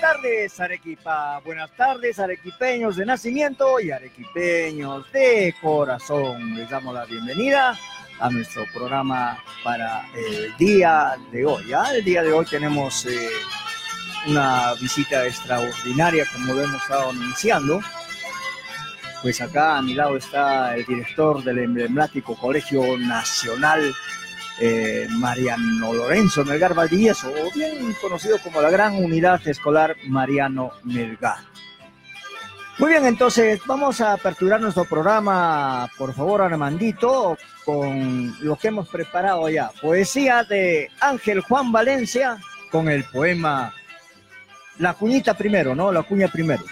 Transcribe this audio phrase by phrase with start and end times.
[0.00, 1.40] Buenas tardes, Arequipa.
[1.44, 6.54] Buenas tardes, arequipeños de nacimiento y arequipeños de corazón.
[6.54, 7.78] Les damos la bienvenida
[8.18, 11.66] a nuestro programa para el día de hoy.
[11.68, 11.94] ¿ya?
[11.94, 13.28] El día de hoy tenemos eh,
[14.26, 17.82] una visita extraordinaria, como lo hemos estado anunciando.
[19.20, 23.94] Pues acá a mi lado está el director del emblemático Colegio Nacional
[24.60, 31.38] eh, Mariano Lorenzo Melgar Valdivieso, o bien conocido como la Gran Unidad Escolar Mariano Melgar.
[32.78, 38.88] Muy bien, entonces vamos a aperturar nuestro programa, por favor, Armandito, con lo que hemos
[38.88, 39.70] preparado ya.
[39.82, 42.38] Poesía de Ángel Juan Valencia
[42.70, 43.74] con el poema
[44.78, 45.92] La cuñita primero, ¿no?
[45.92, 46.62] La cuña primero.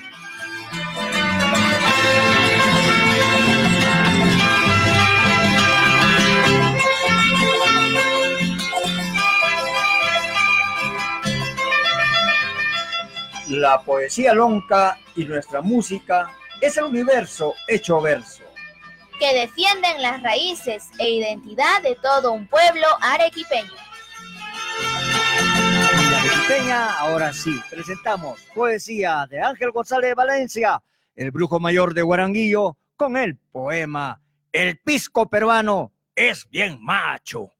[13.48, 18.42] La poesía lonca y nuestra música es el universo hecho verso.
[19.18, 23.72] Que defienden las raíces e identidad de todo un pueblo arequipeño.
[24.82, 30.82] Y arequipeña, ahora sí, presentamos poesía de Ángel González de Valencia,
[31.16, 34.20] el brujo mayor de Guaranguillo, con el poema
[34.52, 37.52] El pisco peruano es bien macho.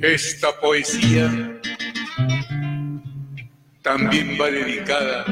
[0.00, 1.60] Esta poesía
[3.82, 5.24] también va dedicada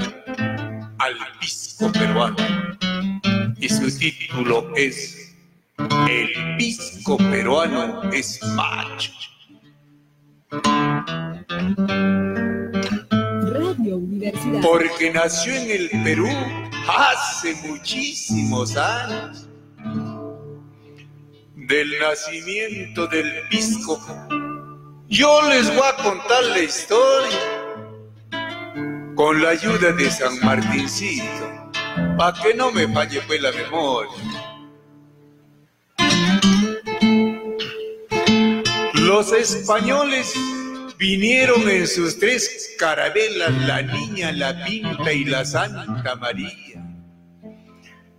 [0.98, 2.36] al pisco peruano
[3.60, 5.36] y su título es
[6.08, 9.12] El pisco peruano es macho.
[13.52, 14.62] Radio Universidad.
[14.62, 16.28] Porque nació en el Perú
[16.88, 19.48] hace muchísimos años.
[21.54, 24.00] Del nacimiento del pisco
[25.08, 27.38] yo les voy a contar la historia
[29.14, 31.72] con la ayuda de San Martincito,
[32.18, 34.12] para que no me falle pues la memoria.
[38.94, 40.34] Los españoles
[40.98, 46.82] vinieron en sus tres carabelas, la Niña, la Pinta y la Santa María.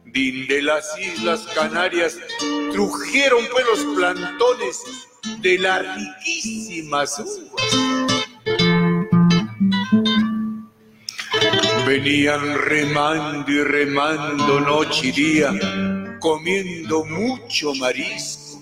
[0.05, 2.17] De las Islas Canarias
[2.71, 5.06] trujeron pues los plantones
[5.41, 7.97] de las riquísimas uvas.
[11.85, 15.53] Venían remando y remando noche y día,
[16.19, 18.61] comiendo mucho marisco.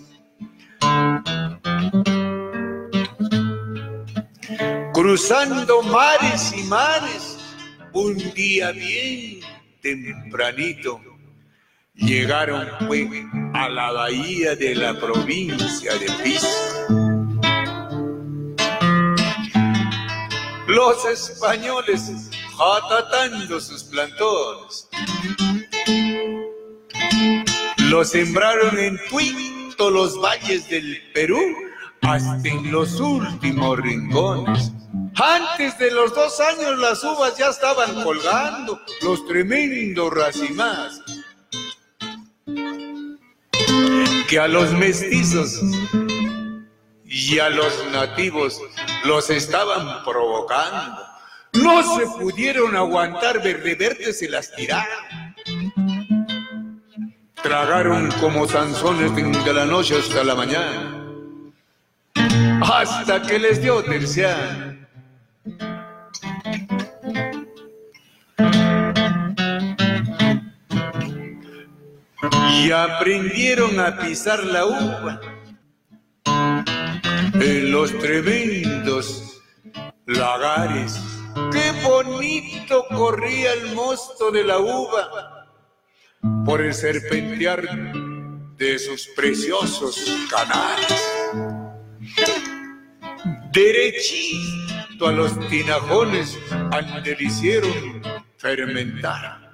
[4.94, 7.38] Cruzando mares y mares,
[7.94, 9.40] un día bien
[9.82, 11.15] tempranito
[11.96, 13.08] llegaron pues
[13.54, 16.48] a la bahía de la provincia de Pisco.
[20.68, 22.30] Los españoles
[22.60, 24.90] atatando sus plantones.
[27.90, 29.00] Los sembraron en
[29.78, 31.40] todos los valles del Perú
[32.02, 34.72] hasta en los últimos rincones.
[35.16, 41.05] Antes de los dos años las uvas ya estaban colgando los tremendos racimás
[44.36, 45.62] que a los mestizos
[47.06, 48.62] y a los nativos
[49.06, 51.02] los estaban provocando.
[51.54, 53.54] No se pudieron aguantar, de
[54.12, 55.34] se las tiraron.
[57.42, 61.02] Tragaron como sanzones de la noche hasta la mañana,
[62.62, 64.86] hasta que les dio terciana.
[72.52, 75.22] Y aprendieron a pisar la uva
[76.26, 79.42] en los tremendos
[80.06, 81.00] lagares.
[81.52, 85.48] Qué bonito corría el mosto de la uva
[86.46, 87.64] por el serpentear
[88.58, 90.00] de sus preciosos
[90.30, 91.02] canales.
[93.52, 96.38] derechito a los tinajones,
[97.20, 98.02] hicieron
[98.38, 99.46] fermentar.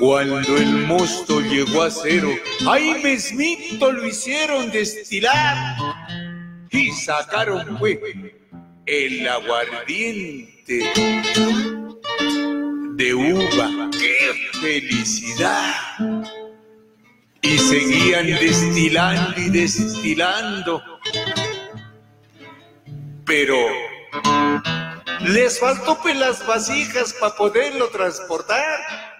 [0.00, 2.30] Cuando el mosto llegó a cero,
[2.68, 5.76] ahí mismito lo hicieron destilar
[6.70, 7.98] y sacaron pues
[8.86, 10.92] el aguardiente
[12.94, 13.90] de uva.
[13.92, 15.74] ¡Qué felicidad!
[17.42, 20.82] Y seguían destilando y destilando.
[23.24, 23.56] Pero
[25.26, 29.17] les faltó pues las vasijas para poderlo transportar.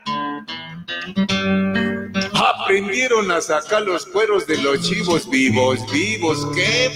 [2.35, 6.47] Aprendieron a sacar los cueros de los chivos vivos, vivos.
[6.55, 6.91] ¡Qué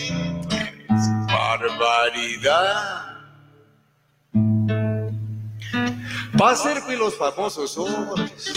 [1.27, 3.13] barbaridad!
[6.41, 8.53] Va a los famosos hombres.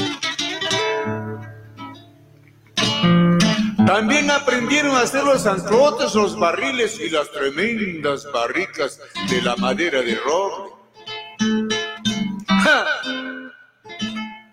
[3.85, 8.99] También aprendieron a hacer los anclotes, los barriles y las tremendas barricas
[9.29, 10.73] de la madera de roble.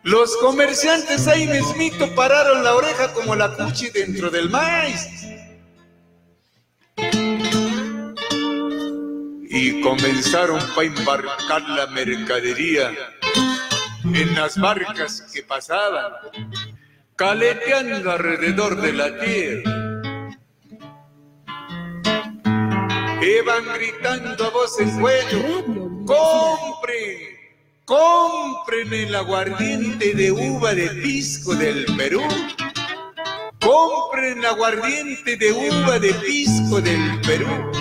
[0.04, 5.06] Los comerciantes ahí mismito pararon la oreja como la cuchi dentro del maíz.
[9.48, 12.90] Y comenzaron a embarcar la mercadería
[14.04, 16.12] en las barcas que pasaban,
[17.14, 20.02] caleteando alrededor de la tierra.
[23.22, 27.31] Iban gritando a voz en cuello, compren,
[27.84, 32.22] compren el aguardiente de uva de pisco del Perú.
[33.60, 37.72] Compren aguardiente de uva de pisco del Perú.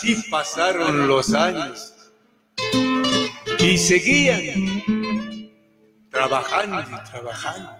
[0.00, 1.92] Así pasaron los años
[3.58, 4.82] y seguían
[6.10, 7.70] trabajando y trabajando.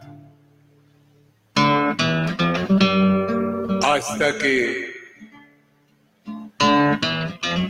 [3.83, 4.93] Hasta que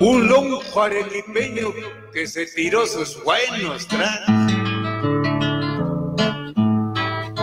[0.01, 1.73] un lonjo arequipeño
[2.13, 4.53] que se tiró sus buenos tragos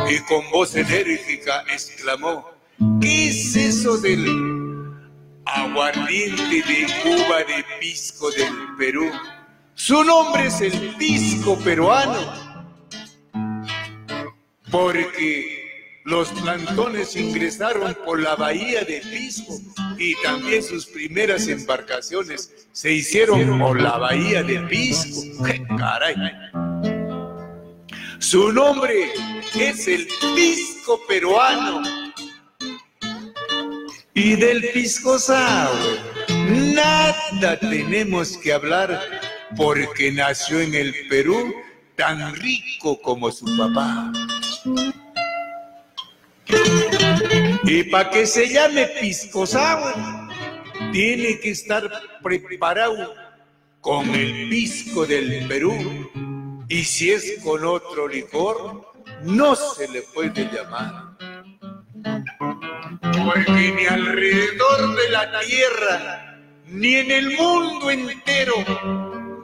[0.09, 2.51] y con voz enérgica exclamó,
[2.99, 4.56] ¿qué es eso del
[5.57, 9.11] aguardiente de Cuba de pisco del Perú?
[9.73, 12.17] Su nombre es el pisco peruano,
[14.71, 19.59] porque los plantones ingresaron por la bahía de Pisco
[19.97, 25.43] y también sus primeras embarcaciones se hicieron por la bahía de Pisco.
[25.43, 26.15] ¡Qué caray!
[28.19, 29.11] Su nombre
[29.53, 32.06] es el pisco peruano.
[34.19, 35.77] Y del pisco sour
[36.49, 38.99] nada tenemos que hablar
[39.55, 41.53] porque nació en el Perú
[41.95, 44.11] tan rico como su papá.
[47.63, 49.93] Y para que se llame pisco sour,
[50.91, 51.87] tiene que estar
[52.23, 53.13] preparado
[53.81, 55.77] con el pisco del Perú.
[56.67, 61.06] Y si es con otro licor, no se le puede llamar.
[63.25, 68.55] Porque ni alrededor de la tierra, ni en el mundo entero,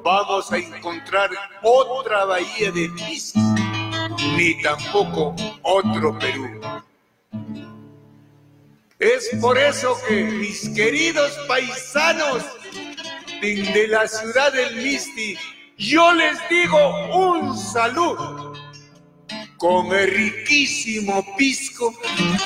[0.03, 1.30] vamos a encontrar
[1.62, 3.39] otra bahía de pisco,
[4.38, 6.62] ni tampoco otro Perú.
[9.00, 12.44] Es por eso que mis queridos paisanos
[13.42, 15.38] de la ciudad del Misti,
[15.77, 16.80] yo les digo
[17.13, 18.53] un saludo
[19.63, 21.93] con el riquísimo pisco,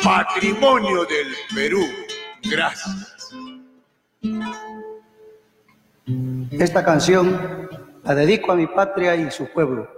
[0.03, 1.83] patrimonio del Perú.
[2.43, 3.33] Gracias.
[6.51, 7.67] Esta canción
[8.03, 9.96] la dedico a mi patria y su pueblo.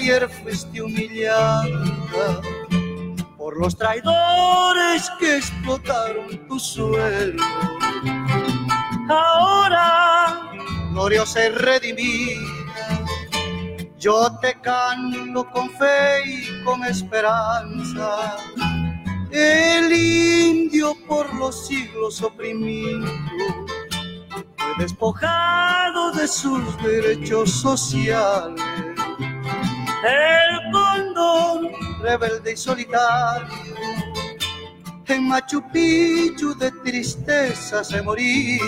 [0.00, 2.40] Ayer fuiste humillada
[3.36, 7.42] por los traidores que explotaron tu suelo.
[9.10, 10.50] Ahora,
[10.92, 13.04] gloriosa y redimida,
[13.98, 18.38] yo te canto con fe y con esperanza.
[19.30, 23.06] El indio por los siglos oprimido,
[24.56, 28.89] fue despojado de sus derechos sociales.
[30.02, 33.48] El cóndor rebelde y solitario,
[35.06, 38.58] en Machu Picchu de tristeza se moría.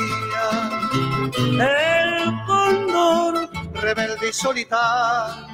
[1.36, 5.52] El cóndor rebelde y solitario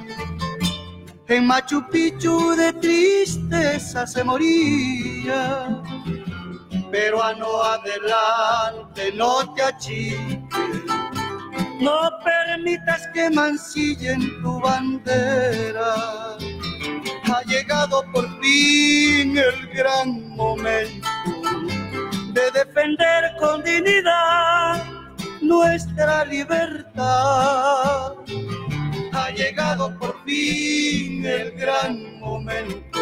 [1.29, 5.81] en Machu Picchu de tristeza se moría.
[6.91, 10.49] Pero a no adelante, no te achiques,
[11.79, 16.37] no permitas que mancillen tu bandera.
[17.31, 21.07] Ha llegado por fin el gran momento
[22.33, 24.83] de defender con dignidad
[25.41, 28.13] nuestra libertad
[29.29, 32.99] ha llegado por fin el gran momento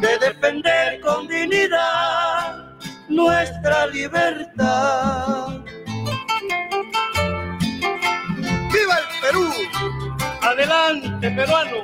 [0.00, 2.76] de defender con dignidad
[3.08, 5.51] nuestra libertad.
[9.32, 9.50] Perú!
[10.42, 11.76] ¡Adelante, peruano!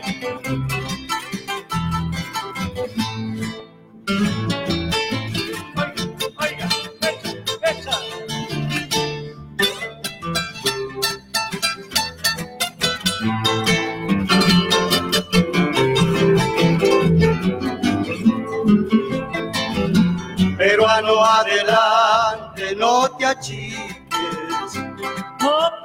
[20.59, 23.88] Peruano, adelante, no te achiques, no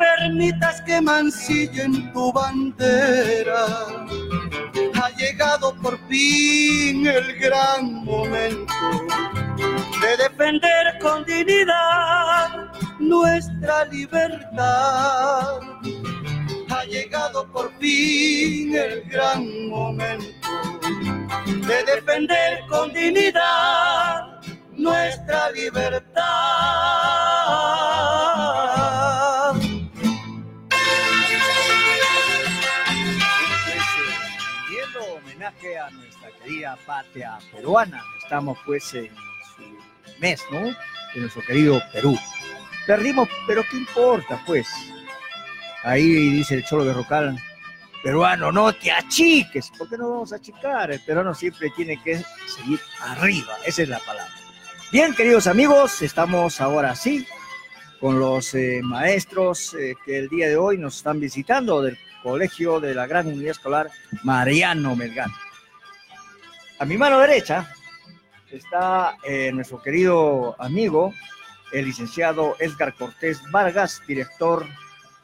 [0.03, 3.65] permitas que mancillen tu bandera.
[4.99, 8.73] Ha llegado por fin el gran momento
[10.01, 15.59] de defender con dignidad nuestra libertad.
[16.69, 20.49] Ha llegado por fin el gran momento
[21.45, 24.41] de defender con dignidad
[24.75, 26.23] nuestra libertad.
[36.43, 38.03] Querida patria peruana.
[38.21, 39.09] Estamos pues en
[39.55, 40.59] su mes, ¿no?
[40.59, 42.17] De nuestro querido Perú.
[42.85, 44.67] Perdimos, pero ¿qué importa pues?
[45.83, 47.37] Ahí dice el Cholo de Rocal,
[48.03, 49.71] peruano, no te achiques.
[49.77, 50.91] ¿Por qué no vamos a achicar?
[50.91, 53.55] El peruano siempre tiene que seguir arriba.
[53.65, 54.33] Esa es la palabra.
[54.91, 57.25] Bien, queridos amigos, estamos ahora sí
[57.99, 62.79] con los eh, maestros eh, que el día de hoy nos están visitando del Colegio
[62.79, 63.89] de la Gran Unidad Escolar
[64.23, 65.29] Mariano Melgar.
[66.83, 67.73] A mi mano derecha
[68.51, 71.13] está eh, nuestro querido amigo,
[71.71, 74.67] el licenciado Edgar Cortés Vargas, director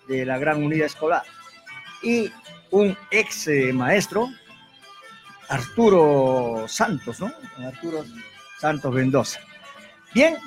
[0.07, 1.23] de la Gran Unidad Escolar,
[2.01, 2.31] y
[2.71, 4.29] un ex eh, maestro,
[5.49, 7.29] Arturo Santos, ¿no?
[7.57, 8.05] Arturo
[8.57, 9.41] Santos Mendoza.
[10.13, 10.37] Bien,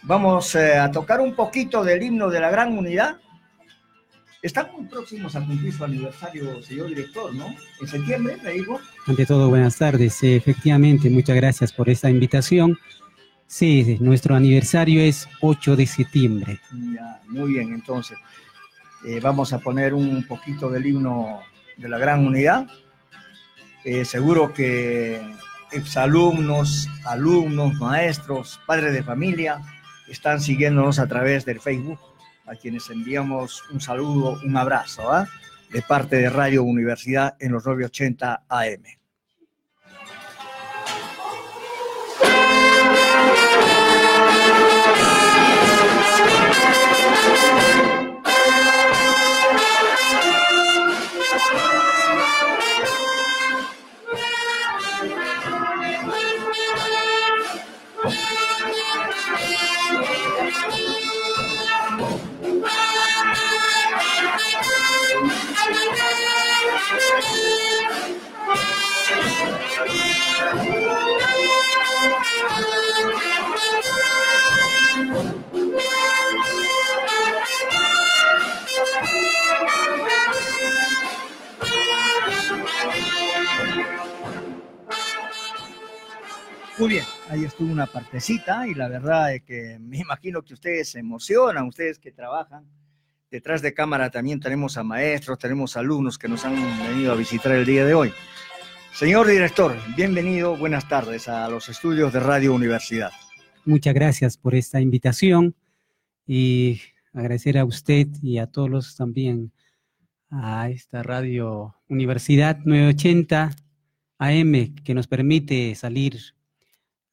[0.00, 3.18] vamos eh, a tocar un poquito del himno de la Gran Unidad.
[4.42, 7.54] Están muy próximos a cumplir su aniversario, señor director, ¿no?
[7.80, 8.80] En septiembre, me dijo.
[9.06, 10.22] Ante todo, buenas tardes.
[10.22, 12.78] Efectivamente, muchas gracias por esta invitación.
[13.46, 16.60] Sí, sí, nuestro aniversario es 8 de septiembre.
[16.94, 18.16] Ya, muy bien, entonces.
[19.06, 21.40] eh, vamos a poner un poquito del himno
[21.76, 22.66] de la Gran Unidad.
[23.84, 25.20] Eh, seguro que
[25.72, 29.60] exalumnos, alumnos, maestros, padres de familia
[30.08, 31.98] están siguiéndonos a través del Facebook,
[32.50, 35.28] a quienes enviamos un saludo, un abrazo, ¿ah?
[35.72, 38.99] de parte de Radio Universidad en los 980 AM.
[86.80, 90.88] Muy bien, ahí estuvo una partecita y la verdad es que me imagino que ustedes
[90.88, 92.64] se emocionan, ustedes que trabajan.
[93.30, 96.54] Detrás de cámara también tenemos a maestros, tenemos alumnos que nos han
[96.88, 98.14] venido a visitar el día de hoy.
[98.94, 103.10] Señor director, bienvenido, buenas tardes a los estudios de Radio Universidad.
[103.66, 105.54] Muchas gracias por esta invitación
[106.26, 106.80] y
[107.12, 109.52] agradecer a usted y a todos los también
[110.30, 113.50] a esta Radio Universidad 980
[114.16, 116.39] AM que nos permite salir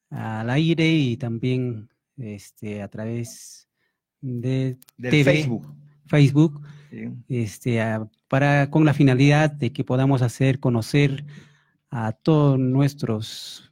[0.10, 3.68] al aire y también este, a través
[4.22, 5.66] de Del Facebook.
[6.08, 7.10] Facebook Sí.
[7.28, 11.26] este, a- para, con la finalidad de que podamos hacer conocer
[11.90, 13.70] a todos nuestros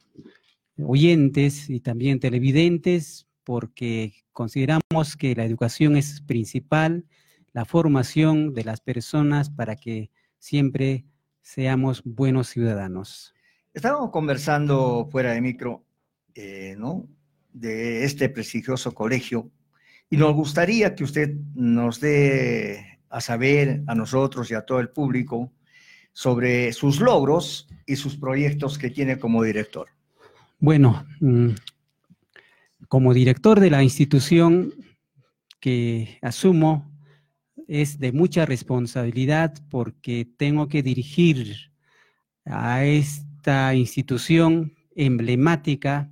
[0.78, 7.06] oyentes y también televidentes, porque consideramos que la educación es principal,
[7.54, 11.06] la formación de las personas para que siempre
[11.42, 13.34] seamos buenos ciudadanos.
[13.74, 15.85] Estábamos conversando fuera de micro,
[16.36, 17.08] eh, ¿no?
[17.52, 19.50] De este prestigioso colegio
[20.10, 24.90] y nos gustaría que usted nos dé a saber a nosotros y a todo el
[24.90, 25.52] público
[26.14, 29.88] sobre sus logros y sus proyectos que tiene como director.
[30.60, 31.50] Bueno, mm,
[32.88, 34.74] como director de la institución
[35.60, 36.92] que asumo,
[37.68, 41.72] es de mucha responsabilidad porque tengo que dirigir
[42.46, 46.12] a esta institución emblemática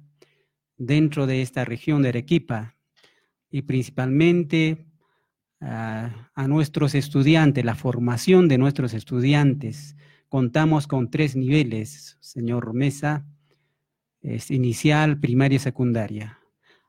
[0.78, 2.76] dentro de esta región de Arequipa
[3.50, 4.86] y principalmente
[5.62, 9.96] a, a nuestros estudiantes, la formación de nuestros estudiantes.
[10.30, 13.26] Contamos con tres niveles, señor Mesa,
[14.22, 16.40] es inicial, primaria y secundaria.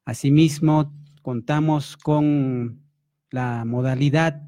[0.04, 2.80] Asimismo, contamos con
[3.30, 4.46] la modalidad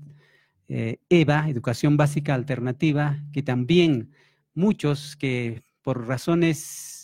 [0.68, 4.12] eh, EVA, Educación Básica Alternativa, que también
[4.54, 6.95] muchos que por razones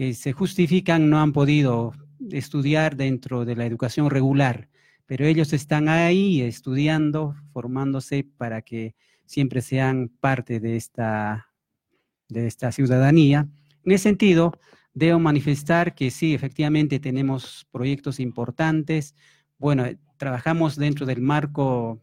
[0.00, 1.92] que se justifican no han podido
[2.30, 4.70] estudiar dentro de la educación regular,
[5.04, 8.94] pero ellos están ahí estudiando, formándose para que
[9.26, 11.48] siempre sean parte de esta,
[12.30, 13.46] de esta ciudadanía.
[13.84, 14.58] En ese sentido,
[14.94, 19.14] debo manifestar que sí, efectivamente tenemos proyectos importantes.
[19.58, 19.84] Bueno,
[20.16, 22.00] trabajamos dentro del marco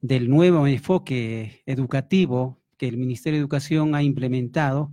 [0.00, 4.90] del nuevo enfoque educativo que el Ministerio de Educación ha implementado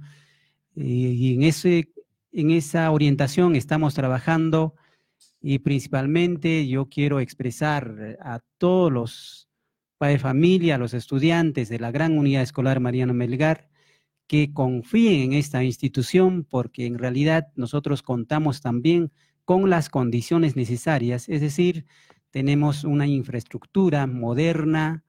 [0.76, 1.90] y, y en, ese,
[2.32, 4.76] en esa orientación estamos trabajando
[5.42, 9.48] y principalmente yo quiero expresar a todos los
[9.98, 13.70] padres de familia, a los estudiantes de la gran unidad escolar Mariano Melgar,
[14.28, 19.12] que confíen en esta institución porque en realidad nosotros contamos también
[19.46, 21.86] con las condiciones necesarias, es decir,
[22.32, 25.05] tenemos una infraestructura moderna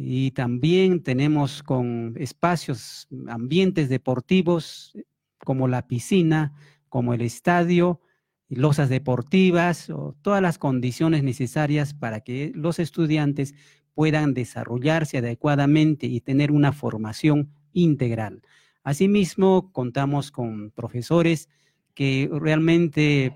[0.00, 4.96] y también tenemos con espacios, ambientes deportivos
[5.44, 6.54] como la piscina,
[6.88, 8.00] como el estadio,
[8.48, 13.54] losas deportivas, o todas las condiciones necesarias para que los estudiantes
[13.94, 18.42] puedan desarrollarse adecuadamente y tener una formación integral.
[18.84, 21.48] Asimismo, contamos con profesores
[21.94, 23.34] que realmente eh,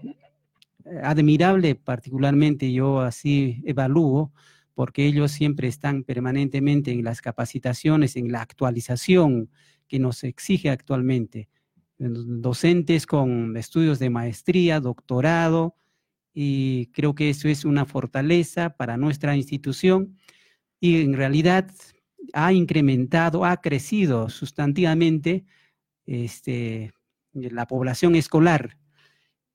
[1.03, 4.33] admirable, particularmente yo así evalúo,
[4.75, 9.51] porque ellos siempre están permanentemente en las capacitaciones, en la actualización
[9.89, 11.49] que nos exige actualmente.
[11.99, 15.77] Docentes con estudios de maestría, doctorado,
[16.35, 20.17] y creo que eso es una fortaleza para nuestra institución
[20.81, 21.71] y en realidad
[22.33, 25.45] ha incrementado, ha crecido sustantivamente
[26.07, 26.93] este,
[27.35, 28.79] la población escolar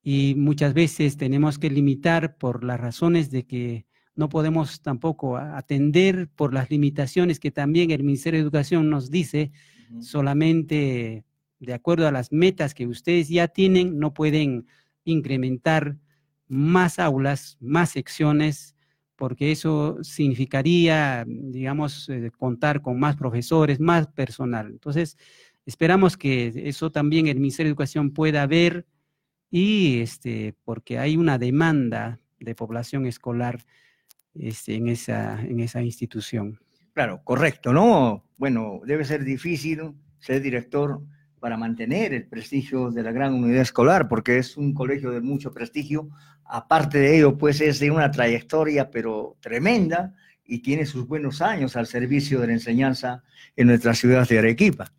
[0.02, 3.87] y muchas veces tenemos que limitar por las razones de que
[4.18, 9.52] no podemos tampoco atender por las limitaciones que también el Ministerio de Educación nos dice,
[10.00, 11.24] solamente
[11.60, 14.66] de acuerdo a las metas que ustedes ya tienen, no pueden
[15.04, 15.96] incrementar
[16.48, 18.74] más aulas, más secciones,
[19.14, 24.66] porque eso significaría, digamos, eh, contar con más profesores, más personal.
[24.66, 25.16] Entonces,
[25.64, 28.84] esperamos que eso también el Ministerio de Educación pueda ver
[29.48, 33.64] y este, porque hay una demanda de población escolar
[34.34, 36.58] este, en, esa, en esa institución.
[36.94, 38.24] Claro, correcto, ¿no?
[38.36, 41.00] Bueno, debe ser difícil ser director
[41.40, 45.52] para mantener el prestigio de la gran unidad escolar, porque es un colegio de mucho
[45.52, 46.08] prestigio.
[46.44, 50.14] Aparte de ello, pues es de una trayectoria, pero tremenda,
[50.44, 53.22] y tiene sus buenos años al servicio de la enseñanza
[53.54, 54.92] en nuestra ciudad de Arequipa.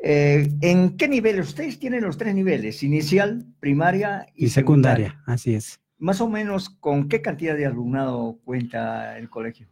[0.00, 1.40] Eh, ¿En qué nivel?
[1.40, 5.80] Ustedes tienen los tres niveles, inicial, primaria y, Y secundaria, así es.
[5.98, 9.66] Más o menos, ¿con qué cantidad de alumnado cuenta el colegio?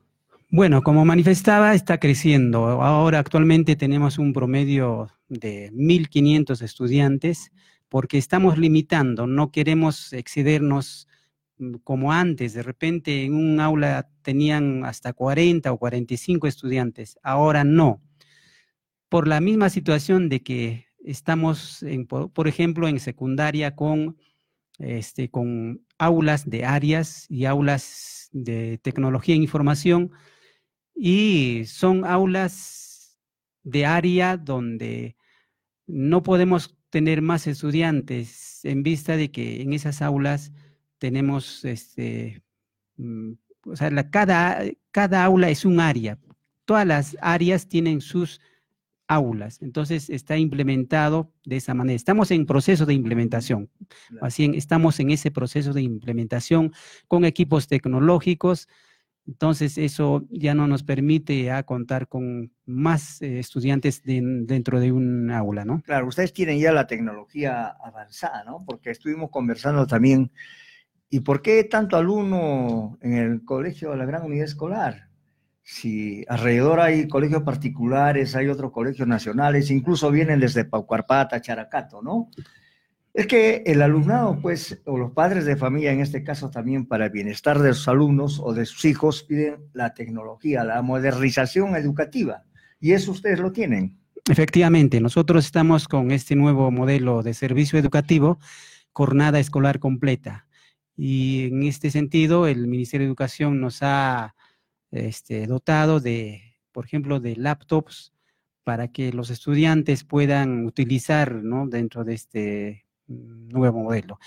[0.50, 2.66] Bueno, como manifestaba, está creciendo.
[2.82, 7.52] Ahora actualmente tenemos un promedio de 1.500 estudiantes
[7.88, 11.08] porque estamos limitando, no queremos excedernos
[11.58, 12.54] mm, como antes.
[12.54, 18.00] De repente en un aula tenían hasta 40 o 45 estudiantes, ahora no.
[19.08, 24.16] Por la misma situación de que estamos, en, por, ejemplo, en secundaria con,
[24.78, 30.12] este, con aulas de áreas y aulas de tecnología e información,
[30.94, 33.18] y son aulas
[33.62, 35.16] de área donde
[35.86, 40.52] no podemos tener más estudiantes en vista de que en esas aulas
[40.98, 42.42] tenemos, este,
[42.96, 43.32] mm,
[43.66, 46.18] o sea, la, cada, cada aula es un área.
[46.64, 48.40] Todas las áreas tienen sus
[49.08, 49.60] aulas.
[49.62, 51.96] Entonces está implementado de esa manera.
[51.96, 53.70] Estamos en proceso de implementación.
[54.20, 56.72] Así estamos en ese proceso de implementación
[57.08, 58.68] con equipos tecnológicos.
[59.26, 65.64] Entonces eso ya no nos permite contar con más eh, estudiantes dentro de un aula,
[65.64, 65.82] ¿no?
[65.82, 68.64] Claro, ustedes tienen ya la tecnología avanzada, ¿no?
[68.64, 70.30] Porque estuvimos conversando también.
[71.08, 75.05] ¿Y por qué tanto alumno en el colegio de la Gran Unidad Escolar?
[75.68, 82.30] Si alrededor hay colegios particulares, hay otros colegios nacionales, incluso vienen desde Paucarpata, Characato, ¿no?
[83.12, 87.06] Es que el alumnado, pues, o los padres de familia, en este caso también para
[87.06, 92.44] el bienestar de sus alumnos o de sus hijos, piden la tecnología, la modernización educativa.
[92.78, 93.98] Y eso ustedes lo tienen.
[94.30, 98.38] Efectivamente, nosotros estamos con este nuevo modelo de servicio educativo,
[98.92, 100.46] jornada escolar completa.
[100.96, 104.36] Y en este sentido, el Ministerio de Educación nos ha
[104.90, 108.12] este, dotado de, por ejemplo, de laptops
[108.64, 111.68] para que los estudiantes puedan utilizar ¿no?
[111.68, 114.18] dentro de este mm, nuevo modelo.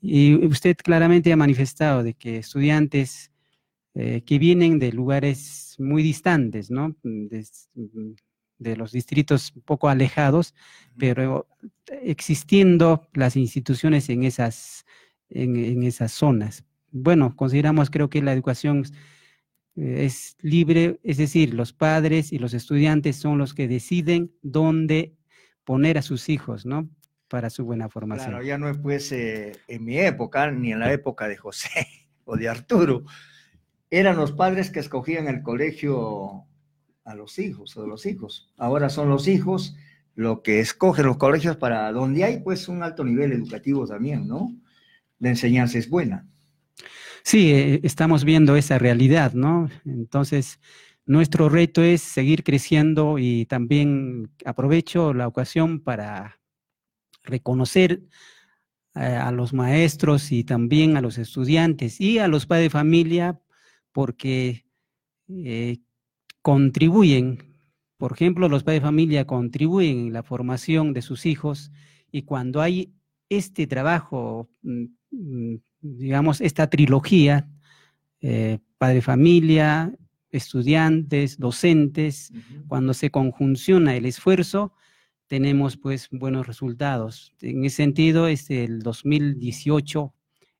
[0.00, 3.32] Y usted claramente ha manifestado de que estudiantes
[3.94, 6.94] eh, que vienen de lugares muy distantes, ¿no?
[7.02, 8.12] De, mm,
[8.58, 10.54] de los distritos un poco alejados,
[10.96, 11.48] pero
[12.02, 14.84] existiendo las instituciones en esas,
[15.30, 16.64] en, en esas zonas.
[16.90, 18.84] Bueno, consideramos, creo que la educación
[19.78, 25.14] es libre, es decir, los padres y los estudiantes son los que deciden dónde
[25.64, 26.88] poner a sus hijos, ¿no?
[27.28, 28.30] Para su buena formación.
[28.30, 31.86] Claro, ya no es pues eh, en mi época, ni en la época de José
[32.24, 33.04] o de Arturo.
[33.90, 36.44] Eran los padres que escogían el colegio
[37.04, 38.52] a los hijos o de los hijos.
[38.56, 39.76] Ahora son los hijos
[40.14, 44.52] lo que escogen los colegios para donde hay pues un alto nivel educativo también, ¿no?
[45.20, 46.26] La enseñanza es buena.
[47.28, 49.68] Sí, eh, estamos viendo esa realidad, ¿no?
[49.84, 50.60] Entonces,
[51.04, 56.40] nuestro reto es seguir creciendo y también aprovecho la ocasión para
[57.24, 58.02] reconocer
[58.94, 63.40] eh, a los maestros y también a los estudiantes y a los padres de familia
[63.92, 64.66] porque
[65.28, 65.78] eh,
[66.42, 67.56] contribuyen,
[67.98, 71.72] por ejemplo, los padres de familia contribuyen en la formación de sus hijos
[72.12, 72.94] y cuando hay
[73.30, 77.48] este trabajo mm, mm, digamos, esta trilogía,
[78.20, 79.92] eh, padre familia,
[80.30, 82.32] estudiantes, docentes,
[82.66, 84.74] cuando se conjunciona el esfuerzo,
[85.26, 87.34] tenemos pues buenos resultados.
[87.40, 90.14] En ese sentido, este, el 2018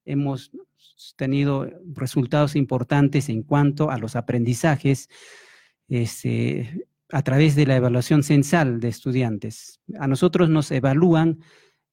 [0.04, 0.50] hemos
[1.16, 5.09] tenido resultados importantes en cuanto a los aprendizajes
[5.88, 9.81] este, a través de la evaluación censal de estudiantes.
[9.98, 11.40] A nosotros nos evalúan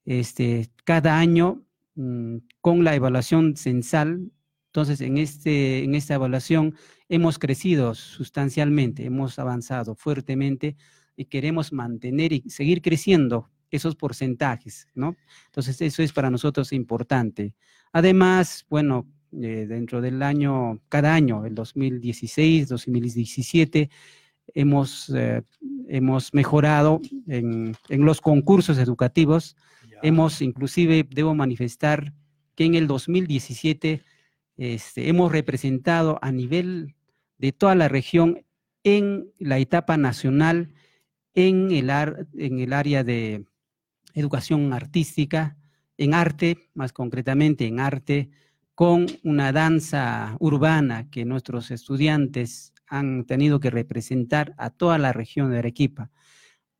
[0.05, 1.64] este, cada año
[1.95, 4.29] Mm, con la evaluación censal.
[4.67, 6.75] Entonces, en, este, en esta evaluación
[7.07, 10.75] hemos crecido sustancialmente, hemos avanzado fuertemente
[11.15, 15.15] y queremos mantener y seguir creciendo esos porcentajes, ¿no?
[15.45, 17.55] Entonces, eso es para nosotros importante.
[17.93, 23.89] Además, bueno, eh, dentro del año, cada año, el 2016, 2017,
[24.53, 25.43] hemos, eh,
[25.87, 29.55] hemos mejorado en, en, los concursos educativos
[30.01, 32.13] Hemos, inclusive, debo manifestar
[32.55, 34.03] que en el 2017
[34.57, 36.95] este, hemos representado a nivel
[37.37, 38.45] de toda la región
[38.83, 40.73] en la etapa nacional
[41.33, 43.45] en el, en el área de
[44.13, 45.57] educación artística,
[45.97, 48.29] en arte, más concretamente en arte,
[48.73, 55.51] con una danza urbana que nuestros estudiantes han tenido que representar a toda la región
[55.51, 56.11] de Arequipa.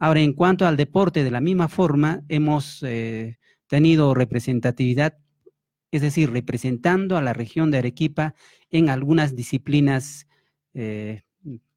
[0.06, 5.18] Ahora, en cuanto al deporte, de la misma forma, hemos eh, tenido representatividad,
[5.89, 8.36] es decir, representando a la región de Arequipa
[8.70, 10.28] en algunas disciplinas
[10.76, 11.24] eh,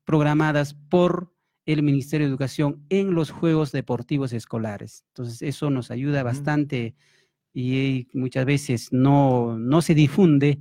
[0.04, 1.32] programadas por
[1.64, 5.06] el Ministerio de Educación en los Juegos Deportivos Escolares.
[5.08, 6.94] Entonces, eso nos ayuda bastante
[7.54, 10.58] y muchas veces no, no se difunde.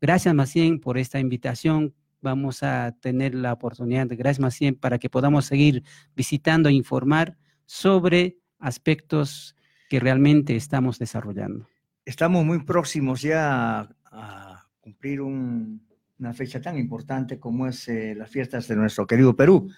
[0.00, 4.98] Gracias, más bien, por esta invitación vamos a tener la oportunidad, gracias más bien, para
[4.98, 5.82] que podamos seguir
[6.16, 9.56] visitando e informar sobre aspectos
[9.90, 11.68] que realmente estamos desarrollando.
[12.04, 18.66] Estamos muy próximos ya a, cumplir una fecha tan importante como es eh, las fiestas
[18.66, 19.70] de nuestro querido Perú.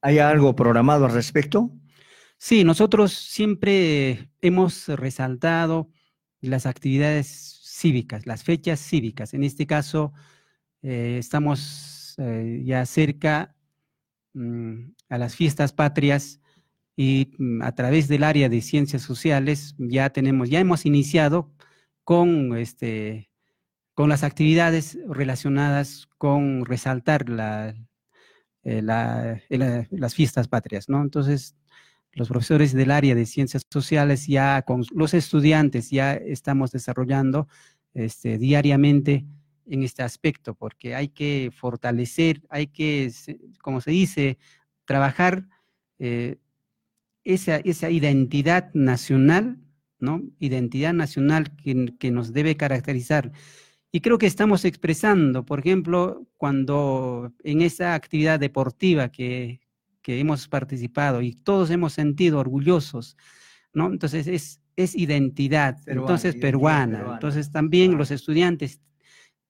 [0.00, 1.70] ¿Hay algo programado al respecto?
[2.38, 5.90] Sí, nosotros siempre hemos resaltado
[6.40, 9.34] las actividades cívicas, las fechas cívicas.
[9.34, 10.12] En este caso,
[10.82, 13.54] eh, estamos eh, ya cerca
[14.34, 16.40] mm, a las fiestas patrias
[16.96, 21.52] y mm, a través del área de ciencias sociales ya tenemos, ya hemos iniciado
[22.04, 23.30] con, este,
[23.94, 27.74] con las actividades relacionadas con resaltar la,
[28.64, 31.02] eh, las fiestas patrias, ¿no?
[31.02, 31.56] Entonces,
[32.12, 37.48] los profesores del área de ciencias sociales ya con los estudiantes ya estamos desarrollando
[37.94, 39.24] este, diariamente
[39.68, 43.12] en este aspecto, porque hay que fortalecer, hay que,
[43.60, 44.38] como se dice,
[44.84, 45.46] trabajar
[45.98, 46.36] eh,
[47.24, 49.58] esa, esa, identidad nacional,
[49.98, 50.22] ¿no?
[50.38, 53.32] Identidad nacional que, que, nos debe caracterizar.
[53.92, 59.60] Y creo que estamos expresando, por ejemplo, cuando en esa actividad deportiva que,
[60.02, 63.16] que hemos participado y todos hemos sentido orgullosos,
[63.74, 63.88] ¿no?
[63.92, 67.14] Entonces es, es identidad, entonces peruana.
[67.14, 68.80] Entonces también los estudiantes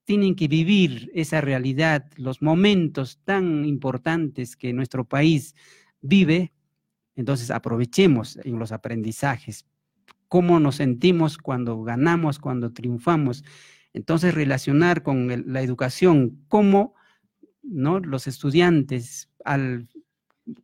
[0.08, 5.54] tienen que vivir esa realidad, los momentos tan importantes que nuestro país
[6.00, 6.54] vive,
[7.14, 9.66] entonces aprovechemos en los aprendizajes,
[10.26, 13.44] cómo nos sentimos cuando ganamos, cuando triunfamos.
[13.92, 16.94] Entonces relacionar con la educación, cómo
[17.62, 18.00] ¿no?
[18.00, 19.28] los estudiantes,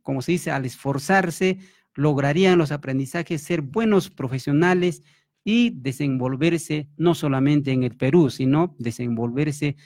[0.01, 1.59] como se dice, al esforzarse,
[1.93, 5.03] lograrían los aprendizajes ser buenos profesionales
[5.47, 9.77] y desenvolverse no solamente en el Perú, sino desenvolverse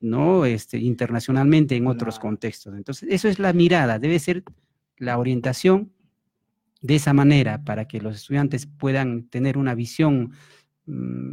[0.00, 2.74] no este, internacionalmente en otros contextos.
[2.74, 4.42] Entonces, eso es la mirada, debe ser
[4.96, 5.92] la orientación
[6.82, 10.32] de esa manera para que los estudiantes puedan tener una visión
[10.86, 11.32] mm,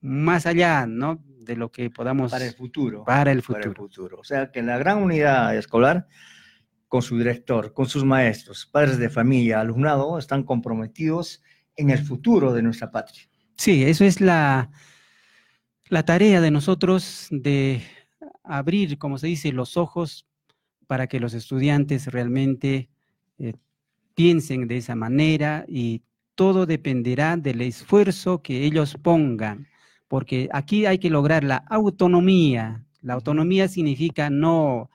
[0.00, 1.24] más allá, ¿no?
[1.38, 2.32] De lo que podamos...
[2.32, 3.04] Para el futuro.
[3.04, 3.60] Para el futuro.
[3.60, 4.18] Para el futuro.
[4.18, 6.08] O sea, que la gran unidad escolar,
[6.88, 11.42] con su director, con sus maestros, padres de familia, alumnado, están comprometidos
[11.78, 13.22] en el futuro de nuestra patria.
[13.56, 14.70] Sí, eso es la,
[15.88, 17.80] la tarea de nosotros de
[18.44, 20.26] abrir, como se dice, los ojos
[20.86, 22.90] para que los estudiantes realmente
[23.38, 23.54] eh,
[24.14, 26.02] piensen de esa manera y
[26.34, 29.68] todo dependerá del esfuerzo que ellos pongan,
[30.08, 32.84] porque aquí hay que lograr la autonomía.
[33.02, 34.90] La autonomía significa no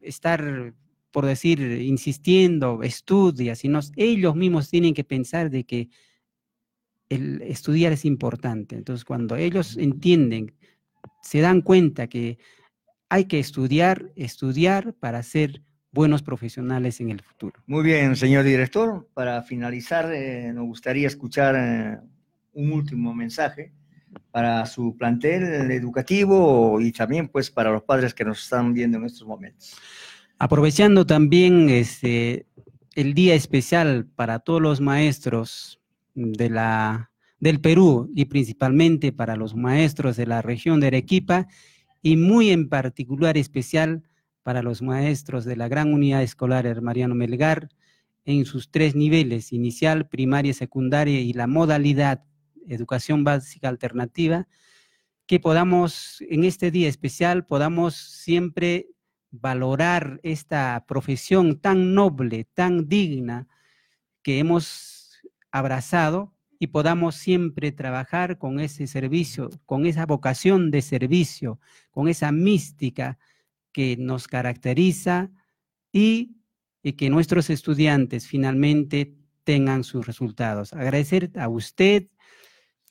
[0.00, 0.74] estar
[1.12, 5.88] por decir, insistiendo, estudia, sino ellos mismos tienen que pensar de que
[7.08, 8.74] el estudiar es importante.
[8.74, 10.54] Entonces, cuando ellos entienden,
[11.22, 12.38] se dan cuenta que
[13.10, 17.62] hay que estudiar, estudiar para ser buenos profesionales en el futuro.
[17.66, 19.06] Muy bien, señor director.
[19.12, 21.98] Para finalizar, eh, nos gustaría escuchar eh,
[22.54, 23.74] un último mensaje
[24.30, 29.04] para su plantel educativo y también pues para los padres que nos están viendo en
[29.04, 29.76] estos momentos.
[30.42, 32.46] Aprovechando también este,
[32.96, 35.80] el día especial para todos los maestros
[36.16, 41.46] de la, del Perú y principalmente para los maestros de la región de Arequipa
[42.02, 44.02] y muy en particular especial
[44.42, 47.68] para los maestros de la gran unidad escolar Mariano Melgar
[48.24, 52.24] en sus tres niveles, inicial, primaria, secundaria y la modalidad
[52.66, 54.48] educación básica alternativa,
[55.26, 58.88] que podamos, en este día especial, podamos siempre
[59.32, 63.48] valorar esta profesión tan noble, tan digna
[64.22, 71.58] que hemos abrazado y podamos siempre trabajar con ese servicio, con esa vocación de servicio,
[71.90, 73.18] con esa mística
[73.72, 75.30] que nos caracteriza
[75.90, 76.36] y,
[76.96, 79.14] que nuestros estudiantes finalmente
[79.44, 80.72] tengan sus resultados.
[80.72, 82.08] Agradecer a usted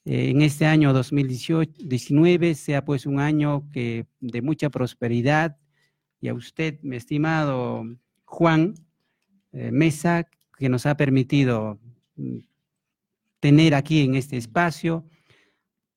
[0.05, 5.57] eh, en este año 2019 sea pues un año que, de mucha prosperidad,
[6.21, 7.83] y a usted, mi estimado
[8.25, 8.75] Juan
[9.51, 11.79] eh, Mesa, que nos ha permitido
[12.15, 12.37] mm,
[13.39, 15.03] tener aquí en este espacio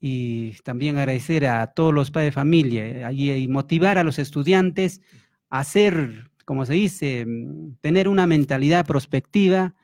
[0.00, 5.02] y también agradecer a todos los padres de familia eh, y, motivar a los estudiantes
[5.50, 9.74] a hacer, como se dice, mm, tener una mentalidad prospectiva,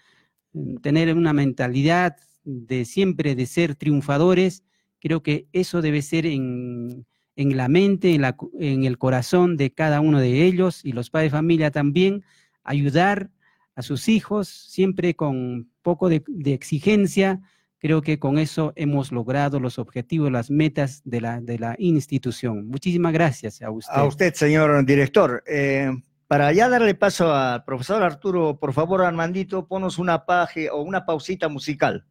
[0.54, 4.64] mm, tener una mentalidad de siempre de ser triunfadores.
[5.00, 9.72] Creo que eso debe ser en, en la mente, en, la, en el corazón de
[9.72, 12.24] cada uno de ellos y los padres de familia también,
[12.64, 13.30] ayudar
[13.74, 17.40] a sus hijos siempre con poco de, exigencia.
[17.78, 22.68] Creo que con eso hemos logrado los objetivos, las metas de la, de la institución.
[22.68, 23.94] Muchísimas gracias a usted.
[23.94, 25.42] A usted, señor director.
[25.46, 25.90] Eh,
[26.26, 31.06] para ya darle paso al profesor Arturo, por favor, Armandito, ponos una paje o una
[31.06, 32.04] pausita musical.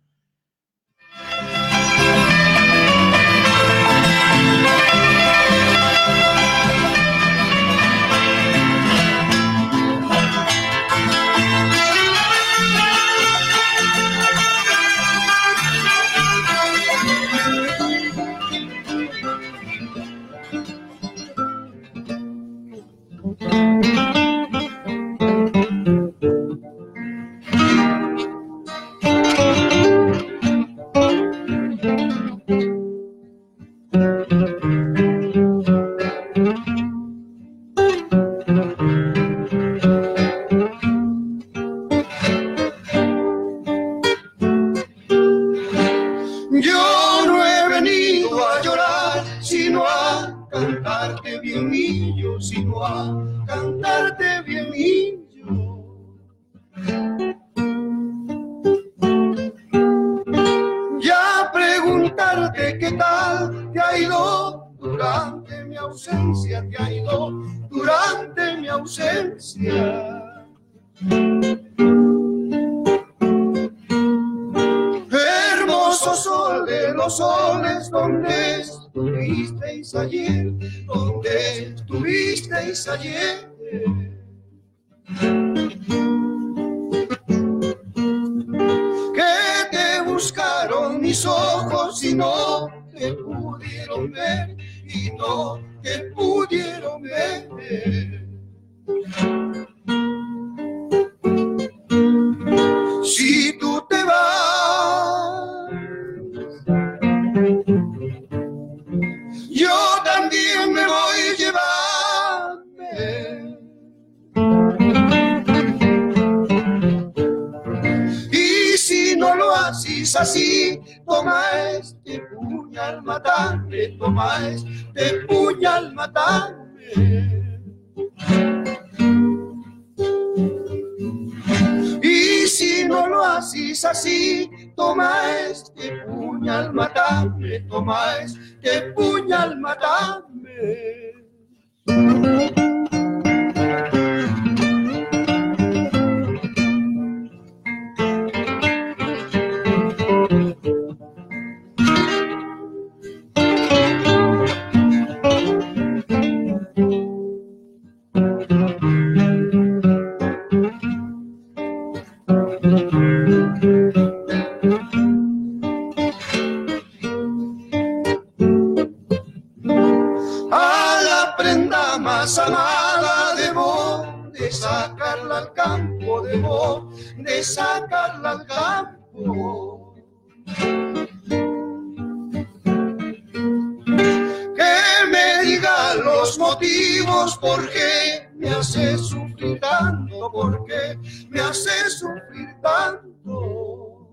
[186.30, 190.96] Los motivos por qué me hace sufrir tanto, por qué
[191.28, 194.08] me hace sufrir tanto.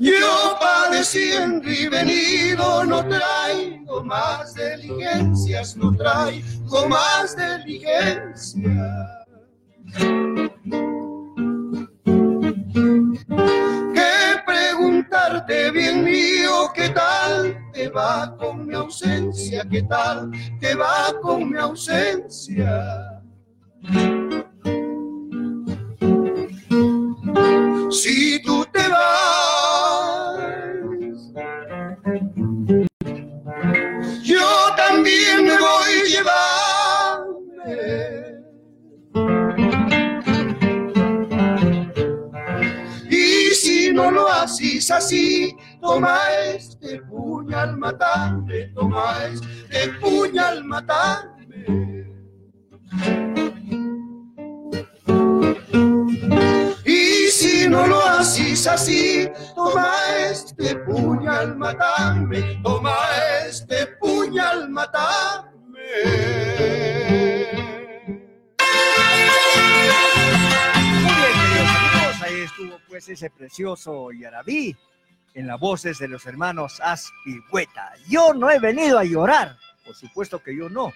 [0.00, 8.56] Yo padeciendo y venido no traigo más diligencias, no traigo más diligencias.
[13.94, 17.05] Que preguntarte bien mío, ¿qué tal
[17.76, 19.62] te va con mi ausencia?
[19.70, 23.22] ¿Qué tal te va con mi ausencia?
[27.90, 30.38] Si tú te vas,
[34.22, 37.76] yo también me voy a llevarme.
[43.10, 45.54] Y si no lo haces así,
[45.86, 46.18] toma
[46.52, 51.64] este puñal, matame, toma este puñal, matame.
[56.84, 59.92] Y si no lo haces así, toma
[60.28, 62.96] este puñal, matame, toma
[63.46, 64.68] este puñal,
[72.22, 74.76] ahí estuvo pues ese precioso Yarabí
[75.36, 77.92] en las voces de los hermanos Aspigüeta.
[78.08, 80.92] Yo no he venido a llorar, por supuesto que yo no.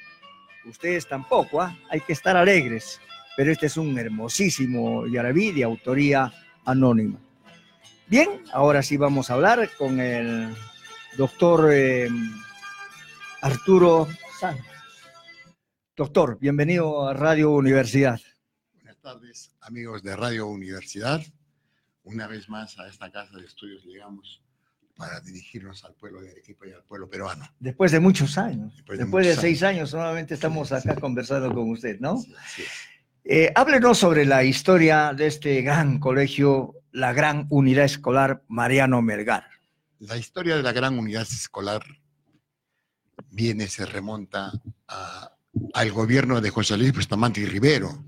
[0.65, 1.79] Ustedes tampoco, ¿ah?
[1.91, 3.01] hay que estar alegres.
[3.37, 6.33] Pero este es un hermosísimo Yarabí de autoría
[6.65, 7.19] anónima.
[8.07, 10.55] Bien, ahora sí vamos a hablar con el
[11.17, 12.09] doctor eh,
[13.43, 14.09] Arturo
[14.41, 14.65] Sánchez.
[15.95, 18.19] Doctor, bienvenido a Radio Universidad.
[18.73, 21.21] Buenas tardes, amigos de Radio Universidad.
[22.05, 24.43] Una vez más a esta casa de estudios llegamos
[24.97, 27.47] para dirigirnos al pueblo de Arequipa y al pueblo peruano.
[27.59, 31.01] Después de muchos años, Después después de de, muchos seis años, nuevamente estamos acá sí.
[31.01, 32.19] conversando con usted, ¿no?
[32.19, 32.63] Sí, sí.
[33.25, 39.45] Eh, háblenos sobre la historia de este gran colegio, la Gran Unidad Escolar Mariano Melgar.
[40.01, 41.83] La historia de la gran unidad escolar
[43.31, 44.51] viene, se remonta
[44.89, 45.33] a-
[45.75, 48.03] al gobierno de José Luis Bustamante y Rivero,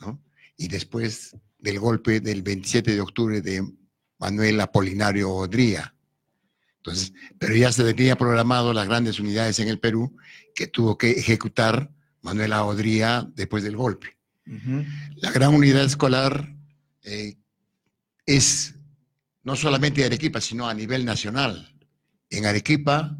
[0.00, 0.22] ¿no?
[0.56, 3.66] y después del golpe del 27 de octubre de
[4.18, 5.94] Manuel Apolinario Odría.
[6.76, 10.14] Entonces, pero ya se tenía programado las grandes unidades en el Perú
[10.54, 11.90] que tuvo que ejecutar
[12.20, 14.18] Manuel Odría después del golpe.
[15.16, 16.54] La gran unidad escolar
[17.02, 17.38] eh,
[18.26, 18.74] es
[19.42, 21.74] no solamente de Arequipa, sino a nivel nacional.
[22.28, 23.16] En Arequipa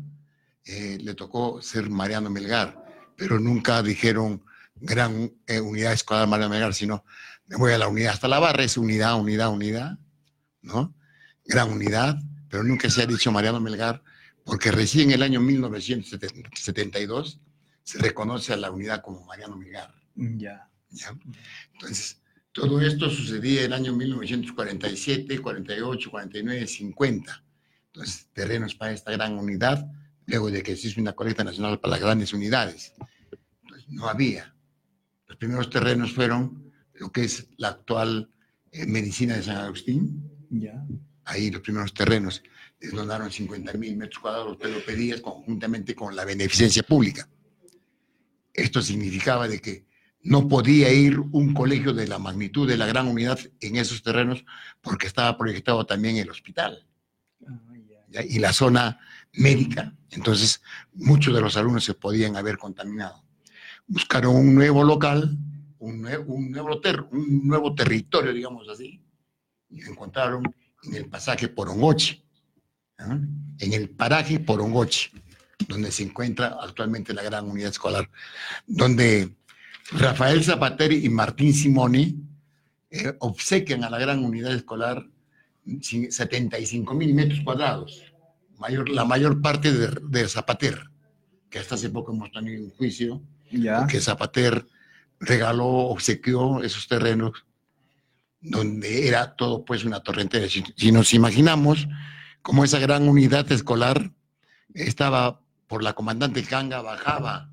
[0.67, 2.85] eh, le tocó ser Mariano Melgar,
[3.17, 7.07] pero nunca dijeron gran eh, unidad escolar Mariano Melgar, sino
[7.47, 8.13] me voy a la unidad.
[8.13, 9.99] Hasta la barra es unidad, unidad, unidad,
[10.63, 10.95] ¿no?
[11.45, 12.19] Gran unidad,
[12.49, 14.03] pero nunca se ha dicho Mariano Melgar,
[14.45, 17.41] porque recién en el año 1972
[17.83, 19.95] se reconoce a la unidad como Mariano Melgar.
[20.15, 20.69] Ya.
[20.91, 21.15] ¿ya?
[21.73, 22.23] Entonces,
[22.53, 27.45] todo esto sucedía en el año 1947, 48, 49, 50.
[27.87, 29.87] Entonces, terrenos para esta gran unidad,
[30.27, 32.95] luego de que se hizo una colecta nacional para las grandes unidades.
[33.63, 34.55] Entonces, no había.
[35.27, 36.65] Los primeros terrenos fueron
[36.95, 38.31] lo que es la actual
[38.73, 40.31] eh, medicina de San Agustín.
[40.51, 40.85] Ya.
[41.25, 42.43] Ahí los primeros terrenos
[42.81, 47.29] les donaron 50 mil metros cuadrados, te lo pedías conjuntamente con la beneficencia pública.
[48.53, 49.87] Esto significaba de que
[50.21, 54.45] no podía ir un colegio de la magnitud de la gran unidad en esos terrenos
[54.81, 56.87] porque estaba proyectado también el hospital
[57.47, 57.61] Ah.
[58.09, 58.23] ¿ya?
[58.23, 58.99] y la zona
[59.33, 59.93] médica.
[60.11, 63.25] Entonces, muchos de los alumnos se podían haber contaminado.
[63.87, 65.37] Buscaron un nuevo local,
[65.85, 69.01] un, nue- un nuevo, ter- un nuevo territorio, digamos así,
[69.71, 70.43] y lo encontraron
[70.85, 72.23] en el pasaje Porongoche,
[72.99, 73.19] ¿ah?
[73.59, 75.11] en el paraje Porongoche,
[75.69, 78.09] donde se encuentra actualmente la gran unidad escolar,
[78.67, 79.35] donde
[79.93, 82.17] Rafael Zapateri y Martín Simoni
[82.91, 85.07] eh, obsequian a la gran unidad escolar
[85.67, 88.03] cin- 75 mil metros cuadrados,
[88.59, 90.81] mayor, la mayor parte de, de Zapater,
[91.51, 93.81] que hasta hace poco hemos tenido un juicio, Ya.
[93.81, 94.67] porque Zapater
[95.21, 97.45] regaló, obsequió esos terrenos
[98.41, 100.49] donde era todo pues una torrentera.
[100.49, 101.89] Si, si nos imaginamos
[102.43, 104.13] como esa gran unidad escolar
[104.75, 107.51] estaba por la comandante Canga, bajaba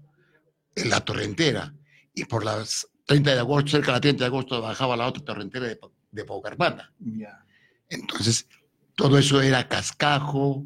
[0.76, 1.74] en la torrentera
[2.14, 5.24] y por las 30 de agosto, cerca de la 30 de agosto, bajaba la otra
[5.24, 5.80] torrentera de,
[6.12, 6.92] de Paucarpata.
[7.00, 7.46] Ya.
[7.90, 8.48] Entonces,
[8.96, 10.66] todo eso era cascajo,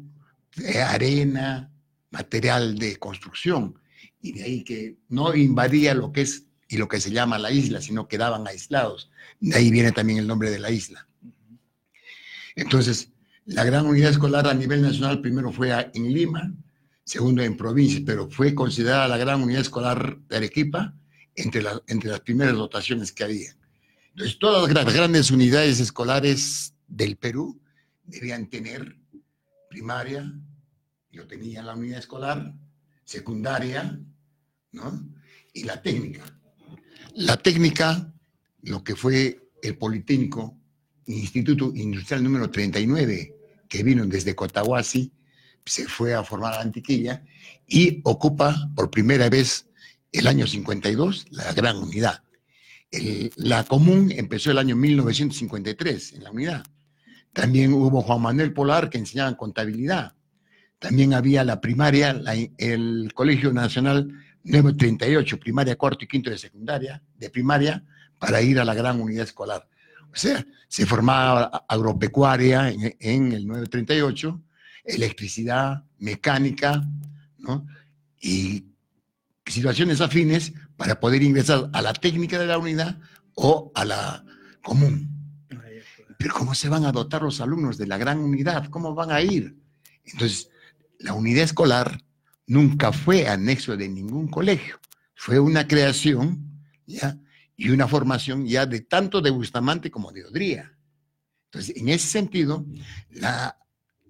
[0.84, 1.70] arena,
[2.10, 3.78] material de construcción.
[4.20, 7.50] Y de ahí que no invadía lo que es y lo que se llama la
[7.50, 9.10] isla, sino quedaban aislados.
[9.40, 11.06] De ahí viene también el nombre de la isla.
[12.54, 13.10] Entonces,
[13.44, 16.52] la gran unidad escolar a nivel nacional primero fue en Lima,
[17.04, 20.94] segundo en provincias, pero fue considerada la gran unidad escolar de Arequipa
[21.34, 23.56] entre, la- entre las primeras dotaciones que había.
[24.10, 27.60] Entonces, todas las gra- grandes unidades escolares del Perú
[28.04, 28.96] debían tener
[29.68, 30.32] primaria,
[31.12, 32.54] yo tenía la unidad escolar,
[33.04, 34.00] secundaria,
[34.72, 35.06] ¿no?
[35.52, 36.24] Y la técnica.
[37.16, 38.12] La técnica,
[38.62, 40.54] lo que fue el Politécnico,
[41.06, 43.34] Instituto Industrial número 39,
[43.68, 45.12] que vino desde Cotahuasi,
[45.64, 47.24] se fue a formar a Antiquilla
[47.66, 49.66] y ocupa por primera vez
[50.12, 52.22] el año 52 la gran unidad.
[53.36, 56.66] La común empezó el año 1953 en la unidad.
[57.32, 60.14] También hubo Juan Manuel Polar que enseñaba contabilidad.
[60.78, 64.12] También había la primaria, la- el Colegio Nacional
[64.46, 67.84] 938, primaria, cuarto y quinto de secundaria, de primaria,
[68.18, 69.68] para ir a la gran unidad escolar.
[70.12, 74.40] O sea, se formaba agropecuaria en, en el 938,
[74.84, 76.82] electricidad, mecánica,
[77.38, 77.66] ¿no?
[78.20, 78.66] Y
[79.44, 82.98] situaciones afines para poder ingresar a la técnica de la unidad
[83.34, 84.24] o a la
[84.62, 85.10] común.
[86.18, 88.68] Pero ¿cómo se van a dotar los alumnos de la gran unidad?
[88.70, 89.56] ¿Cómo van a ir?
[90.04, 90.50] Entonces,
[90.98, 92.00] la unidad escolar
[92.46, 94.78] nunca fue anexo de ningún colegio.
[95.14, 97.18] Fue una creación, ¿ya?
[97.56, 100.72] Y una formación ya de tanto de Bustamante como de Odría.
[101.46, 102.66] Entonces, en ese sentido,
[103.10, 103.56] la,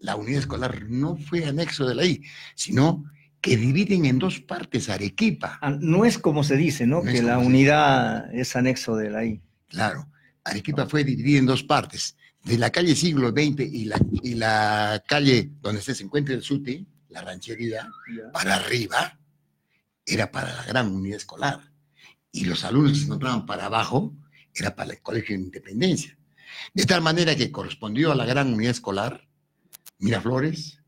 [0.00, 2.22] la unidad escolar no fue anexo de la I,
[2.54, 3.04] sino
[3.40, 5.58] que dividen en dos partes Arequipa.
[5.62, 7.02] Ah, No es como se dice, ¿no?
[7.02, 9.40] Que la unidad es anexo de la I.
[9.68, 10.10] Claro,
[10.42, 12.16] Arequipa fue dividida en dos partes.
[12.42, 16.86] De la calle siglo XX y la, y la calle donde se encuentra el SUTI,
[17.16, 17.90] la ranchería,
[18.32, 19.18] para arriba,
[20.04, 21.72] era para la gran unidad escolar.
[22.30, 24.14] Y los alumnos que se encontraban para abajo,
[24.54, 26.16] era para el Colegio de Independencia.
[26.74, 29.26] De tal manera que correspondió a la gran unidad escolar
[29.98, 30.82] Miraflores,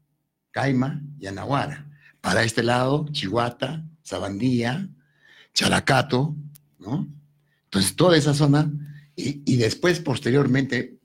[0.50, 1.88] Caima y Anahuara.
[2.20, 4.88] Para este lado, Chihuata, Sabandía,
[5.54, 6.36] Chalacato,
[6.78, 7.08] ¿no?
[7.64, 8.70] Entonces, toda esa zona,
[9.16, 10.98] y, y después, posteriormente,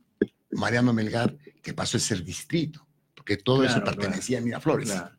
[0.52, 2.86] Mariano Melgar, que pasó a ser distrito,
[3.24, 4.92] porque todo eso Claro, pertenecía a Miraflores.
[4.92, 5.16] Claro.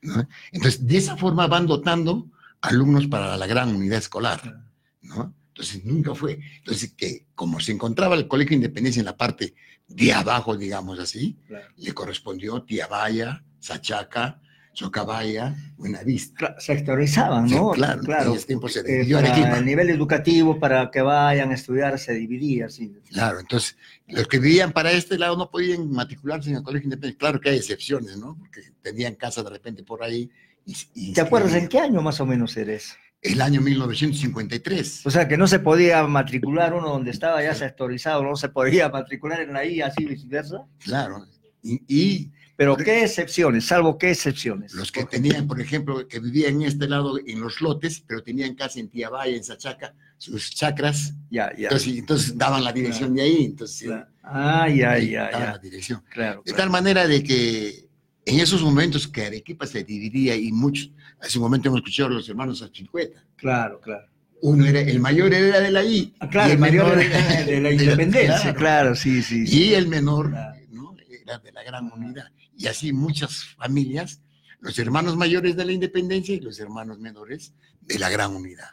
[0.00, 0.28] ¿no?
[0.50, 2.30] Entonces, de esa forma van dotando
[2.62, 4.64] alumnos para la gran unidad escolar,
[5.02, 5.34] ¿no?
[5.48, 6.40] Entonces, nunca fue.
[6.58, 9.54] Entonces, que como se encontraba el Colegio de Independencia en la parte
[9.86, 11.38] de abajo, digamos así,
[11.76, 14.40] le correspondió Tiabaya, Sachaca,
[14.74, 16.56] Socabaya, Buenavista.
[16.58, 17.70] Sectorizaban, Sí, ¿no?
[17.70, 18.02] claro,
[18.32, 19.20] en ese tiempo se Eh, dividió
[19.62, 22.92] nivel educativo, para que vayan a estudiar, se dividía así.
[23.10, 23.76] Claro, entonces,
[24.08, 27.18] los que vivían para este lado no podían matricularse en el colegio independiente.
[27.18, 28.36] Claro que hay excepciones, ¿no?
[28.38, 30.28] Porque tenían casa de repente por ahí.
[30.66, 31.88] Y, y ¿Te acuerdas en inscribían.
[31.88, 32.96] qué año más o menos eres?
[33.22, 35.06] El año 1953.
[35.06, 38.88] O sea, que no se podía matricular uno donde estaba ya sectorizado, no se podía
[38.88, 40.66] matricular en la I, así viceversa.
[40.80, 41.24] Claro.
[41.62, 43.64] Y, y Pero ¿qué excepciones?
[43.66, 44.74] Salvo qué excepciones.
[44.74, 48.54] los que tenían, por ejemplo, que vivían en este lado en los lotes, pero tenían
[48.54, 51.64] casa en Tiabaya, en Sachaca, sus chacras, Ya, ya.
[51.64, 53.44] entonces, entonces daban la dirección de ahí.
[53.44, 54.06] Entonces, Claro.
[54.22, 55.52] Ah, ya, ya, daban ya.
[55.52, 56.02] la dirección.
[56.08, 56.42] Claro.
[56.46, 57.88] De tal manera de que
[58.24, 60.90] en esos momentos que Arequipa se dividía y muchos,
[61.20, 64.06] hace un momento hemos escuchado a los hermanos Achilcueta, Claro, claro.
[64.42, 66.98] uno era, el mayor era de la I, Ah, Claro, el mayor menor
[67.44, 68.58] de, de la independencia, Claro.
[68.58, 69.44] claro, sí, sí.
[69.46, 69.64] sí.
[69.70, 70.54] y el menor Claro.
[70.70, 70.94] ¿no?
[71.22, 72.28] era de la gran unidad.
[72.56, 74.20] Y así muchas familias,
[74.60, 78.70] los hermanos mayores de la independencia y los hermanos menores de la gran unidad.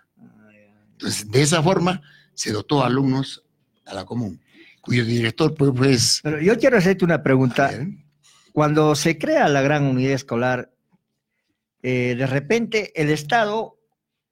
[0.94, 2.02] Entonces, de esa forma
[2.34, 3.44] se dotó a alumnos
[3.86, 4.40] a la común,
[4.82, 7.72] cuyo director pues, pues Pero yo quiero hacerte una pregunta.
[8.54, 10.72] Cuando se crea la gran unidad escolar,
[11.82, 13.78] eh, de repente el Estado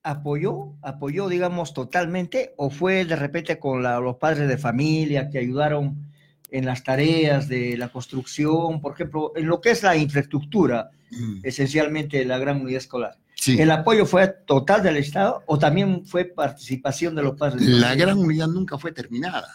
[0.04, 5.39] apoyó, apoyó, digamos, totalmente, o fue de repente con la- los padres de familia que
[5.39, 6.12] ayudaron
[6.52, 11.39] en las tareas de la construcción, por ejemplo, en lo que es la infraestructura, mm,
[11.43, 13.18] esencialmente de la gran unidad escolar.
[13.36, 13.60] sí.
[13.60, 17.62] ¿El apoyo fue total del Estado o también fue participación de los padres?
[17.62, 19.47] La gran unidad nunca fue terminada.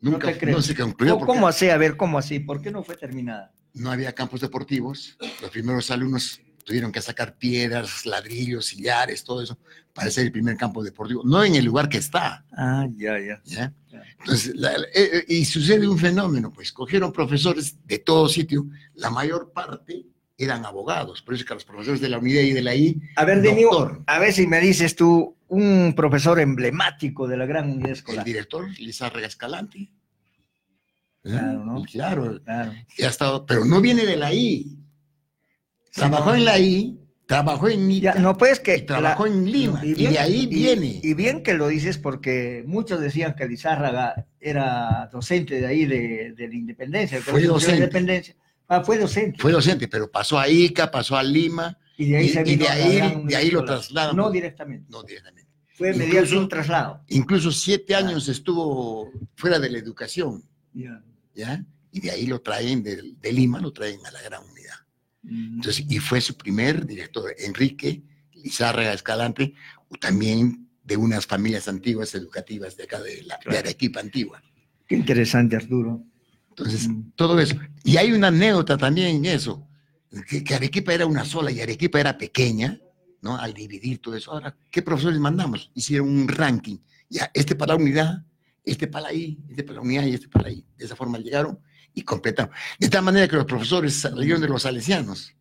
[0.00, 0.56] No Nunca creo.
[0.56, 1.68] no se concluyó ¿Cómo, cómo así?
[1.70, 2.38] A ver, ¿cómo así?
[2.40, 3.52] ¿Por qué no fue terminada?
[3.74, 5.16] no había campos deportivos.
[5.42, 9.56] Los primeros alumnos tuvieron que sacar piedras, ladrillos, sillares, todo eso,
[9.94, 11.22] para hacer el primer campo deportivo.
[11.24, 12.44] No en el lugar que está.
[12.50, 13.40] Ah, ya, ya.
[13.44, 13.72] ¿ya?
[13.88, 14.02] Ya.
[14.18, 19.10] Entonces, la- eh, eh, y sucede un fenómeno, pues cogieron profesores de todo sitio, la
[19.10, 20.06] mayor parte
[20.36, 23.00] eran abogados, por eso es que los profesores de la unidad y de la I,
[23.14, 24.02] A ver, Doctor.
[24.08, 28.24] a ver si me dices tú, un profesor emblemático de la gran unidad el escolar.
[28.24, 29.78] director Lizárraga Escalante.
[29.78, 29.90] ¿eh?
[31.22, 31.82] Claro, ¿no?
[31.84, 32.72] Claro, Claro.
[32.72, 34.75] ha estado, pero no viene de la I.
[35.96, 38.76] Trabajó en la I, trabajó en Ya, ITA, no, pues que...
[38.76, 41.00] y trabajó en Lima, y, bien- de ahí y- viene.
[41.02, 46.32] Y bien que lo dices porque muchos decían que Lizárraga era docente de ahí de,
[46.36, 47.20] de la Independencia.
[47.20, 47.76] Fue de docente.
[47.78, 48.36] Independencia.
[48.68, 49.38] Ah, fue docente.
[49.40, 52.44] Fue docente, pero pasó a Ica, pasó a Lima, Y de ahí y- se y
[52.44, 54.14] vino de ahí- gran de ahí lo trasladan.
[54.16, 54.86] No directamente.
[54.90, 55.50] no directamente.
[55.74, 57.00] Fue Incluso- mediante un traslado.
[57.08, 57.98] Incluso siete Ah.
[57.98, 60.42] años estuvo fuera de la educación,
[60.72, 61.02] Ya.
[61.34, 61.64] ¿ya?
[61.92, 64.42] Y de ahí lo traen, de, de Lima lo traen a la gran.
[65.28, 68.02] Entonces, y fue su primer director, Enrique
[68.32, 69.54] Lizárraga Escalante,
[70.00, 73.58] también de unas familias antiguas educativas de acá de, la, de.
[73.58, 74.40] Arequipa antigua.
[74.86, 76.04] Qué interesante, Arturo.
[76.50, 77.10] Entonces, Mm.
[77.16, 77.56] todo eso.
[77.84, 79.66] Y hay una anécdota también en eso,
[80.28, 82.80] que, que Arequipa era una sola y Arequipa era pequeña,
[83.20, 83.36] ¿no?
[83.36, 84.30] Al dividir todo eso.
[84.32, 85.70] Ahora, ¿qué profesores mandamos?
[85.74, 86.78] Hicieron un ranking.
[87.10, 88.24] Ya, este para la unidad,
[88.64, 90.64] este para I, este para la unidad y este para I.
[90.76, 91.58] De esa forma llegaron
[91.96, 92.52] y completaron.
[92.78, 95.34] De tal manera que los profesores salieron de los salesianos,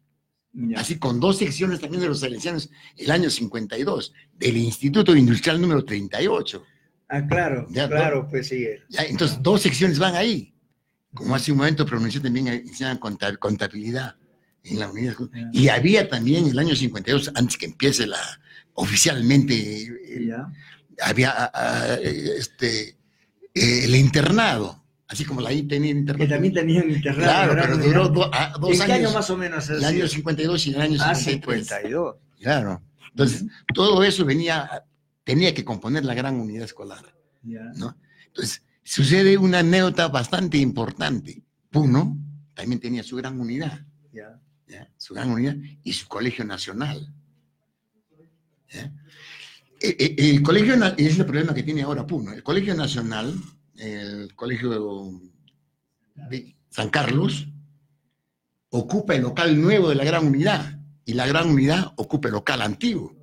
[0.54, 0.80] Ya.
[0.80, 5.84] así con dos secciones también de los salesianos, el año 52, del Instituto Industrial número
[5.84, 6.64] 38.
[7.10, 8.66] Ah, claro, Ya, claro, pues sí.
[8.90, 10.54] Ya, entonces, dos secciones van ahí.
[11.14, 14.16] Como hace un momento pronuncié también, eh, enseñan conta- contabilidad
[14.64, 15.16] en la unidad.
[15.52, 18.18] Y había también el año 52, antes que empiece la
[18.76, 20.32] oficialmente, eh,
[21.02, 22.98] había ah, ah, eh, este,
[23.54, 26.30] el internado, así como la I tenía Que internado.
[26.30, 27.24] también tenían internado.
[27.54, 29.08] Claro, pero duró do- ah, dos ¿En qué años.
[29.10, 29.70] año más o menos?
[29.70, 31.68] el año 52 y el año Ah, 53.
[31.68, 32.16] 52.
[32.40, 32.82] Claro.
[33.10, 34.84] Entonces, todo eso venía,
[35.24, 37.04] tenía que componer la gran unidad escolar.
[37.44, 41.42] Entonces, sucede una anécdota bastante importante.
[41.70, 42.18] Puno
[42.54, 43.80] también tenía su gran unidad,
[44.14, 44.40] Ya.
[44.68, 44.90] ¿ya?
[44.98, 47.14] su gran unidad y su colegio nacional.
[48.70, 48.92] ¿ya?
[49.82, 52.32] Eh, eh, El, colegio, es el problema que tiene ahora Puno.
[52.34, 53.36] El colegio nacional,
[53.78, 55.20] el colegio
[56.30, 57.48] de San Carlos,
[58.70, 62.62] ocupa el local nuevo de la gran unidad y la gran unidad ocupa el local
[62.62, 63.14] antiguo,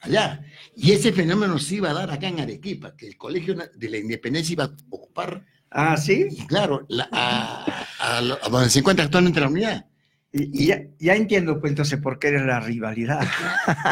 [0.00, 0.44] allá.
[0.76, 3.98] Y ese fenómeno se iba a dar acá en Arequipa, que el colegio de la
[3.98, 6.26] independencia iba a ocupar, Ah, sí.
[6.30, 9.86] y claro, la- a, a lo- a donde se encuentra actualmente la unidad.
[10.32, 13.26] Y, y ya, ya entiendo, pues, entonces, por qué era la rivalidad.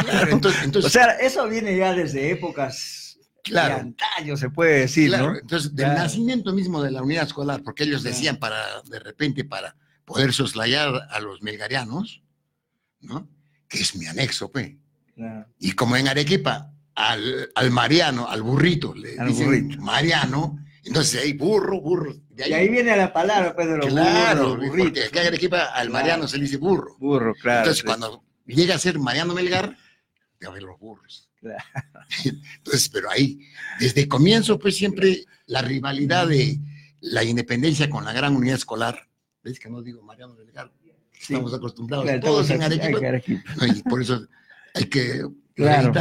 [0.04, 3.01] Claro, entonces, entonces, o sea, eso viene ya desde épocas
[3.42, 3.74] Claro.
[3.76, 5.38] de antaño, se puede decir, Claro, ¿no?
[5.38, 6.02] entonces, del Claro.
[6.02, 9.74] nacimiento mismo de la unidad escolar, porque ellos decían para, de repente, para
[10.04, 12.22] poder soslayar a los melgarianos,
[13.00, 13.28] ¿no?
[13.68, 14.72] Que es mi anexo, pues.
[15.14, 15.46] Claro.
[15.58, 19.80] Y como en Arequipa, al, al Mariano, al burrito, le Al dicen burrito.
[19.82, 22.12] Mariano, Entonces ahí burro, burro.
[22.30, 25.26] De Y ahí viene la palabra, pues, de los claro, burros, los porque acá en
[25.28, 25.90] Arequipa al.
[25.90, 26.96] Mariano se le dice burro.
[26.98, 27.58] Burro, claro.
[27.60, 27.86] Entonces sí.
[27.86, 29.76] cuando llega a ser Mariano Melgar,
[30.38, 31.28] te va a ver los burros.
[31.42, 31.62] Claro.
[32.24, 33.40] Entonces, pero ahí,
[33.80, 36.58] desde el comienzo, pues siempre la rivalidad de
[37.00, 39.08] la independencia con la gran unidad escolar.
[39.42, 40.72] ¿Ves que no digo Mariano Melgar?
[41.12, 41.34] Sí.
[41.34, 42.98] Estamos acostumbrados Claro, todos en Arequipa.
[43.66, 44.26] Y por eso
[44.74, 45.22] hay que
[45.54, 45.92] Claro.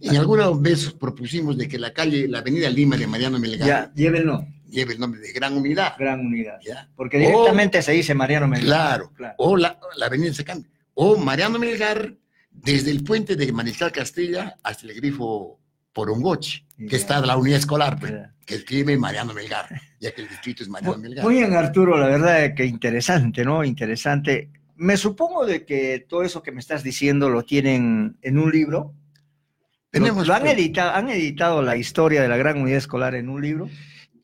[0.00, 3.92] En alguna vez propusimos de que la calle, la avenida Lima de Mariano Melgar, Ya,
[3.94, 4.46] llévenlo.
[4.66, 5.94] lleve el nombre de Gran Unidad.
[5.98, 6.58] Gran unidad.
[6.64, 6.88] ¿ya?
[6.96, 8.66] Porque directamente se dice Mariano Melgar.
[8.66, 9.12] Claro.
[9.14, 9.34] Claro.
[9.38, 10.70] O la, la avenida se cambia.
[10.94, 12.14] O Mariano Melgar,
[12.64, 15.60] desde el puente de Mariscal Castilla hasta el grifo
[15.92, 18.34] Porongoche, que está la unidad escolar, pues, Ya.
[18.46, 19.68] que escribe Mariano Melgar,
[20.00, 21.24] ya que el distrito es Mariano Melgar.
[21.24, 23.62] muy bien, Arturo, la verdad es que interesante, ¿no?
[23.64, 24.50] Interesante.
[24.76, 28.92] Me supongo de que todo eso que me estás diciendo lo tienen en un libro.
[29.90, 33.40] Tenemos, ¿Lo han editado, han editado la historia de la gran unidad escolar en un
[33.42, 33.68] libro?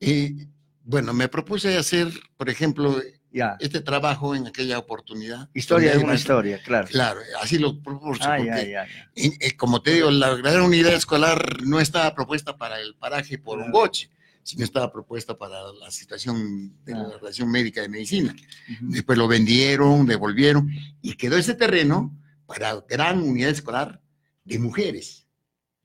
[0.01, 0.35] eh,
[0.83, 3.01] bueno, me propuse hacer, por ejemplo,
[3.33, 3.57] Ya.
[3.61, 5.49] este trabajo en aquella oportunidad.
[5.55, 6.89] Historia de una historia, claro.
[6.89, 8.23] Claro, así lo propuse.
[8.25, 9.11] Ah, porque, ya, ya, ya.
[9.15, 13.39] y, eh, como te digo, la gran unidad escolar no estaba propuesta para el paraje
[13.39, 13.79] por un Claro.
[13.79, 14.11] boche,
[14.43, 17.19] sino estaba propuesta para la situación de la Claro.
[17.19, 18.35] relación médica de medicina.
[18.73, 18.91] Ujú.
[18.91, 20.69] Después lo vendieron, devolvieron,
[21.01, 22.17] y quedó ese terreno
[22.47, 24.01] para gran unidad escolar
[24.45, 25.27] de mujeres,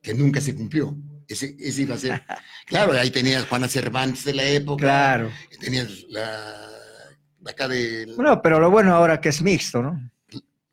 [0.02, 0.98] que nunca se cumplió.
[1.28, 2.24] Ese, ese iba a ser.
[2.66, 5.32] Claro, ahí tenías Juana Cervantes de la época, Claro.
[5.60, 6.66] tenías la,
[7.48, 10.00] acá de Bueno, pero lo bueno ahora que es mixto, ¿no?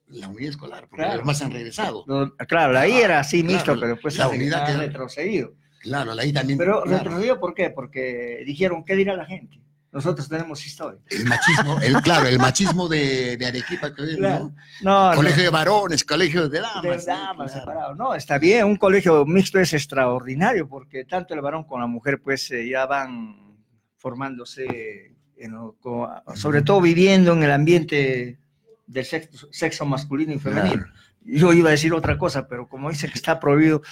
[0.08, 1.12] la unidad escolar, porque Claro.
[1.14, 2.04] los demás han regresado.
[2.46, 5.54] Claro, ahí era así mixto, pero después la unidad ha queda- retrocedido.
[5.80, 6.58] Claro, ahí también.
[6.58, 6.98] Pero claro.
[6.98, 7.70] retrocedió, ¿por qué?
[7.70, 9.58] Porque dijeron, ¿qué dirá la gente?
[9.90, 11.00] Nosotros tenemos historia.
[11.08, 14.52] El machismo, el, claro, el machismo de, de Arequipa, que Claro.
[14.82, 15.10] ¿no?
[15.10, 15.42] No, Colegio no.
[15.44, 16.82] de varones, colegio de damas.
[17.06, 17.94] De damas, Claro.
[17.94, 22.20] No, está bien, un colegio mixto es extraordinario porque tanto el varón como la mujer
[22.22, 23.56] pues eh, ya van
[23.96, 25.11] formándose,
[25.42, 25.54] en
[26.36, 28.38] sobre todo viviendo en el ambiente
[28.86, 30.86] del sexo, sexo masculino y femenino.
[31.24, 33.82] Yo iba a decir otra cosa, pero como dice que está prohibido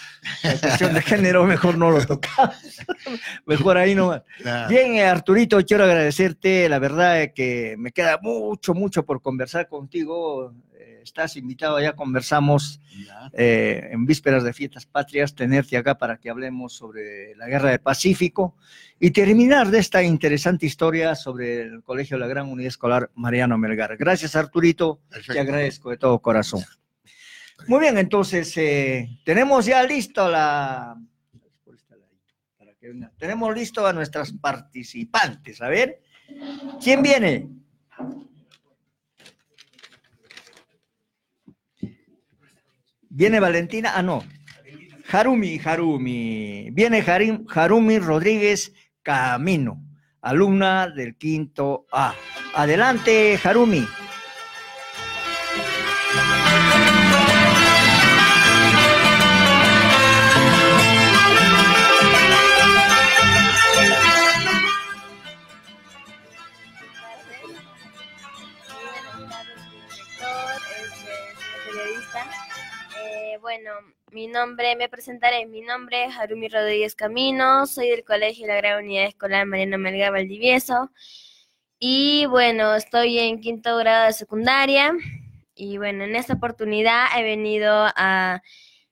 [0.43, 2.57] la cuestión de género, mejor no lo tocamos.
[3.47, 4.21] mejor ahí no.
[4.39, 4.69] Claro.
[4.69, 6.69] Bien, eh, Arturito, quiero agradecerte.
[6.69, 10.53] La verdad es que me queda mucho, mucho por conversar contigo.
[11.03, 12.81] Estás invitado, ya conversamos
[13.33, 17.81] eh, en vísperas de fiestas patrias, tenerte acá para que hablemos sobre la guerra del
[17.81, 18.57] Pacífico
[18.99, 23.57] y terminar de esta interesante historia sobre el Colegio de la Gran Unidad Escolar Mariano
[23.57, 23.97] Melgar.
[23.97, 25.01] Gracias, Arturito.
[25.09, 25.33] Perfecto.
[25.33, 26.63] Te agradezco de todo corazón.
[27.67, 30.97] Muy bien, entonces eh, tenemos ya listo la.
[32.59, 33.13] para que venga.
[33.19, 35.61] Tenemos listo a nuestras participantes.
[35.61, 36.01] A ver,
[36.83, 37.49] ¿quién viene?
[43.11, 43.93] ¿Viene Valentina?
[43.97, 44.25] Ah, no.
[45.13, 46.71] Harumi, Harumi.
[46.73, 49.83] Viene Harim- Harumi Rodríguez Camino,
[50.23, 52.15] alumna del quinto A.
[52.55, 53.87] Adelante, Harumi.
[74.13, 75.47] Mi nombre, me presentaré.
[75.47, 80.13] Mi nombre es Harumi Rodríguez Camino, soy del Colegio La Gran Unidad Escolar Mariano Melgar
[80.13, 80.91] Valdivieso.
[81.79, 84.93] Y bueno, estoy en quinto grado de secundaria.
[85.55, 88.43] Y bueno, en esta oportunidad he venido a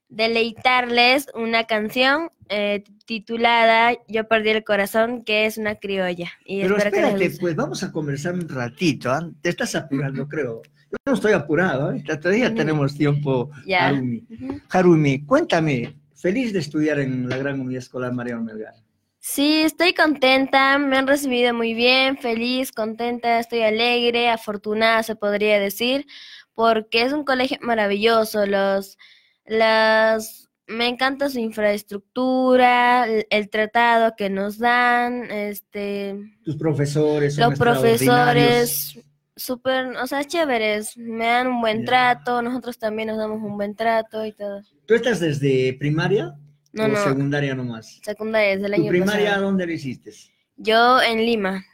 [0.09, 6.31] deleitarles una canción eh, titulada Yo perdí el corazón, que es una criolla.
[6.45, 9.11] Y Pero espero que les espérate, pues vamos a conversar un ratito.
[9.11, 9.29] ¿ah?
[9.43, 10.63] Te estás apurando, creo.
[10.91, 12.03] Yo no estoy apurado, ¿eh?
[12.03, 13.51] todavía tenemos tiempo.
[13.79, 14.25] Harumi.
[14.71, 18.75] Harumi, cuéntame, feliz de estudiar en la Gran Unidad Escolar Mariano Melgar.
[19.21, 25.61] Sí, estoy contenta, me han recibido muy bien, feliz, contenta, estoy alegre, afortunada se podría
[25.61, 26.07] decir,
[26.55, 28.97] porque es un colegio maravilloso, los,
[29.45, 37.51] las, me encanta su infraestructura, el, el tratado que nos dan, este, Tus profesores son
[37.51, 38.99] los profesores,
[39.39, 43.75] súper, o sea, chéveres, me dan un buen trato, nosotros también nos damos un buen
[43.75, 44.61] trato y todo.
[44.87, 46.35] ¿Tú estás desde primaria
[46.73, 48.01] No, o no, secundaria nomás?
[48.03, 49.45] secundaria desde el ¿Tu año primaria pasado.
[49.47, 50.13] dónde lo hiciste?
[50.57, 51.65] Yo en Lima.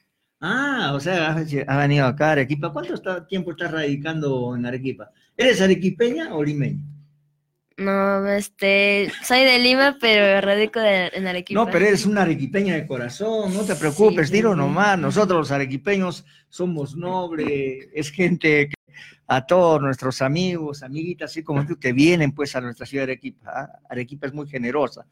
[0.40, 2.72] Ah, o sea, has, has venido acá a Arequipa.
[2.72, 5.10] ¿Cuánto está- tiempo estás radicando en Arequipa?
[5.36, 6.84] ¿Eres arequipeña o limeña?
[7.76, 11.58] No, este, soy de Lima, pero radico de- en Arequipa.
[11.64, 14.58] No, pero eres una arequipeña de corazón, no te preocupes, Sí, dilo sí.
[14.58, 14.96] nomás.
[14.98, 18.74] Nosotros los arequipeños somos nobles, es gente que
[19.26, 23.12] a todos nuestros amigos, amiguitas, así como tú, que vienen pues a nuestra ciudad de
[23.12, 23.50] Arequipa.
[23.52, 23.78] ¿ah?
[23.90, 25.06] Arequipa es muy generosa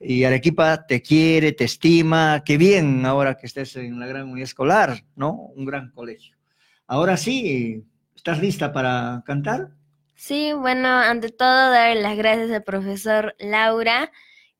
[0.00, 4.44] y Arequipa te quiere, te estima, qué bien ahora que estés en la gran unidad
[4.44, 5.32] escolar, ¿no?
[5.32, 6.36] Un gran colegio.
[6.86, 7.82] Ahora sí,
[8.14, 9.68] ¿estás lista para cantar?
[10.16, 14.10] Sí, bueno, ante todo, dar las gracias al profesor Laura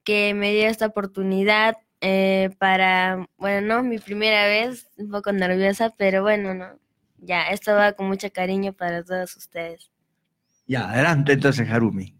[0.04, 5.92] que me dio esta oportunidad eh, para, bueno, no, mi primera vez, un poco nerviosa,
[5.96, 6.78] pero bueno, no,
[7.18, 9.90] ya, esto va con mucho cariño para todos ustedes.
[10.66, 12.14] Ya, adelante entonces, Harumi.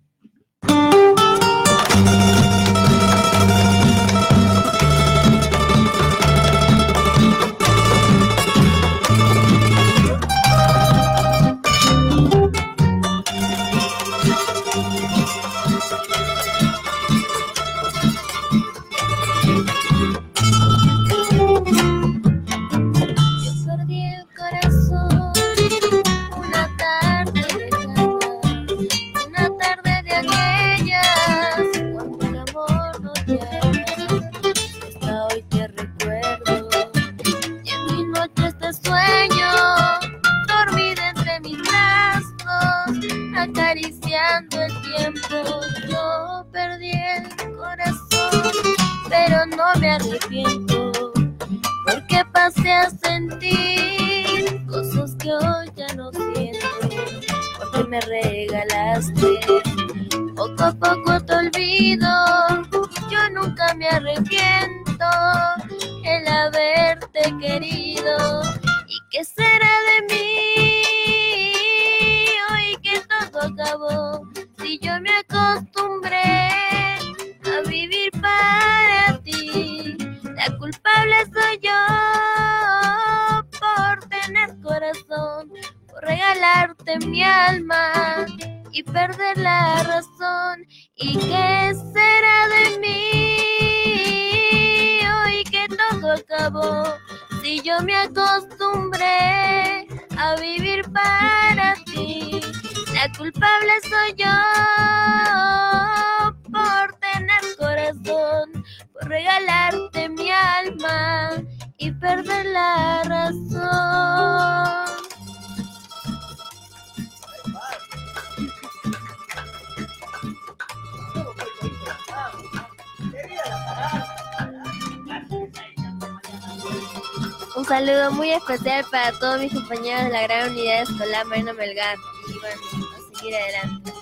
[129.47, 131.97] Mis compañeros de la gran unidad escolar Marina Melgar.
[132.29, 132.61] Y bueno,
[132.93, 133.93] a seguir adelante.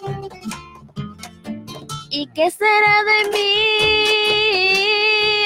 [2.11, 3.57] ¿Y qué será de mí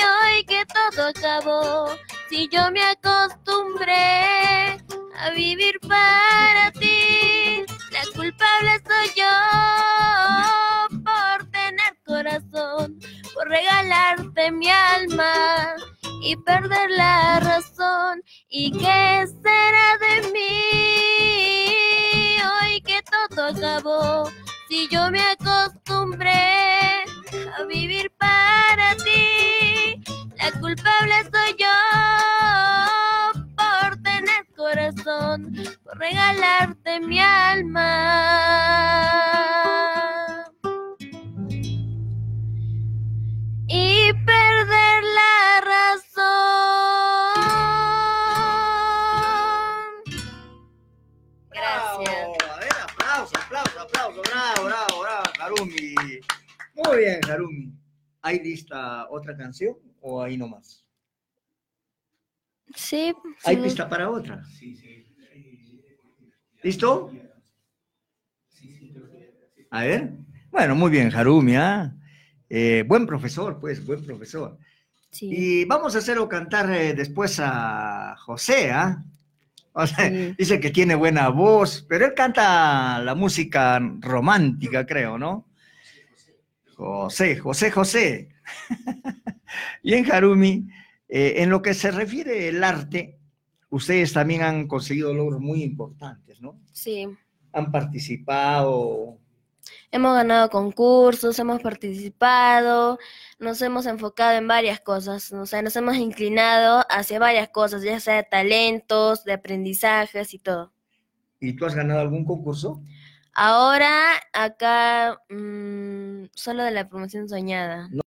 [0.05, 1.90] hoy que todo acabó?
[2.30, 2.80] Si yo me
[66.62, 67.12] ¿Listo?
[69.70, 70.11] A ver.
[70.50, 71.94] Bueno, muy bien, Harumi, ¿ah?
[72.48, 74.59] Eh, buen profesor, pues, buen profesor.
[75.11, 75.28] Sí.
[75.30, 79.04] Y vamos a hacerlo cantar eh, después a José, ¿ah?
[79.72, 80.34] O sea, Sí.
[80.38, 85.46] dice que tiene buena voz, pero él canta la música romántica, creo, ¿no?
[86.74, 88.28] José, José, José.
[89.82, 90.68] y en Harumi,
[91.09, 93.17] eh, en lo que se refiere al arte,
[93.70, 96.58] ustedes también han conseguido logros muy importantes, ¿no?
[96.72, 97.08] Sí.
[97.52, 99.18] Han participado.
[99.90, 102.98] Hemos ganado concursos, hemos participado,
[103.38, 108.00] nos hemos enfocado en varias cosas, o sea, nos hemos inclinado hacia varias cosas, ya
[108.00, 110.72] sea de talentos, de aprendizajes y todo.
[111.40, 112.82] ¿Y tú has ganado algún concurso?
[113.34, 117.88] Ahora, acá, mm, solo de la promoción soñada.
[117.90, 118.02] No,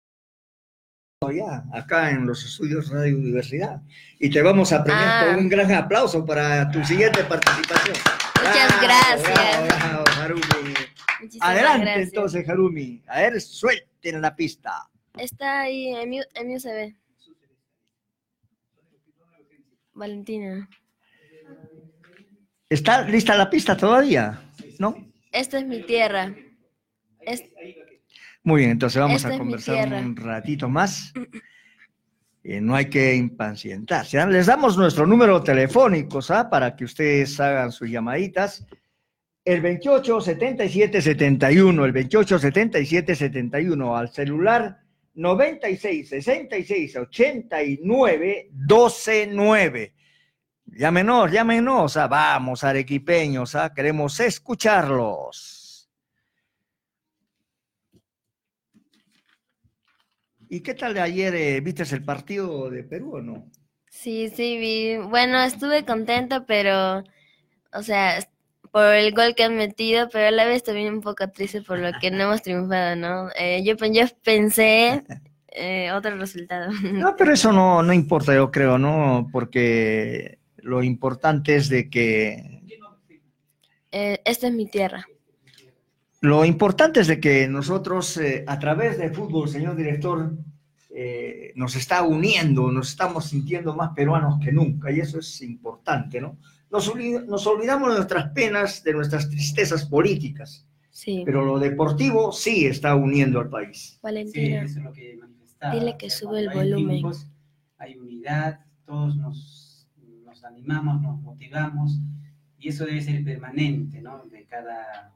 [1.32, 3.82] ya, acá en los estudios Radio Universidad.
[4.20, 5.26] Y te vamos a premiar Ah.
[5.28, 7.96] con un gran aplauso para tu siguiente participación.
[8.38, 9.34] Muchas gracias.
[9.34, 10.74] bravo, bravo, Harumi.
[11.22, 12.08] Muchísimas Adelante gracias.
[12.10, 13.04] entonces, Harumi.
[13.08, 14.88] A ver, suelten la pista.
[15.18, 16.94] Está ahí en mi, en mi USB.
[19.94, 20.70] Valentina.
[22.70, 24.42] ¿Está lista la pista todavía?
[24.80, 24.96] ¿No?
[25.32, 26.34] Esta es mi tierra.
[27.22, 27.44] Es-
[28.48, 31.12] Muy bien, entonces vamos Esta a conversar un ratito más.
[32.46, 34.18] Eh, no hay que impacientarse.
[34.22, 34.26] ¿ah?
[34.26, 36.50] Les damos nuestro número telefónico ¿ah?
[36.50, 38.66] para que ustedes hagan sus llamaditas.
[39.44, 44.78] El 28 77 71, el 28 77 71 al celular
[45.16, 49.94] 96 66 89 12 9.
[50.68, 55.57] Llámenos, llámenos, ah, vamos, arequipeños, ah, queremos escucharlos.
[60.50, 61.36] ¿Y qué tal de ayer?
[61.36, 63.52] eh, ¿Viste el partido de Perú o no?
[63.90, 64.98] Sí, sí, vi.
[64.98, 67.04] Bueno, estuve contenta, pero,
[67.74, 68.20] o sea,
[68.72, 71.80] por el gol que han metido, pero a la vez también un poco triste por
[71.80, 73.30] lo que no hemos triunfado, ¿no?
[73.38, 73.76] Eh, yo
[74.24, 75.04] pensé
[75.50, 76.72] eh, otro resultado.
[76.96, 79.30] No, pero eso no, no importa, yo creo, ¿no?
[79.32, 82.62] Porque lo importante es de que
[83.92, 85.08] Eh, esta es mi tierra.
[86.22, 90.34] Lo importante es de que nosotros, eh, a través del fútbol, señor director,
[90.90, 96.20] eh, nos está uniendo, nos estamos sintiendo más peruanos que nunca, y eso es importante,
[96.20, 96.38] ¿no?
[96.72, 102.32] Nos, olvi- nos olvidamos de nuestras penas, de nuestras tristezas políticas, Sí, pero lo deportivo
[102.32, 103.92] sí está uniendo al país.
[103.92, 104.64] Sí, Valentina.
[104.64, 105.76] eso es lo que manifestaba.
[105.76, 107.04] Dile que sube el hay volumen.
[107.78, 109.88] hay unidad, todos nos,
[110.26, 112.00] nos animamos, nos motivamos,
[112.58, 114.24] y eso debe ser permanente, ¿no?
[114.32, 115.14] De cada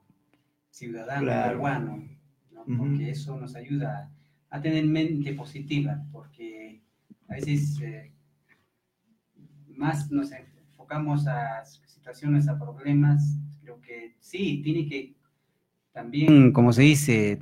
[0.82, 1.52] ciudadano Claro.
[1.52, 2.04] peruano,
[2.52, 2.78] ¿no?
[2.78, 4.10] Porque eso nos ayuda
[4.50, 6.82] a tener mente positiva, porque
[7.30, 8.12] a veces eh,
[9.68, 15.14] más nos enfocamos a situaciones, a problemas, creo que sí, tiene que
[15.94, 17.40] también, como se dice,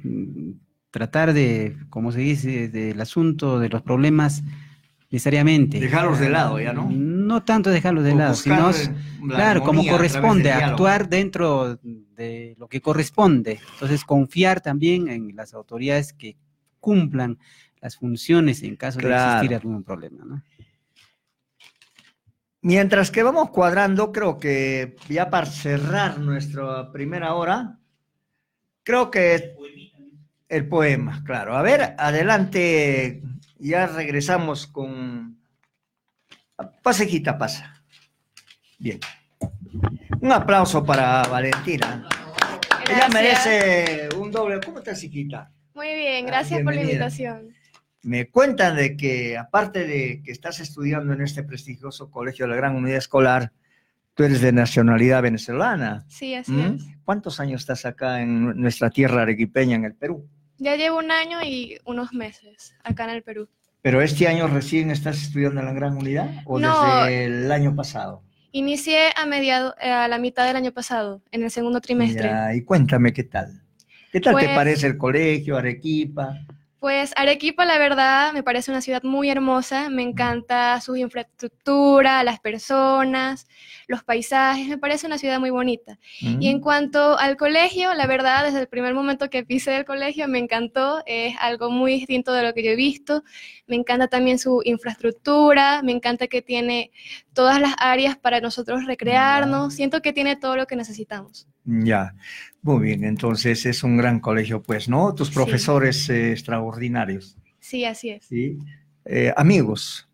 [0.91, 4.43] tratar de, como se dice, del asunto, de los problemas
[5.09, 5.79] necesariamente.
[5.79, 6.89] Dejarlos de lado ya, ¿no?
[6.89, 12.67] No tanto dejarlos de O lado, sino, la claro, como corresponde, actuar dentro de lo
[12.67, 13.59] que corresponde.
[13.73, 16.37] Entonces, confiar también en las autoridades que
[16.79, 17.37] cumplan
[17.81, 20.43] las funciones en caso de existir algún problema, ¿no?
[22.61, 27.79] Mientras que vamos cuadrando, creo que ya para cerrar nuestra primera hora,
[28.83, 29.55] creo que
[30.49, 31.55] el poema, claro.
[31.55, 33.23] A ver, adelante,
[33.59, 35.37] ya regresamos con...
[36.81, 37.83] Pase, hijita, pasa.
[38.77, 38.99] Bien.
[40.21, 42.07] Un aplauso para Valentina.
[42.89, 44.59] Ella merece un doble.
[44.65, 45.51] ¿Cómo estás, hijita?
[45.73, 47.53] Muy bien, Ah, gracias por la invitación.
[48.01, 52.57] Me cuentan de que, aparte de que estás estudiando en este prestigioso colegio de la
[52.57, 53.51] Gran Unidad Escolar,
[54.13, 56.05] tú eres de nacionalidad venezolana.
[56.07, 56.75] Sí, así ¿Mm?
[56.75, 56.83] es.
[57.03, 60.27] ¿Cuántos años estás acá en nuestra tierra arequipeña, en el Perú?
[60.59, 63.47] Ya llevo un año y unos meses acá en el Perú.
[63.81, 66.83] ¿Pero este año recién estás estudiando en la Gran Unidad o No.
[67.05, 68.21] desde el año pasado?
[68.51, 72.27] Inicié a mediado, eh, a la mitad del año pasado, en el segundo trimestre.
[72.29, 73.61] Ya, y cuéntame qué tal.
[74.11, 76.39] ¿Qué tal te Pues- parece el colegio, Arequipa?
[76.79, 79.89] Pues Arequipa, la verdad, me parece una ciudad muy hermosa.
[79.89, 83.47] Me encanta su infraestructura, las personas,
[83.87, 84.69] los paisajes.
[84.69, 85.99] Me parece una ciudad muy bonita.
[86.21, 86.41] ¿Mm?
[86.41, 90.29] Y en cuanto al colegio, la verdad, desde el primer momento que pisé el colegio
[90.29, 93.23] me encantó, es algo muy distinto de lo que yo he visto.
[93.67, 96.91] Me encanta también su infraestructura, me encanta que tiene
[97.33, 101.47] todas las áreas para nosotros recrearnos, siento que tiene todo lo que necesitamos.
[101.71, 102.15] Ya,
[102.63, 105.13] muy bien, entonces es un gran colegio, pues, ¿no?
[105.13, 105.33] Tus Sí.
[105.35, 108.25] profesores eh, extraordinarios, Sí, así es.
[108.25, 108.57] ¿sí?
[109.05, 110.09] Eh, amigos,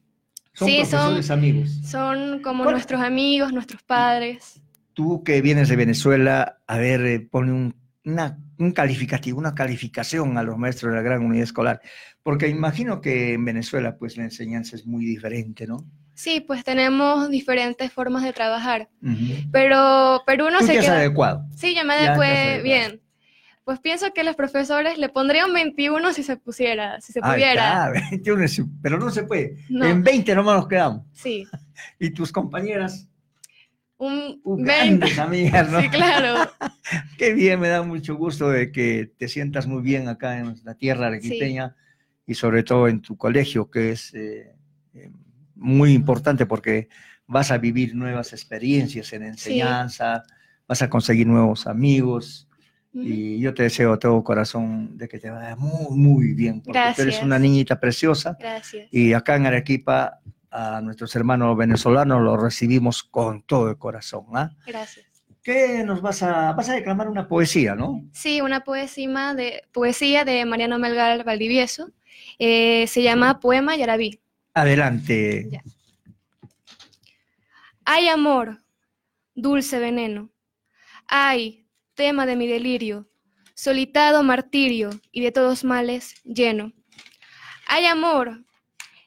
[0.54, 1.70] son Sí, son- profesores amigos.
[1.86, 4.60] Son como ¿Cuál- nuestros amigos, nuestros padres.
[4.94, 10.38] Tú que vienes de Venezuela, a ver, eh, pone un, una- un calificativo, una calificación
[10.38, 11.82] a los maestros de la gran unidad escolar,
[12.22, 15.86] porque imagino que en Venezuela, pues, la enseñanza es muy diferente, ¿no?
[16.16, 18.90] Sí, pues tenemos diferentes formas de trabajar,
[19.52, 20.96] pero Perú no Tú se queda...
[20.98, 21.46] adecuado.
[21.56, 23.02] Sí, yo me adecué bien.
[23.66, 27.92] Pues pienso que los profesores le pondrían 21 si se pusiera, si se Ahí pudiera.
[27.94, 29.58] está, 21 es- pero no se puede.
[29.70, 29.86] No.
[29.86, 31.02] En 20 nomás nos quedamos.
[31.14, 31.46] Sí,
[32.00, 33.10] Y tus compañeras,
[33.98, 34.64] un uh, 20.
[34.98, 35.82] grandes amigas, ¿no?
[35.82, 36.50] Sí, claro.
[37.18, 40.76] Qué bien, me da mucho gusto de que te sientas muy bien acá en la
[40.76, 41.76] tierra arequipeña
[42.28, 44.54] y sobre todo en tu colegio, que es eh,
[44.94, 45.10] eh,
[45.56, 46.90] muy importante porque
[47.28, 50.24] vas a vivir nuevas experiencias en enseñanza,
[50.68, 52.48] vas a conseguir nuevos amigos
[52.94, 56.80] y yo te deseo de todo corazón de que te vaya muy, muy bien, porque
[56.96, 57.24] tú eres Gracias.
[57.24, 58.88] una niñita preciosa Gracias.
[58.90, 64.26] y acá en Arequipa a nuestros hermanos venezolanos los recibimos con todo el corazón.
[64.34, 64.52] ¿ah?
[64.66, 65.06] Gracias.
[65.44, 68.04] ¿Qué nos vas a, vas a declamar una poesía, no?
[68.14, 71.92] Sí, una poesía de, poesía de Mariano Melgar Valdivieso.
[72.40, 74.22] Eh, se llama Poema Yarabí.
[74.56, 75.50] Adelante.
[75.52, 75.62] Ya.
[77.84, 78.64] Hay amor,
[79.36, 80.32] dulce veneno.
[81.08, 83.08] Hay tema de mi delirio,
[83.54, 86.72] solitado martirio y de todos males lleno.
[87.68, 88.46] Hay amor,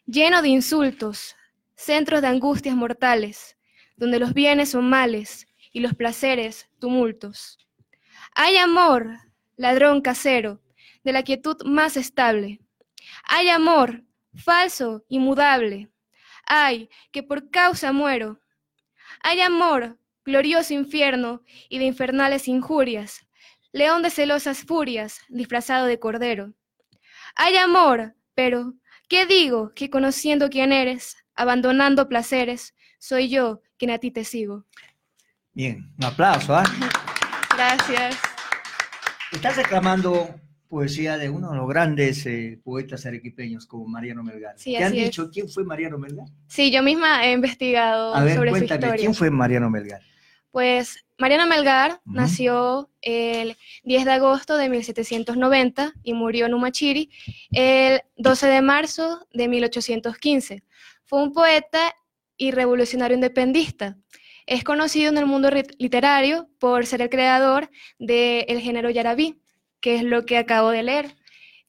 [0.05, 1.35] lleno de insultos,
[1.77, 3.57] centros de angustias mortales,
[3.97, 7.59] donde los bienes son males y los placeres tumultos.
[8.35, 9.17] Hay amor,
[9.57, 10.61] ladrón casero,
[11.05, 12.61] de la quietud más estable.
[13.25, 15.91] Hay amor, falso y mudable.
[16.47, 18.41] Ay, que por causa muero.
[19.21, 23.27] Hay amor, glorioso infierno y de infernales injurias,
[23.73, 26.55] león de celosas furias, disfrazado de cordero.
[27.37, 28.75] Hay amor, pero,
[29.09, 34.65] ¿qué digo que conociendo quién eres, abandonando placeres, soy yo quien a ti te sigo?
[35.53, 36.65] Bien, un aplauso, ¿ah?
[37.57, 38.19] Gracias.
[39.33, 44.55] Estás reclamando poesía de uno de los grandes eh, poetas arequipeños como Mariano Melgar.
[44.59, 45.05] Sí, ¿Te han así es.
[45.07, 46.27] dicho quién fue Mariano Melgar?
[46.47, 49.01] Sí, yo misma he investigado A ver, sobre su cuéntame, historia.
[49.01, 50.03] ¿quién fue Mariano Melgar?
[50.51, 52.15] Pues Mariano Melgar Ujú.
[52.15, 57.11] nació el 10 de agosto de 1790 y murió en Umachiri
[57.53, 60.63] el 12 de marzo de 1815.
[61.05, 61.95] Fue un poeta
[62.37, 63.97] y revolucionario independentista.
[64.47, 69.41] Es conocido en el mundo ri- literario por ser el creador del género yarabí,
[69.81, 71.17] que es lo que acabo de leer,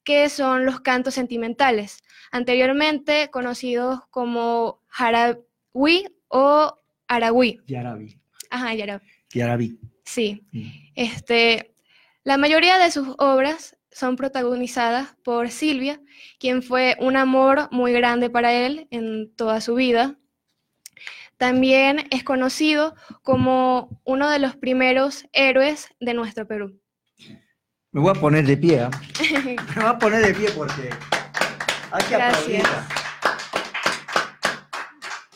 [0.04, 6.76] que son los cantos sentimentales, anteriormente conocidos como jarawi o
[7.08, 7.60] aragüí.
[7.68, 8.20] Yarabi.
[8.50, 9.06] Ajá, yarabí.
[9.34, 9.80] Yarabi.
[10.04, 10.44] Sí.
[10.52, 10.70] Mm.
[10.96, 11.74] Este,
[12.24, 16.02] la mayoría de sus obras son protagonizadas por Silvia,
[16.40, 20.18] quien fue un amor muy grande para él en toda su vida.
[21.38, 26.80] También es conocido como uno de los primeros héroes de nuestro Perú.
[27.92, 28.92] Me voy a poner de pie, ¿ah?
[29.46, 30.90] Me voy a poner de pie porque
[31.92, 32.66] hay que Gracias.
[32.66, 33.00] aplaudir.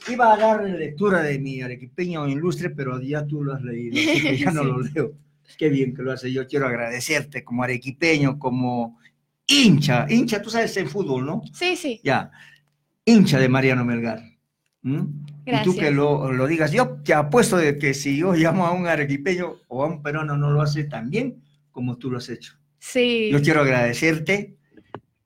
[0.10, 4.22] Iba a dar lectura de mi arequipeño ilustre, pero ya tú lo has leído, así
[4.22, 4.68] que ya no Sí.
[4.68, 5.12] lo leo.
[5.58, 6.32] Qué bien que lo hace.
[6.32, 8.99] Yo quiero agradecerte como arequipeño, como
[9.47, 10.06] hincha.
[10.10, 11.41] Hincha, tú sabes en fútbol, ¿no?
[11.54, 12.01] Sí, sí.
[12.04, 12.32] Ya.
[13.06, 14.22] Hincha de Mariano Melgar.
[14.82, 14.97] ¿Mm?
[14.99, 15.76] Y tú Gracias.
[15.78, 16.72] que lo, lo digas.
[16.72, 20.36] Yo te apuesto de que si yo llamo a un arequipeño o a un peruano,
[20.38, 21.43] no lo hace tan bien
[21.74, 22.53] como tú lo has hecho.
[22.80, 23.30] Sí.
[23.34, 24.55] Yo quiero agradecerte.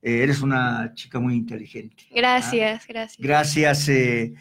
[0.01, 2.05] eh, eres una chica muy inteligente.
[2.15, 3.17] Gracias, gracias.
[3.19, 4.33] Gracias, eh,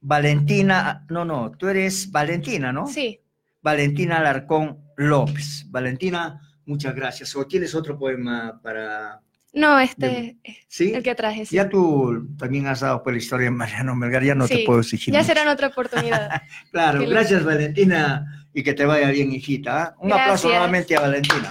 [0.00, 1.04] Valentina.
[1.10, 2.86] No, no, tú eres Valentina, ¿no?
[2.86, 3.20] Sí.
[3.60, 5.66] Valentina Alarcón López.
[5.68, 7.34] Valentina, muchas gracias.
[7.36, 9.20] ¿O tienes otro poema para...?
[9.54, 10.92] No, este es ¿Sí?
[10.94, 11.46] el que traje.
[11.46, 11.56] sí.
[11.56, 14.80] Ya tú también has dado por la historia de Mariano Melgar, ya no te puedo
[14.80, 15.12] exigir.
[15.12, 16.42] Ya será en otra oportunidad.
[16.70, 19.82] Claro, gracias Valentina y que te vaya bien, hijita.
[19.82, 19.94] ¿ah?
[19.98, 21.48] Un aplauso nuevamente a Valentina.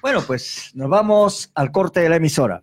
[0.00, 2.62] Bueno, pues nos vamos al corte de la emisora.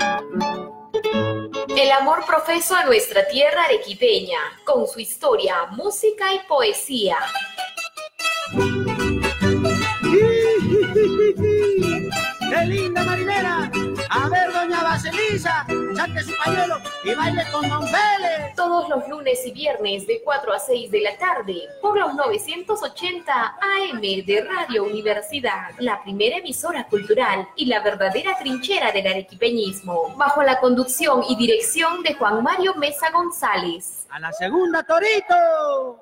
[1.77, 7.17] El amor profeso a nuestra tierra arequipeña, con su historia, música y poesía.
[12.51, 13.71] ¡Qué linda marinera!
[14.09, 18.53] A ver, doña Baselisa, saque su pañuelo y baile con Don Vélez.
[18.57, 23.31] Todos los lunes y viernes de 4 a 6 de la tarde por los 980
[23.31, 30.43] AM de Radio Universidad, la primera emisora cultural y la verdadera trinchera del arequipeñismo, bajo
[30.43, 34.07] la conducción y dirección de Juan Mario Mesa González.
[34.09, 36.01] A la segunda, Torito.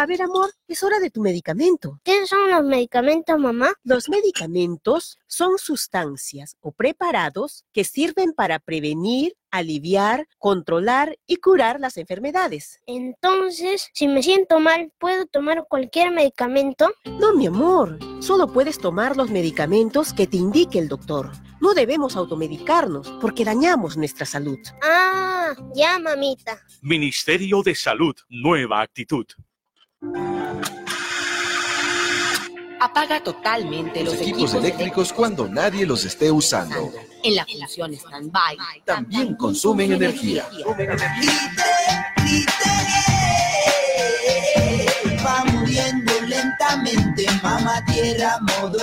[0.00, 2.00] A ver, amor, es hora de tu medicamento.
[2.02, 3.70] ¿Qué son los medicamentos, mamá?
[3.84, 11.98] Los medicamentos son sustancias o preparados que sirven para prevenir, aliviar, controlar y curar las
[11.98, 12.80] enfermedades.
[12.86, 16.90] Entonces, si me siento mal, ¿puedo tomar cualquier medicamento?
[17.04, 21.30] No, mi amor, solo puedes tomar los medicamentos que te indique el doctor.
[21.60, 24.58] No debemos automedicarnos porque dañamos nuestra salud.
[24.82, 26.58] Ah, ya, mamita.
[26.80, 29.26] Ministerio de Salud, nueva actitud.
[32.80, 36.90] Apaga totalmente Los los, equipos eléctricos cuando nadie los esté usando.
[37.22, 38.56] En la función stand-by.
[38.86, 40.48] También consumen energía.
[45.22, 48.78] Va muriendo lentamente, mamá tierra modo.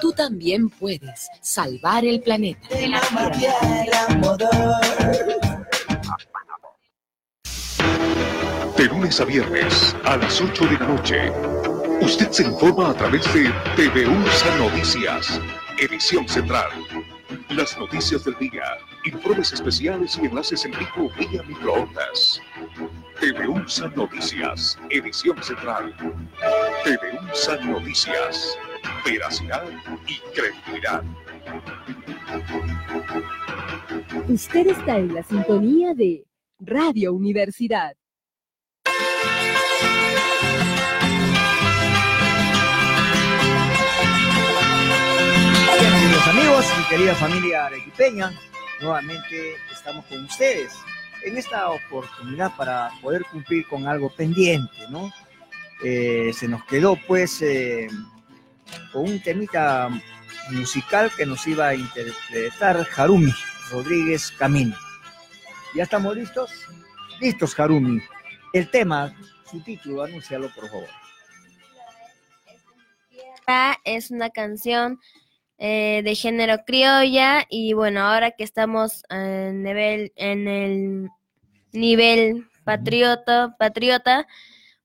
[0.00, 2.66] Tú también puedes salvar el planeta.
[2.70, 4.48] Mamá tierra modo.
[8.76, 11.30] De lunes a viernes a las 8 de la noche.
[12.00, 15.40] Usted se informa a través de TV USA Noticias,
[15.78, 16.70] edición central.
[17.50, 18.64] Las noticias del día,
[19.04, 22.40] informes especiales y enlaces en vivo vía microondas.
[23.20, 25.94] TV USA Noticias, edición central.
[26.82, 28.58] TV USA Noticias,
[29.04, 29.64] veracidad
[30.08, 31.04] y credibilidad.
[34.28, 36.24] Usted está en la sintonía de
[36.58, 37.94] Radio Universidad.
[46.44, 48.30] Amigos y querida familia arequipeña,
[48.78, 50.74] nuevamente estamos con ustedes
[51.22, 55.10] en esta oportunidad para poder cumplir con algo pendiente, ¿no?
[55.82, 57.88] Eh, se nos quedó pues eh,
[58.92, 59.88] con un temita
[60.50, 63.32] musical que nos iba a interpretar Harumi
[63.70, 64.76] Rodríguez Camino.
[65.74, 66.50] ¿Ya estamos listos?
[67.20, 68.02] Listos, Harumi.
[68.52, 69.14] El tema,
[69.50, 70.88] su título, anúncialo por favor.
[73.84, 75.00] Es una canción
[75.66, 81.08] eh, de género criolla y bueno, ahora que estamos en, nivel, en el
[81.72, 84.26] nivel patriota, patriota,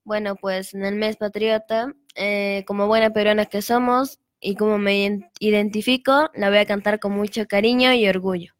[0.04, 4.94] bueno, pues en el mes patriota, eh, como buena peruana que somos y como me
[4.94, 8.54] iden- identifico, la voy a cantar con mucho cariño y orgullo.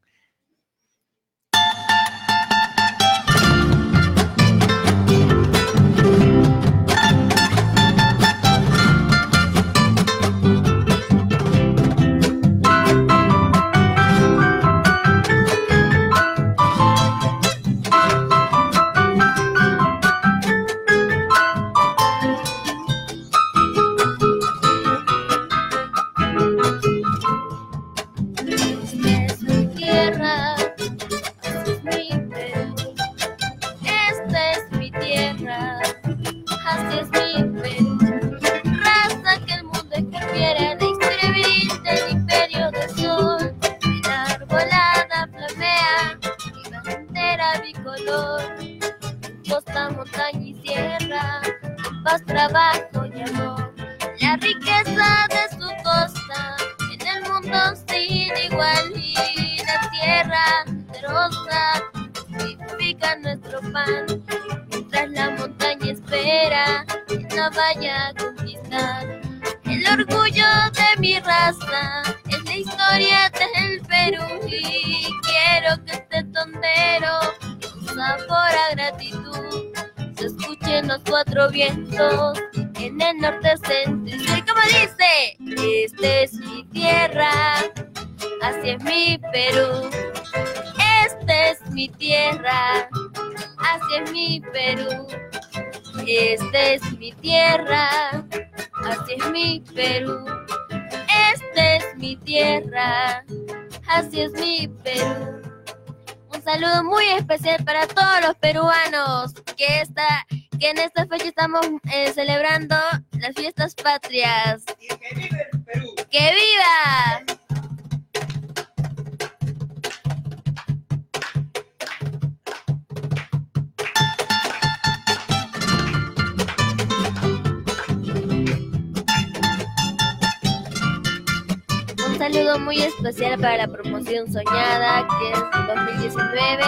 [132.40, 136.62] Saludo muy especial para la promoción soñada que es 2019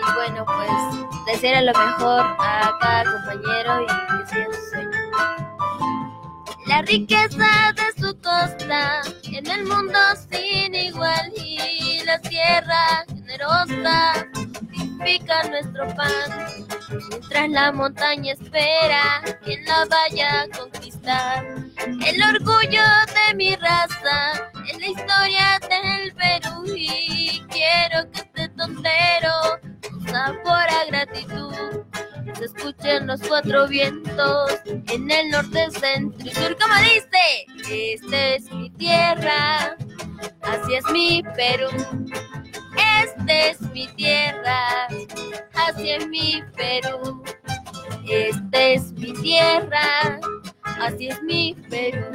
[0.00, 4.90] y bueno pues desear lo mejor a cada compañero y que siga su sueño.
[6.66, 9.98] La riqueza de su costa en el mundo
[10.30, 14.26] sin igual y la tierra generosa
[14.72, 16.65] significa nuestro pan.
[16.88, 21.44] Mientras la montaña espera quien la vaya a conquistar.
[22.04, 22.82] El orgullo
[23.14, 29.32] de mi raza es la historia del Perú y quiero que este tontero
[29.88, 31.84] con sabor a gratitud
[32.38, 36.56] se escuchen los cuatro vientos en el norte, centro y sur.
[36.58, 39.76] Como dice, esta es mi tierra,
[40.42, 41.68] así es mi Perú.
[42.76, 44.86] Esta es mi tierra,
[45.54, 47.24] así es mi Perú.
[48.08, 50.20] Esta es mi tierra,
[50.80, 52.06] así es mi Perú.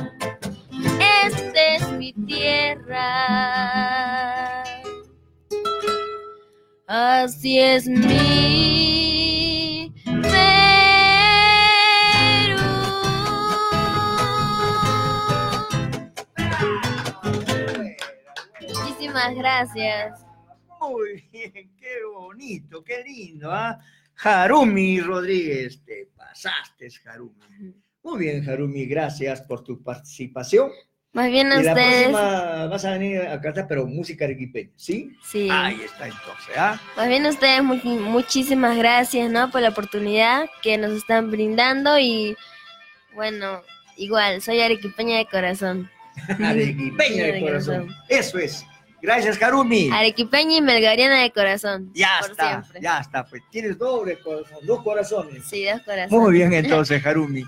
[0.99, 3.03] Esta es mi tierra.
[6.87, 10.21] Así es mi Perú.
[18.61, 20.30] Muchísimas gracias.
[20.81, 23.79] Muy bien, qué bonito, qué lindo, ¿ah?
[24.23, 27.73] Harumi Rodríguez, te pasaste, Harumi.
[28.03, 30.71] Muy bien, Harumi, gracias por tu participación.
[31.13, 32.07] Más bien a y la ustedes.
[32.09, 35.11] próxima vas a venir a cantar, pero música arequipeña, ¿sí?
[35.23, 35.49] Sí.
[35.51, 36.81] Ahí está entonces, ¿ah?
[36.95, 39.51] Más bien a ustedes mu- muchísimas gracias, ¿no?
[39.51, 42.35] Por la oportunidad que nos están brindando y
[43.13, 43.61] bueno,
[43.97, 45.91] igual, soy arequipeña de corazón.
[46.43, 47.89] Arequipeña de corazón.
[48.07, 48.65] Eso es.
[49.01, 49.89] Gracias, Harumi.
[49.91, 51.91] Arequipeña y melgariana de corazón.
[51.93, 52.81] Ya por está, siempre.
[52.81, 55.43] ya está, pues tienes doble corazón, dos corazones.
[55.45, 56.11] Sí, dos corazones.
[56.11, 57.43] Muy bien, entonces, Harumi.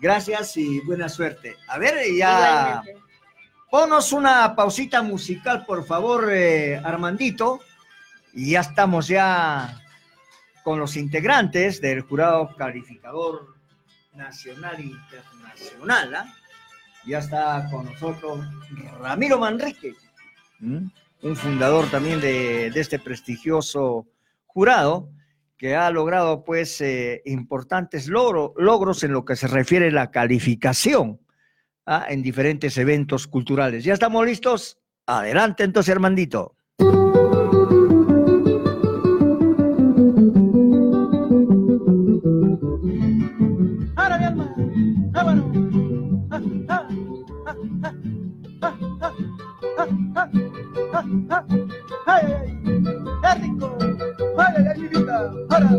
[0.00, 1.56] Gracias y buena suerte.
[1.68, 2.82] A ver, ya.
[2.82, 3.06] Igualmente.
[3.70, 7.60] Ponos una pausita musical, por favor, eh, Armandito.
[8.32, 9.80] Y ya estamos ya
[10.62, 13.54] con los integrantes del jurado calificador
[14.14, 16.14] nacional e internacional.
[16.14, 16.34] ¿ah?
[17.06, 18.46] Ya está con nosotros
[19.00, 19.94] Ramiro Manrique,
[20.60, 20.90] ¿m?
[21.22, 24.06] un fundador también de, este prestigioso
[24.44, 25.10] jurado
[25.56, 30.10] que ha logrado pues eh, importantes logro- logros en lo que se refiere a la
[30.10, 31.20] calificación
[31.86, 32.06] ¿ah?
[32.08, 33.82] en diferentes eventos culturales.
[33.84, 34.78] ¿Ya estamos listos?
[35.06, 36.55] Adelante entonces, Armandito.
[52.06, 52.58] Ay,
[53.22, 53.76] qué rico,
[54.38, 55.70] ay, ay, mi vida, ahora.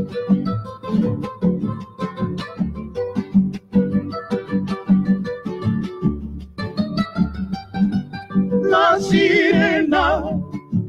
[8.69, 10.21] La sirena,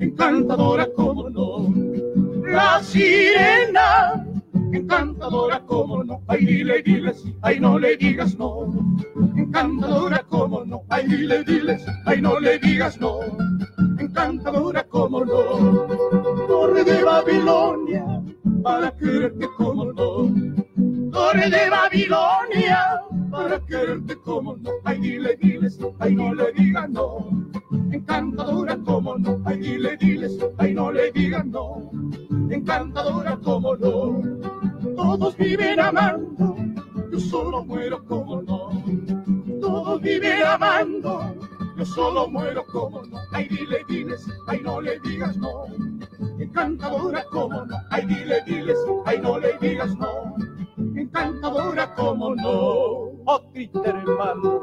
[0.01, 1.73] encantadora como no,
[2.47, 4.25] la sirena,
[4.73, 8.69] encantadora como no, ay dile, dile sí, ay no le digas no,
[9.37, 13.21] encantadora como no, ay dile, dile sí, ay no le digas no,
[14.19, 15.87] encantadora como no,
[16.49, 18.05] torre de Babilonia,
[18.65, 20.35] para quererte como no,
[21.13, 23.01] torre de Babilonia,
[23.31, 27.29] para quererte como no, ay dile, dile sí, ay no le digas no,
[27.93, 31.91] encantadora como no, ay dile, dile sí, ay no le digas no,
[32.51, 34.21] encantadora como no,
[34.97, 36.57] todos viven amando,
[37.13, 38.83] yo solo muero como no,
[39.61, 41.38] todos viven amando,
[41.79, 45.67] yo solo muero como no, ay dile, dile sí, ay no le digas no,
[46.41, 50.35] encantadora como no, ay dile, dile sí, ay no le digas no,
[50.97, 52.51] encantadora como no,
[53.27, 54.61] oh triste hermano.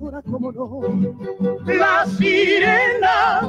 [0.00, 0.80] Encantadora como no.
[1.66, 3.40] La sirena,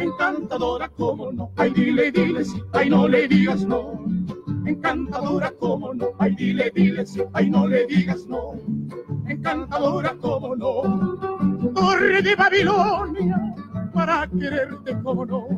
[0.00, 1.52] encantadora como no.
[1.56, 4.04] Ay, dile, dile sí, ay, no le digas no.
[4.66, 6.08] Encantadora como no.
[6.18, 8.54] Ay, dile, dile sí, ay, no le digas no.
[9.28, 11.72] Encantadora como no.
[11.74, 13.54] Torre de Babilonia,
[13.92, 15.48] para quererte como no.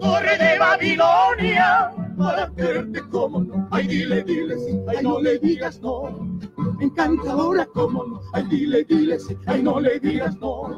[0.00, 3.68] Torre de Babilonia, para quererte como no.
[3.70, 6.38] Ay, dile, dile sí, ay, no le digas no.
[6.80, 8.20] Encantadora como no.
[8.32, 10.76] Ay, dile, dile sí, ay, no le digas no.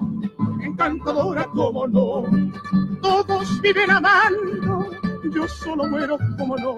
[0.63, 2.25] Encantadora como no.
[3.03, 4.91] Todos viven amando,
[5.33, 6.77] yo solo muero como no.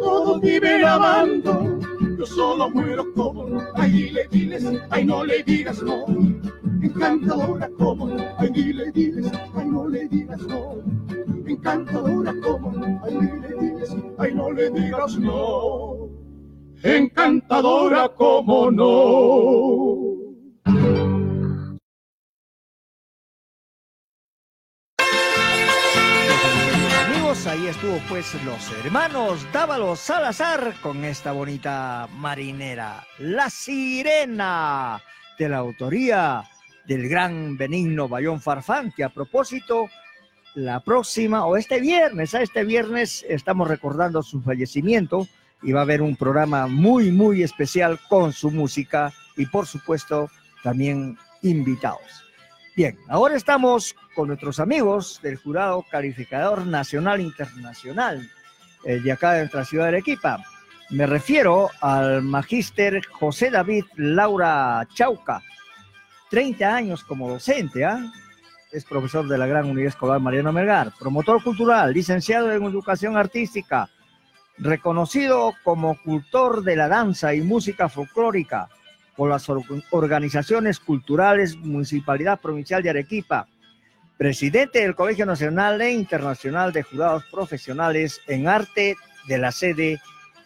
[0.00, 1.78] Todos viven amando,
[2.18, 3.62] yo solo muero como no.
[3.74, 6.04] Ay, dile, dile sí, ay, no le digas no.
[6.82, 8.16] Encantadora como.
[8.38, 10.76] Ay, dile, dile sí, ay, no le digas no
[11.46, 12.70] encantadora como.
[13.04, 16.08] Ay, dile, dile sí, ay, no le digas no.
[16.82, 20.10] Encantadora como no.
[27.46, 35.00] Ahí estuvo pues los hermanos Dávalos Salazar con esta bonita marinera, La Sirena,
[35.38, 36.44] de la autoría
[36.90, 39.88] del gran Benigno Bayón Farfán, que a propósito,
[40.56, 45.28] la próxima o este viernes, a este viernes estamos recordando su fallecimiento
[45.62, 50.28] y va a haber un programa muy, muy especial con su música y por supuesto
[50.64, 52.24] también invitados.
[52.74, 58.28] Bien, ahora estamos con nuestros amigos del Jurado Calificador Nacional Internacional
[58.84, 60.42] eh, de acá de nuestra ciudad de Arequipa.
[60.88, 65.40] Me refiero al magíster José David Laura Chauca,
[66.30, 68.00] 30 años como docente, ¿ah?
[68.72, 73.90] es profesor de la Gran Unidad Escolar Mariano Melgar, promotor cultural, licenciado en educación artística,
[74.58, 78.68] reconocido como cultor de la danza y música folclórica
[79.16, 83.48] por las or- organizaciones culturales Municipalidad Provincial de Arequipa,
[84.16, 88.96] presidente del Colegio Nacional e Internacional de Jurados Profesionales en Arte
[89.26, 90.00] de la sede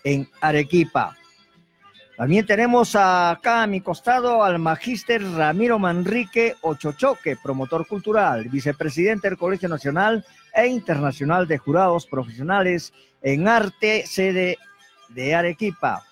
[0.05, 1.17] en Arequipa.
[2.17, 9.37] También tenemos acá a mi costado al magíster Ramiro Manrique Ochochoque, promotor cultural, vicepresidente del
[9.37, 10.25] Colegio Nacional
[10.55, 14.59] e Internacional de Jurados Profesionales en Arte, sede
[15.09, 16.05] de Arequipa.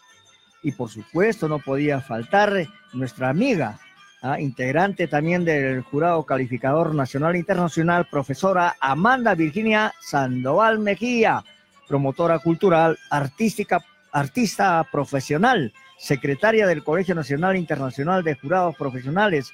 [0.64, 3.78] Y por supuesto no podía faltar nuestra amiga,
[4.22, 11.44] ah, integrante también del Jurado Calificador Nacional e Internacional, profesora Amanda Virginia Sandoval Mejía,
[11.86, 19.52] promotora cultural, artística, artista profesional, secretaria del Colegio Nacional Internacional de Jurados Profesionales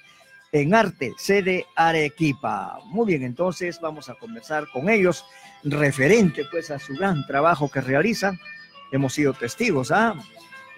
[0.52, 2.78] en Arte, sede Arequipa.
[2.86, 5.24] Muy bien, entonces vamos a conversar con ellos,
[5.62, 8.38] referente pues a su gran trabajo que realizan.
[8.90, 10.14] Hemos sido testigos, ¿ah?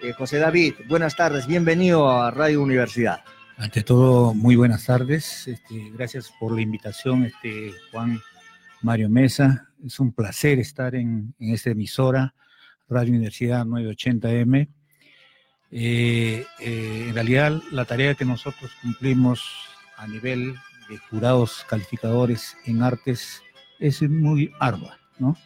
[0.01, 3.23] Eh, José David, buenas tardes, bienvenido a Radio Universidad.
[3.57, 5.47] Ante todo, muy buenas tardes.
[5.47, 8.19] Este, gracias por la invitación, este, Juan
[8.81, 9.69] Mario Mesa.
[9.85, 12.33] Es un placer estar en, en esta emisora,
[12.91, 14.67] Radio Universidad 980M.
[15.71, 19.41] Eh, eh, en realidad, la tarea que nosotros cumplimos
[19.95, 20.55] a nivel
[20.89, 23.41] de jurados calificadores en artes
[23.79, 25.37] es muy ardua, ¿no?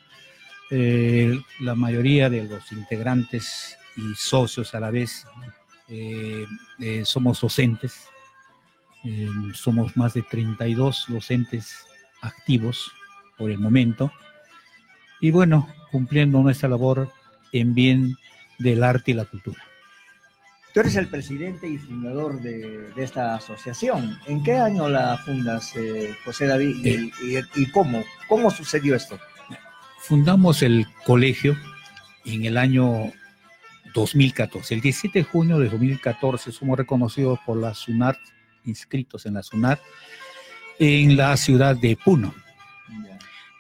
[0.72, 5.28] Eh, la mayoría de los integrantes y socios a la vez
[7.04, 8.10] somos docentes,
[9.54, 11.86] somos más de 32 docentes
[12.22, 12.92] activos
[13.38, 14.12] por el momento,
[15.22, 17.12] y bueno, cumpliendo nuestra labor
[17.60, 18.18] en bien
[18.60, 19.62] del arte y la cultura.
[20.74, 24.18] Tú eres el presidente y fundador de, de esta asociación.
[24.28, 26.76] ¿En qué año la fundas, eh, José David?
[26.86, 28.04] Y, y- y cómo?
[28.28, 29.18] ¿Cómo sucedió esto?
[30.00, 31.56] Fundamos el colegio
[32.26, 33.12] en el año
[33.94, 34.76] 2014.
[34.76, 38.18] El 17 de junio de 2014 somos reconocidos por la SUNAT,
[38.66, 39.80] inscritos en la SUNAT,
[40.78, 42.34] en la ciudad de Puno.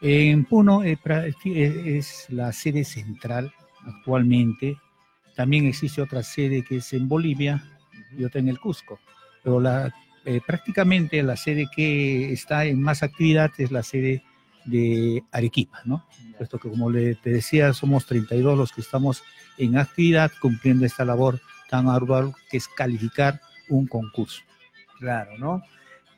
[0.02, 1.00] En Puno eh,
[1.46, 3.54] eh, es la sede central
[3.86, 4.78] actualmente.
[5.36, 7.64] También existe otra sede que es en Bolivia
[8.18, 8.99] y otra en el Cusco.
[9.44, 9.94] Pero la,
[10.26, 14.24] eh, prácticamente la sede que está en más actividad es la sede
[14.66, 16.06] de Arequipa, ¿no?
[16.38, 19.24] Puesto que, como le, te decía, somos 32 los que estamos
[19.57, 21.40] en actividad cumpliendo esta labor
[21.70, 23.40] tan ardua que es calificar
[23.70, 24.41] un concurso.
[24.99, 25.62] Claro, ¿no?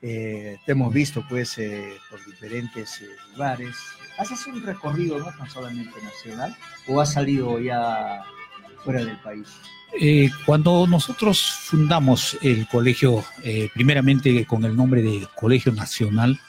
[0.09, 3.75] Eh, te hemos visto pues eh, por diferentes eh, lugares.
[4.17, 6.55] ¿Haces un recorrido no tan solamente nacional
[6.87, 8.23] o has salido ya
[8.85, 9.47] fuera del país?
[9.99, 13.23] Eh, cuando nosotros fundamos el colegio,
[13.73, 16.39] primeramente con el nombre de Colegio Nacional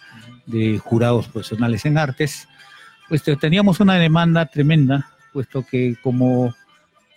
[0.46, 2.46] de Jurados Profesionales en Artes,
[3.08, 6.54] pues te- teníamos una demanda tremenda, puesto que como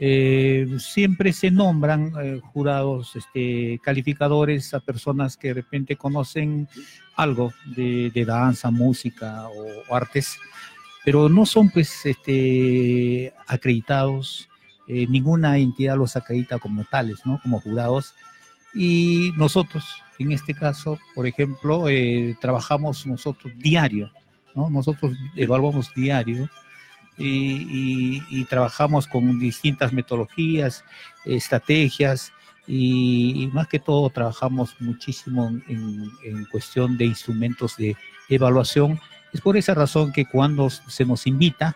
[0.03, 6.67] eh, siempre se nombran eh, jurados este, calificadores a personas que de repente conocen
[7.15, 10.39] algo de, danza, música o, artes,
[11.05, 14.49] pero no son pues este, acreditados,
[14.87, 17.39] eh, ninguna entidad los acredita como tales, ¿no?
[17.43, 18.15] Como jurados.
[18.73, 19.85] Y nosotros,
[20.17, 21.85] en este caso, por ejemplo,
[22.39, 24.11] trabajamos nosotros diario,
[24.55, 24.67] ¿no?
[24.67, 26.49] Nosotros evaluamos diario
[27.21, 30.83] y, trabajamos con distintas metodologías,
[31.25, 32.31] estrategias
[32.67, 37.95] y, más que todo trabajamos muchísimo en, cuestión de instrumentos de
[38.29, 38.99] evaluación.
[39.33, 41.75] Es por esa razón que cuando se nos invita,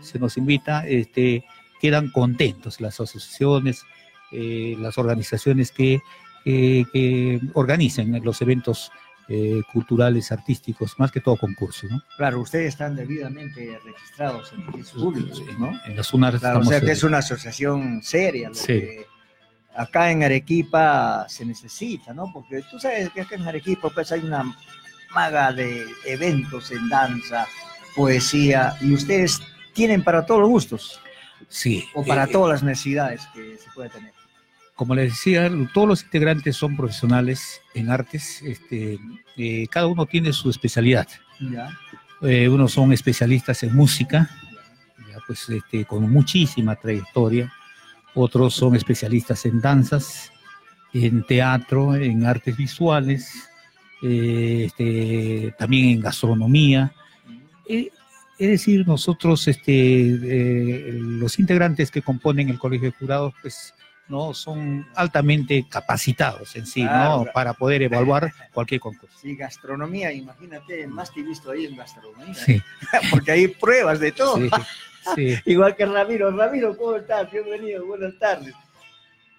[0.00, 1.44] se nos invita, este,
[1.80, 3.84] quedan contentos las asociaciones,
[4.32, 6.00] eh, las organizaciones que,
[6.44, 8.90] que, que organizan los eventos
[9.28, 12.00] eh, culturales, artísticos, más que todo concursos, ¿no?
[12.16, 15.72] Claro, ustedes están debidamente registrados en registros públicos, ¿no?
[15.84, 18.50] En la SUNAR Claro, o sea que es una asociación seria.
[18.50, 18.66] Lo Sí.
[18.66, 19.06] que
[19.76, 22.30] acá en Arequipa se necesita, ¿no?
[22.32, 24.56] Porque tú sabes que acá en Arequipa pues hay una
[25.14, 27.46] maga de eventos en danza,
[27.94, 29.40] poesía, y ustedes
[29.72, 31.00] tienen para todos los gustos.
[31.48, 31.84] Sí.
[31.94, 34.12] O para eh, todas las necesidades que se puede tener.
[34.76, 38.42] Como les decía, todos los integrantes son profesionales en artes.
[38.42, 38.98] Este,
[39.36, 41.08] eh, cada uno tiene su especialidad.
[41.40, 41.76] Ya.
[42.22, 44.30] Eh, unos son especialistas en música,
[45.10, 47.52] ya, pues, este, con muchísima trayectoria.
[48.14, 50.30] Otros son especialistas en danzas,
[50.92, 53.48] en teatro, en artes visuales,
[54.02, 56.92] eh, este, también en gastronomía.
[57.68, 57.90] Eh,
[58.38, 63.74] es decir, nosotros, este, eh, los integrantes que componen el Colegio de Jurados, pues,
[64.08, 67.24] no son altamente capacitados en sí, Claro.
[67.24, 67.32] ¿no?
[67.32, 69.18] Para poder evaluar cualquier concurso.
[69.18, 72.34] Sí, gastronomía, imagínate, más te he visto ahí en gastronomía.
[72.34, 72.62] Sí.
[73.10, 74.36] Porque hay pruebas de todo.
[74.36, 74.50] Sí,
[75.14, 75.38] sí.
[75.46, 76.30] Igual que Ramiro.
[76.30, 77.30] Ramiro, ¿cómo estás?
[77.30, 78.54] Bienvenido, buenas tardes.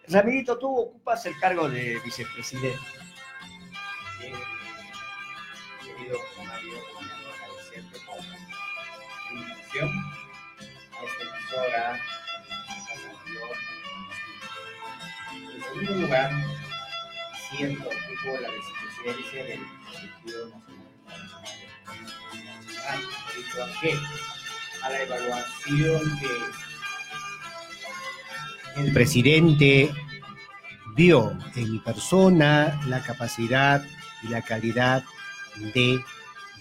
[0.09, 2.77] Ramirito, tú ocupas el cargo de vicepresidente.
[5.83, 6.77] querido Mario,
[7.41, 11.99] agradecerte por la invitación a esta emisora,
[15.73, 16.31] segundo lugar,
[17.49, 20.19] siendo ocupo la vicepresidencia del Nacional
[22.33, 22.99] Internacional
[23.35, 23.93] debido a qué?
[24.83, 26.29] A la evaluación que
[28.81, 29.91] el presidente
[30.95, 33.83] vio en mi persona la capacidad
[34.23, 35.03] y la calidad
[35.73, 35.99] de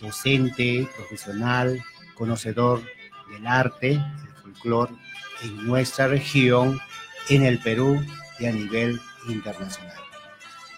[0.00, 1.82] docente, profesional,
[2.14, 2.82] conocedor
[3.30, 4.92] del arte, el folclore
[5.42, 6.80] en nuestra región,
[7.28, 8.02] en el Perú
[8.38, 9.96] y a nivel internacional.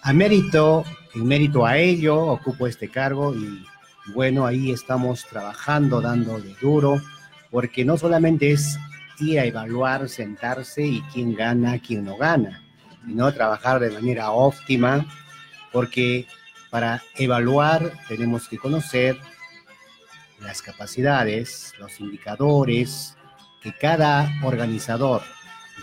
[0.01, 3.65] A mérito, en mérito a ello, ocupo este cargo y
[4.13, 7.01] bueno, ahí estamos trabajando, dándole duro,
[7.51, 8.77] porque no solamente es
[9.19, 12.63] ir a evaluar, sentarse y quién gana, quién no gana,
[13.05, 15.05] sino trabajar de manera óptima,
[15.71, 16.27] porque
[16.69, 19.17] para evaluar tenemos que conocer
[20.39, 23.17] las capacidades, los indicadores
[23.61, 25.21] que cada organizador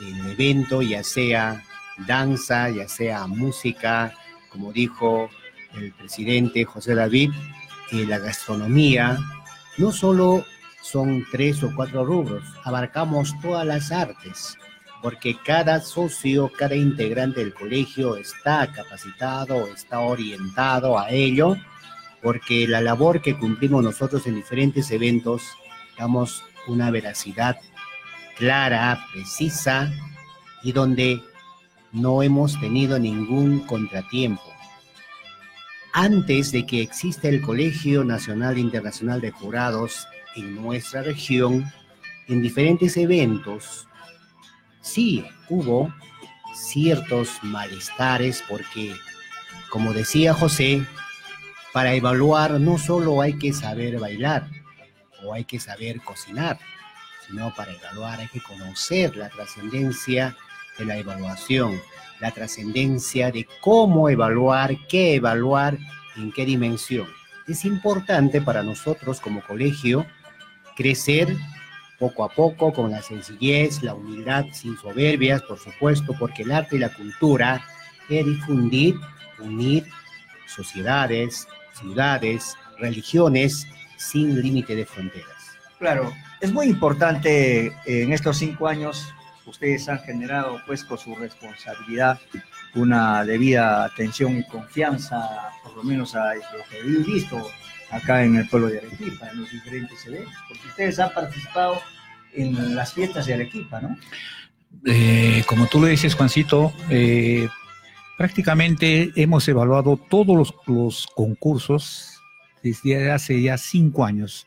[0.01, 1.62] del evento, ya sea
[2.06, 4.12] danza, ya sea música,
[4.51, 5.28] como dijo
[5.74, 7.31] el presidente José David,
[7.90, 9.18] y la gastronomía,
[9.78, 10.44] no solo
[10.82, 14.56] son tres o cuatro rubros, abarcamos todas las artes,
[15.02, 21.56] porque cada socio, cada integrante del colegio está capacitado, está orientado a ello,
[22.23, 25.43] porque la labor que cumplimos nosotros en diferentes eventos,
[25.98, 27.56] damos una veracidad
[28.36, 29.90] clara, precisa,
[30.62, 31.22] y donde
[31.92, 34.42] no hemos tenido ningún contratiempo.
[35.92, 41.72] Antes de que exista el Colegio Nacional e Internacional de Jurados en nuestra región,
[42.28, 43.88] en diferentes eventos,
[44.82, 45.92] sí hubo
[46.54, 48.94] ciertos malestares porque,
[49.70, 50.84] como decía José,
[51.72, 54.48] para evaluar no solo hay que saber bailar
[55.22, 56.58] o hay que saber cocinar,
[57.27, 60.36] sino para evaluar hay que conocer la trascendencia
[60.78, 61.81] de la evaluación,
[62.20, 65.78] la trascendencia de cómo evaluar, qué evaluar,
[66.16, 67.07] en qué dimensión.
[67.47, 70.07] Es importante para nosotros como colegio
[70.77, 71.35] crecer
[71.98, 76.77] poco a poco con la sencillez, la humildad, sin soberbias, por supuesto, porque el arte
[76.77, 77.65] y la cultura
[78.09, 78.97] es difundir,
[79.39, 79.86] unir
[80.47, 83.66] sociedades, ciudades, religiones
[83.97, 85.57] sin límite de fronteras.
[85.78, 89.12] Claro, es muy importante eh, en estos cinco años,
[89.46, 92.18] ustedes han generado pues con su responsabilidad
[92.74, 96.40] una debida atención y confianza, por lo menos a lo
[96.70, 97.50] que he visto
[97.90, 101.80] acá en el pueblo de Arequipa, en los diferentes eventos, porque ustedes han participado
[102.34, 103.96] en las fiestas de Arequipa, ¿no?
[104.84, 107.48] Eh, como tú lo dices, Juancito, eh,
[108.18, 112.20] prácticamente hemos evaluado todos los, los concursos
[112.62, 114.46] desde hace ya cinco años,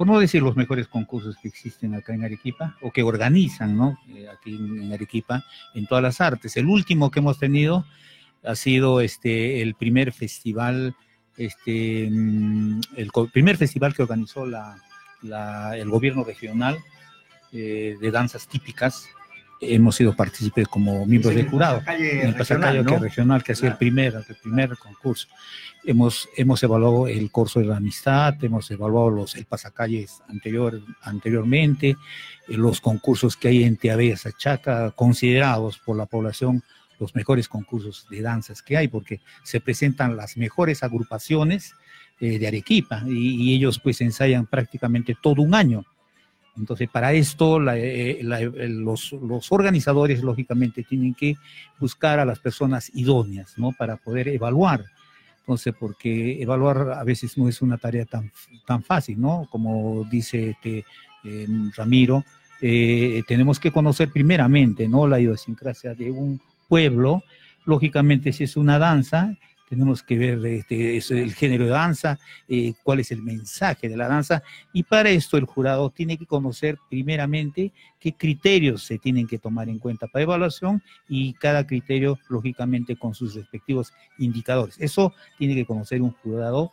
[0.00, 3.98] por no decir los mejores concursos que existen acá en Arequipa o que organizan, ¿no?
[4.08, 5.44] Eh, aquí en, Arequipa,
[5.74, 6.56] en todas las artes.
[6.56, 7.84] El último que hemos tenido
[8.42, 10.96] ha sido este, el primer festival,
[11.36, 14.78] este, mm, el primer festival que organizó la-
[15.76, 16.78] el gobierno regional
[17.52, 19.06] eh, de danzas típicas.
[19.60, 21.82] Hemos sido partícipes como miembros del el jurado.
[21.86, 22.98] En el pasacalle regional, que ¿no?
[22.98, 25.28] regional, que ha sido el primer, el primer concurso.
[25.84, 31.90] Hemos, hemos evaluado el curso de la amistad, hemos evaluado los, el pasacalles anterior, anteriormente,
[31.90, 31.96] eh,
[32.48, 36.62] los concursos que hay en Teabella, Sachaca, considerados por la población
[36.98, 41.74] los mejores concursos de danzas que hay, porque se presentan las mejores agrupaciones
[42.20, 45.84] eh, de Arequipa y, y ellos pues ensayan prácticamente todo un año.
[46.60, 49.12] Entonces, para esto, la- eh, la- eh, los,
[49.50, 51.36] organizadores, lógicamente, tienen que
[51.78, 53.72] buscar a las personas idóneas, ¿no?
[53.72, 54.84] Para poder evaluar.
[55.40, 58.30] Entonces, porque evaluar a veces no es una tarea tan,
[58.66, 59.48] tan fácil, ¿no?
[59.50, 60.84] Como dice este,
[61.24, 61.46] eh,
[61.76, 62.24] Ramiro,
[62.60, 65.06] eh, tenemos que conocer primeramente, ¿no?
[65.08, 67.22] La idiosincrasia de un pueblo.
[67.64, 69.34] Lógicamente, si es una danza,
[69.70, 72.18] tenemos que ver este, es el género de danza,
[72.48, 74.42] eh, cuál es el mensaje de la danza,
[74.72, 79.68] y para esto el jurado tiene que conocer primeramente qué criterios se tienen que tomar
[79.68, 84.74] en cuenta para evaluación y cada criterio, lógicamente, con sus respectivos indicadores.
[84.80, 86.72] Eso tiene que conocer un jurado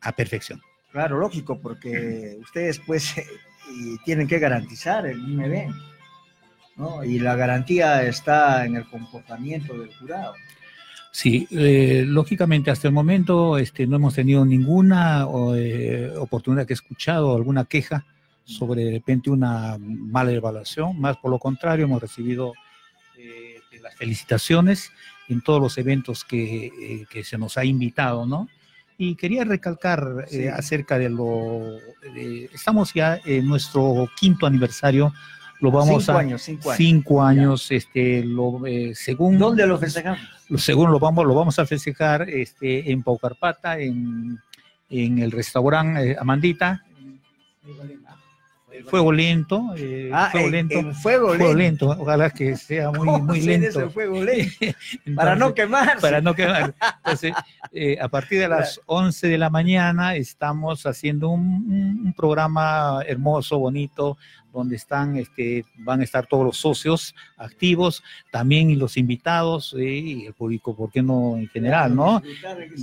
[0.00, 0.62] a perfección.
[0.90, 3.14] Claro, lógico, porque ustedes pues
[4.06, 5.84] tienen que garantizar el mismo evento,
[6.76, 7.04] ¿no?
[7.04, 10.32] Y la garantía está en el comportamiento del jurado.
[11.20, 15.26] Sí, eh, lógicamente hasta el momento este, no hemos tenido ninguna
[15.56, 18.06] eh, oportunidad que he escuchado alguna queja
[18.44, 22.52] sobre de repente una mala evaluación, más por lo contrario hemos recibido
[23.18, 24.92] eh, las felicitaciones
[25.28, 28.48] en todos los eventos que, eh, que se nos ha invitado, ¿no?
[28.96, 30.46] Y quería recalcar eh, Sí.
[30.46, 31.78] acerca de lo,
[32.54, 35.12] estamos ya en nuestro quinto aniversario,
[35.60, 36.76] lo vamos Cinco a años, cinco años.
[36.76, 40.20] cinco años, este, lo, eh, según ¿Dónde lo festejamos?
[40.56, 44.38] según lo vamos, lo vamos a festejar este, en Paucarpata, en,
[44.88, 46.84] en el restaurante eh, Amandita.
[48.86, 51.88] Fuego lento, eh, Ah, fuego en- lento, en fuego lento.
[51.98, 53.68] ojalá que sea muy, ¿Cómo muy lento.
[53.68, 54.54] ese fuego lento?
[55.16, 56.00] Para no quemarse.
[56.00, 56.74] Para no quemar.
[57.04, 57.32] Entonces,
[57.72, 63.02] eh, a partir de las 11 de la mañana estamos haciendo un, un- un programa
[63.06, 64.16] hermoso, bonito,
[64.52, 68.02] donde están, este, van a estar todos los socios activos,
[68.32, 72.22] también los invitados eh, y el público, ¿por qué no en general, no?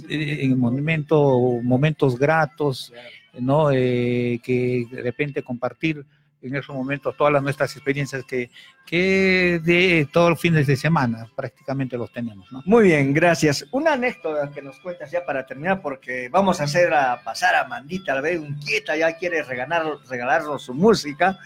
[0.09, 2.93] Eh, en momento, momentos gratos,
[3.39, 3.71] ¿no?
[3.71, 6.05] Eh, que de repente compartir
[6.45, 8.51] en esos momentos todas las nuestras experiencias que,
[8.85, 12.61] que de todos los fines de semana prácticamente los tenemos, ¿no?
[12.65, 13.65] Muy bien, gracias.
[13.71, 17.67] Una anécdota que nos cuentas ya para terminar, porque vamos a hacer a pasar a
[17.67, 21.39] Mandita, la veo inquieta, ya quiere regalar, regalarnos su música.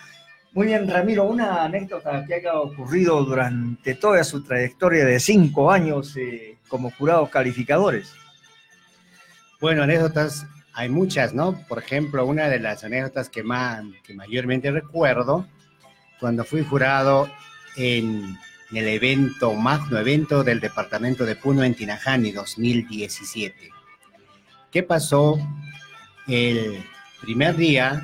[0.51, 6.17] Muy bien, Ramiro, una anécdota que haya ocurrido durante toda su trayectoria de cinco años
[6.17, 8.13] eh, como jurados calificadores.
[9.61, 11.59] Bueno, anécdotas hay muchas, ¿no?
[11.67, 15.47] Por ejemplo, una de las anécdotas que, más, que mayormente recuerdo,
[16.19, 17.29] cuando fui jurado
[17.75, 18.37] en
[18.71, 23.71] el evento, magno evento del departamento de Puno en Tinajani 2017.
[24.71, 25.39] ¿Qué pasó?
[26.27, 26.83] El
[27.21, 28.03] primer día,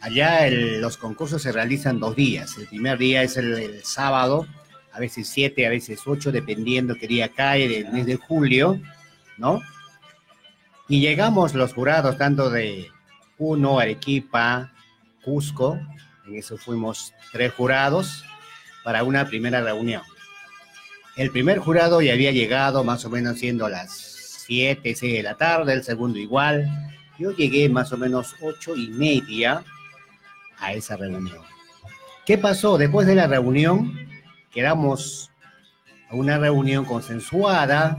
[0.00, 2.58] allá los concursos se realizan dos días.
[2.58, 4.46] El primer día es el, el sábado,
[4.92, 8.80] a veces siete, a veces ocho, dependiendo qué día cae del mes de julio,
[9.38, 9.62] ¿no?
[10.88, 12.90] Y llegamos los jurados, tanto de
[13.38, 14.72] Puno, Arequipa,
[15.24, 15.78] Cusco,
[16.26, 18.24] en eso fuimos tres jurados
[18.82, 20.02] para una primera reunión.
[21.16, 23.92] El primer jurado ya había llegado más o menos siendo las
[24.46, 26.68] 7, 6 de la tarde, el segundo igual.
[27.18, 29.64] Yo llegué más o menos ocho y media
[30.58, 31.42] a esa reunión.
[32.26, 32.76] ¿Qué pasó?
[32.76, 33.98] Después de la reunión,
[34.50, 35.30] quedamos
[36.10, 37.96] a una reunión consensuada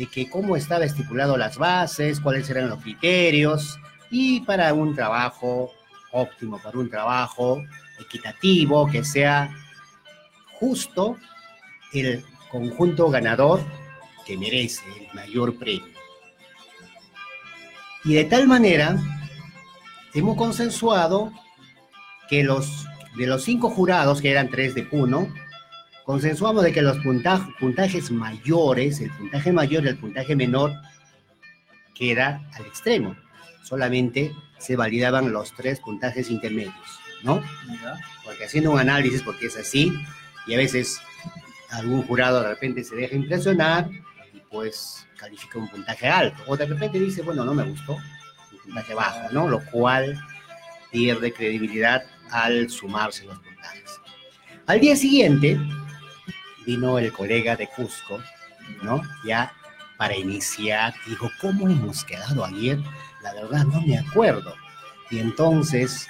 [0.00, 3.78] de que cómo estaba estipulado las bases, cuáles eran los criterios
[4.10, 5.72] y para un trabajo
[6.10, 7.62] óptimo, para un trabajo
[8.00, 9.54] equitativo, que sea
[10.58, 11.18] justo
[11.92, 13.60] el conjunto ganador
[14.24, 15.92] que merece el mayor premio.
[18.02, 18.96] Y de tal manera,
[20.14, 21.30] hemos consensuado
[22.30, 22.86] que los
[23.18, 25.28] de los cinco jurados, que eran tres de Puno,
[26.10, 30.72] consensuamos de que los punta- puntajes mayores, el puntaje mayor y el puntaje menor,
[31.94, 33.14] queda al extremo.
[33.62, 36.74] Solamente se validaban los tres puntajes intermedios,
[37.22, 37.40] ¿no?
[38.24, 39.92] Porque haciendo un análisis, porque es así,
[40.48, 41.00] y a veces
[41.70, 43.88] algún jurado de repente se deja impresionar
[44.34, 46.42] y pues califica un puntaje alto.
[46.48, 49.48] O de repente dice, bueno, no me gustó, un puntaje bajo, ¿no?
[49.48, 50.18] Lo cual
[50.90, 54.00] pierde credibilidad al sumarse los puntajes.
[54.66, 55.56] Al día siguiente
[56.66, 58.18] vino el colega de Cusco,
[58.82, 59.02] ¿no?
[59.24, 59.52] Ya
[59.96, 62.78] para iniciar, dijo, ¿cómo hemos quedado ayer?
[63.22, 64.54] La verdad no me acuerdo.
[65.10, 66.08] Y entonces,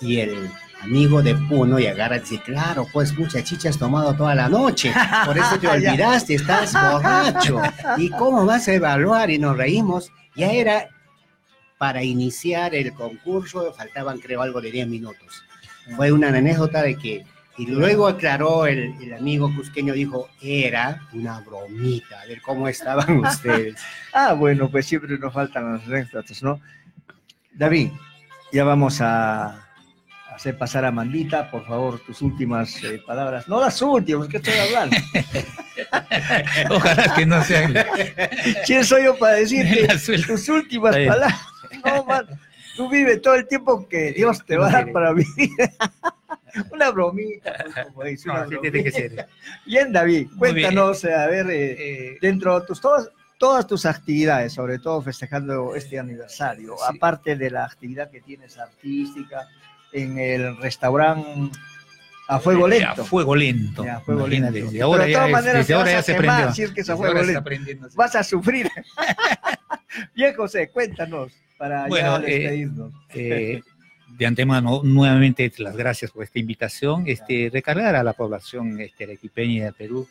[0.00, 0.50] y el
[0.82, 4.48] amigo de Puno y agarra y dice, claro, pues mucha chicha has tomado toda la
[4.48, 4.92] noche,
[5.24, 7.60] por eso te olvidaste, estás borracho.
[7.98, 9.30] ¿Y cómo vas a evaluar?
[9.30, 10.10] Y nos reímos.
[10.34, 10.88] Ya era
[11.78, 15.42] para iniciar el concurso, faltaban creo algo de 10 minutos.
[15.94, 17.26] Fue una anécdota de que
[17.58, 23.18] Y luego aclaró el, el amigo cusqueño, dijo, era una bromita, a ver cómo estaban
[23.24, 23.76] ustedes.
[24.12, 26.60] ah, bueno, pues siempre nos faltan las anécdotas, ¿no?
[27.52, 27.90] David,
[28.52, 29.66] ya vamos a
[30.36, 33.48] hacer pasar a Mandita, por favor, tus últimas eh, palabras.
[33.48, 34.96] No las últimas, ¿qué estoy hablando?
[36.70, 37.74] Ojalá que no sean.
[38.66, 39.88] ¿Quién soy yo para decirte
[40.26, 41.40] tus últimas palabras?
[41.84, 42.26] No, man,
[42.76, 45.50] tú vives todo el tiempo que Dios te va a dar para vivir.
[46.72, 49.22] una bromita, pues, como dice, una No, sí tiene que bromita.
[49.22, 49.28] ser.
[49.66, 50.66] Bien, David, Muy bien.
[50.68, 53.08] cuéntanos, eh, a ver, eh, dentro de tus, todas,
[53.38, 59.46] todas tus actividades, sobre todo festejando este aniversario, aparte de la actividad que tienes artística
[59.92, 61.50] en el restaurante
[62.28, 63.02] A Fuego Eh, Lento.
[63.02, 63.84] A fuego lento.
[63.84, 64.66] Ya, a fuego Imagínate, lento.
[64.66, 66.54] desde Pero ahora de todas maneras desde ahora ya a se quemar aprendió.
[66.54, 67.88] si es que es a fuego ahora lento.
[67.94, 68.68] Vas a sufrir.
[70.14, 72.92] Bien, José, cuéntanos para Bueno, ya eh, despedirnos.
[73.14, 73.62] Eh,
[74.08, 79.66] de antemano, nuevamente las gracias por esta invitación, este, recargar a la población este, arequipeña
[79.66, 80.08] de Perú,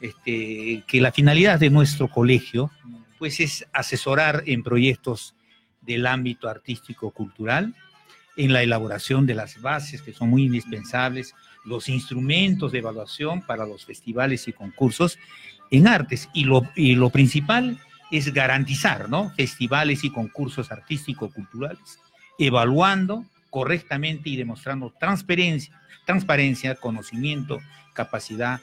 [0.00, 2.70] este, que la finalidad de nuestro colegio
[3.18, 5.34] pues es asesorar en proyectos
[5.80, 7.74] del ámbito artístico-cultural,
[8.36, 11.34] en la elaboración de las bases que son muy indispensables,
[11.64, 15.18] los instrumentos de evaluación para los festivales y concursos
[15.70, 16.28] en artes.
[16.32, 17.78] Y lo, y lo principal
[18.10, 19.30] es garantizar, ¿no?
[19.36, 22.00] Festivales y concursos artístico-culturales,
[22.46, 27.60] evaluando correctamente y demostrando transparencia, transparencia, conocimiento,
[27.94, 28.60] capacidad,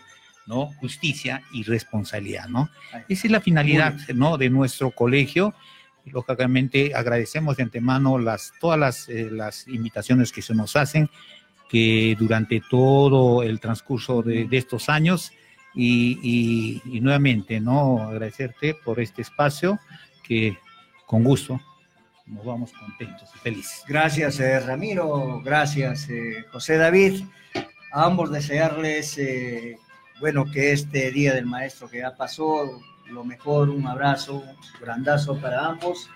[0.47, 0.67] ¿no?
[0.79, 2.69] Justicia y responsabilidad, ¿no?
[3.07, 4.37] Esa es la finalidad, ¿no?
[4.37, 5.53] De nuestro colegio.
[6.05, 11.07] Lógicamente agradecemos de antemano las, todas las, eh, las invitaciones que se nos hacen,
[11.69, 15.31] que durante todo el transcurso de, de estos años
[15.75, 18.01] y, y- y nuevamente, ¿no?
[18.09, 19.79] Agradecerte por este espacio
[20.23, 20.57] que
[21.05, 21.61] con gusto
[22.29, 23.83] nos vamos contentos y felices.
[23.87, 25.41] Gracias, eh, Ramiro.
[25.43, 27.23] Gracias, eh, José David.
[27.91, 29.77] A ambos desearles, eh,
[30.19, 35.39] bueno, que este Día del Maestro que ya pasó, lo mejor, un abrazo, un grandazo
[35.41, 36.09] para ambos.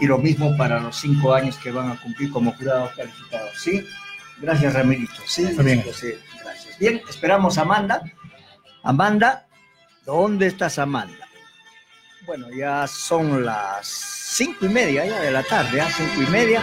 [0.00, 3.52] Y lo mismo para los cinco años que van a cumplir como jurados calificados.
[3.62, 3.84] ¿Sí?
[4.40, 5.14] Gracias, Ramirito.
[5.26, 5.82] Sí, bien.
[5.82, 6.78] José, gracias.
[6.78, 8.02] Bien, esperamos a Amanda.
[8.82, 9.46] Amanda,
[10.04, 11.21] ¿dónde estás, Amanda?
[12.24, 16.62] Bueno, ya son las cinco y media ya de la tarde, ya cinco y media,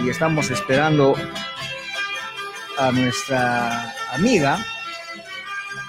[0.00, 1.14] y estamos esperando
[2.78, 4.58] a nuestra amiga.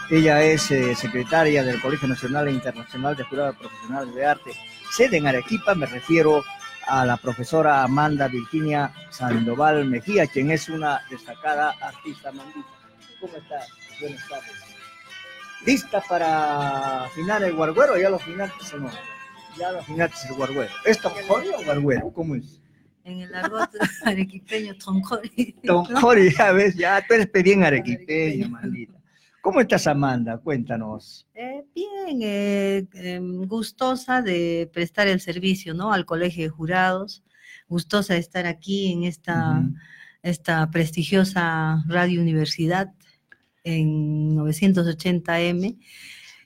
[0.09, 4.51] Ella es eh, secretaria del Colegio Nacional e Internacional de Jurados Profesionales de Arte,
[4.91, 6.45] sede en Arequipa, me refiero
[6.87, 12.31] a la profesora Amanda Virginia Sandoval Mejía, quien es una destacada artista.
[12.31, 13.67] ¿Cómo estás?
[13.99, 14.66] Buenas tardes.
[15.65, 17.97] ¿Lista para afinar el guarguero?
[17.97, 18.91] ¿Ya lo afinaste o no?
[19.57, 20.69] Ya lo afinaste el guarguero.
[20.85, 22.11] ¿Esto jori o guarguero?
[22.13, 22.61] ¿Cómo es?
[23.03, 23.69] En el argot
[24.05, 25.55] arequipeño, toncori.
[25.63, 28.97] Don Jori, ya ves, ya tú eres bien arequipeño, maldita.
[29.41, 30.37] ¿Cómo estás, Amanda?
[30.39, 31.25] Cuéntanos.
[31.33, 35.93] Eh, bien, eh, em, gustosa de prestar el servicio, ¿no?
[35.93, 37.23] Al colegio de jurados,
[37.69, 39.63] gustosa de estar aquí en esta,
[40.21, 42.91] esta prestigiosa radio universidad
[43.75, 45.77] en 980M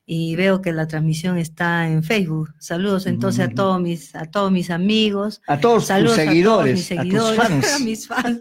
[0.06, 2.54] y veo que la transmisión está en Facebook.
[2.60, 6.96] Saludos entonces a todos mis a todos mis amigos, A todos tus Saludos seguidores, a,
[6.96, 7.74] todos mis tus fans.
[7.74, 8.40] a mis fans.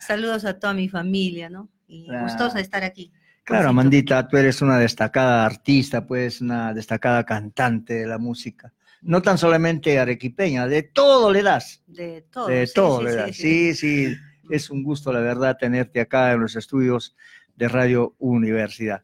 [0.00, 1.68] Saludos a toda mi familia, ¿no?
[1.88, 2.24] Y Claro.
[2.24, 3.10] gustosa de estar aquí.
[3.44, 8.74] Claro, Amandita, tú eres una destacada artista, pues una destacada cantante de la música.
[9.00, 11.82] No tan solamente arequipeña, de todo le das.
[11.86, 12.48] De todo.
[12.48, 13.36] De todo sí, le sí, das.
[13.36, 13.74] sí.
[13.74, 14.16] Sí, sí,
[14.50, 17.16] es un gusto, la verdad, tenerte acá en los estudios
[17.58, 19.02] de Radio Universidad.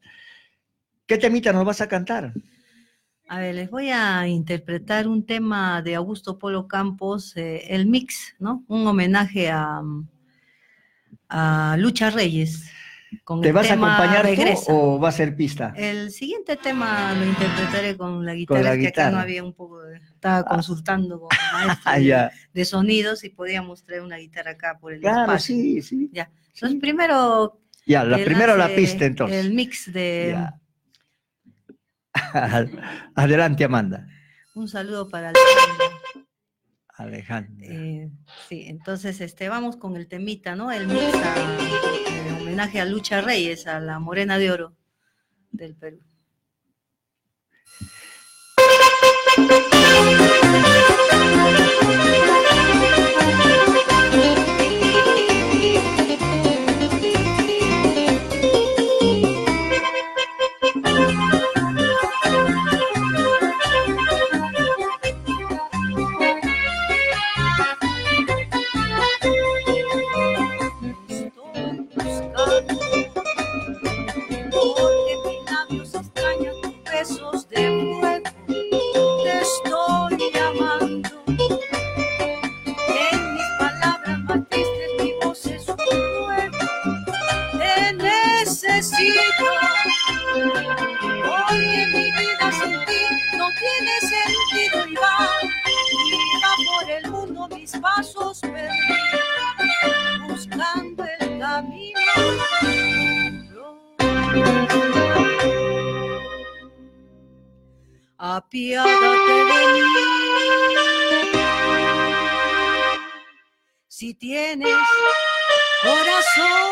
[1.06, 2.32] ¿Qué temita nos vas a cantar?
[3.28, 8.34] A ver, les voy a interpretar un tema de Augusto Polo Campos, eh, el mix,
[8.38, 8.64] ¿no?
[8.68, 9.82] Un homenaje a,
[11.28, 12.70] a Lucha Reyes.
[13.22, 14.66] Con ¿Te el vas a acompañar Regresa.
[14.66, 15.72] tú o va a ser pista?
[15.76, 19.82] El siguiente tema lo interpretaré con la guitarra, la que acá no había un poco
[19.82, 19.98] de...
[19.98, 21.28] Estaba consultando con
[21.60, 25.54] el maestro Ah, de- sonidos y podíamos traer una guitarra acá por el Claro, espacio.
[25.54, 26.10] sí, sí.
[26.12, 26.30] Ya.
[26.54, 27.60] Entonces, primero...
[27.86, 29.44] Ya, la primero la pista entonces.
[29.44, 30.36] El mix de...
[33.14, 34.06] Adelante, Amanda.
[34.54, 36.04] Un saludo para Alejandro
[36.96, 37.66] Alejandra.
[37.66, 38.10] Eh,
[38.48, 40.70] sí, entonces este, vamos con el temita, ¿no?
[40.70, 41.58] El mix a,
[42.28, 44.76] el homenaje a Lucha Reyes, a la Morena de Oro
[45.50, 46.00] del Perú.
[108.36, 109.80] Apiádate de mí.
[113.86, 114.76] Si tienes
[115.84, 116.68] corazón,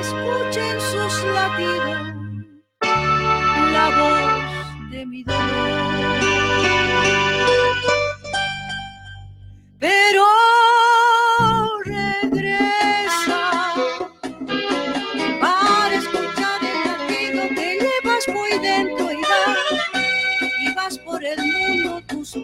[0.00, 1.98] escuchen sus latidos
[3.72, 5.67] la voz de mi dolor.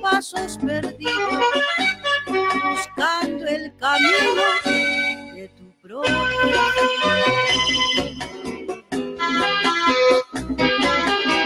[0.01, 1.45] Pasos perdidos,
[2.27, 4.43] buscando el camino
[5.35, 6.15] de tu propio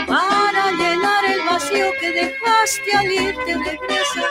[0.06, 4.22] para llenar el vacío que dejaste al irte regresa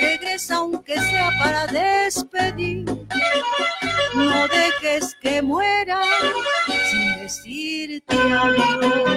[0.00, 2.84] regresa aunque sea para despedir.
[4.14, 6.02] No dejes que muera
[6.90, 9.12] sin decirte adiós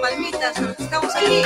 [0.00, 1.42] palmitas estamos aquí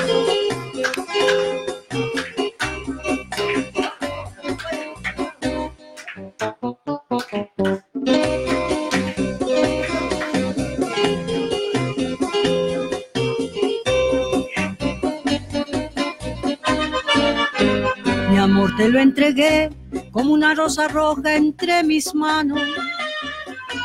[18.31, 19.71] Mi amor te lo entregué
[20.11, 22.61] como una rosa roja entre mis manos.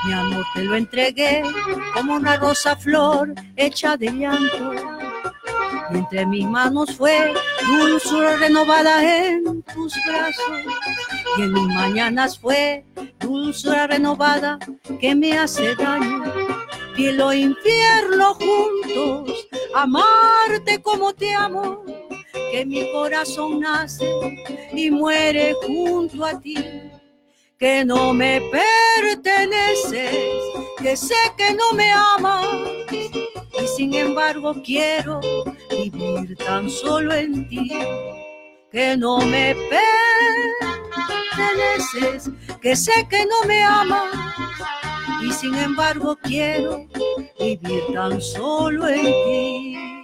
[0.05, 1.43] Mi amor te lo entregué
[1.93, 4.73] como una rosa flor hecha de llanto.
[5.91, 7.33] Y entre mis manos fue
[7.67, 10.73] dulzura renovada en tus brazos.
[11.37, 12.85] Y en mis mañanas fue
[13.19, 14.57] dulzura renovada
[14.99, 16.23] que me hace daño.
[16.95, 21.83] Cielo o infierno juntos, amarte como te amo
[22.51, 24.05] que mi corazón nace
[24.73, 26.55] y muere junto a ti,
[27.61, 30.17] que no me perteneces,
[30.79, 32.47] que sé que no me amas
[33.61, 35.21] y sin embargo quiero
[35.69, 37.71] vivir tan solo en ti,
[38.71, 39.55] que no me
[41.37, 44.11] perteneces, que sé que no me amas
[45.21, 46.87] y sin embargo quiero
[47.39, 50.00] vivir tan solo en ti.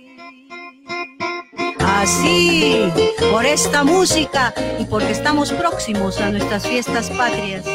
[1.87, 2.91] Así,
[3.31, 7.65] por esta música y porque estamos próximos a nuestras fiestas patrias.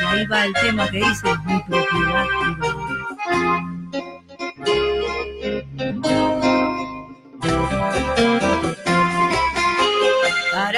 [0.00, 1.28] Y ahí va el tema que dice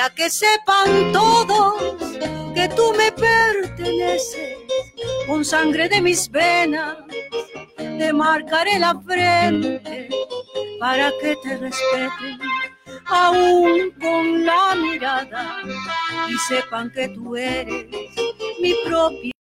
[0.05, 1.83] Para que sepan todos
[2.55, 4.59] que tú me perteneces,
[5.27, 6.99] con sangre de mis venas,
[7.79, 10.11] te marcaré la frente
[10.79, 12.39] para que te respeten,
[13.07, 15.63] aún con la mirada,
[16.29, 17.87] y sepan que tú eres
[18.61, 19.33] mi propiedad.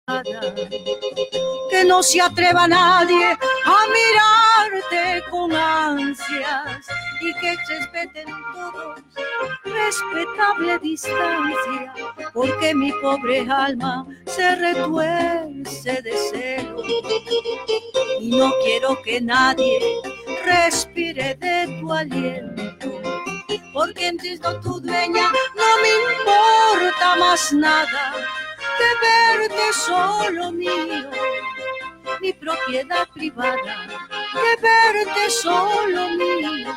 [1.69, 5.42] Que no se atreva nadie a mirarte con
[7.21, 9.01] y que respeten todos
[9.65, 11.93] respetable distancia,
[12.33, 16.83] porque mi pobre alma se retuerce de celo.
[18.19, 19.79] Y no quiero que nadie
[20.45, 23.01] respire de tu aliento,
[23.73, 28.13] porque entiendo tu dueña no me importa más nada
[28.77, 31.09] que verte solo mío,
[32.21, 33.87] mi propiedad privada,
[34.33, 36.73] que verte solo mío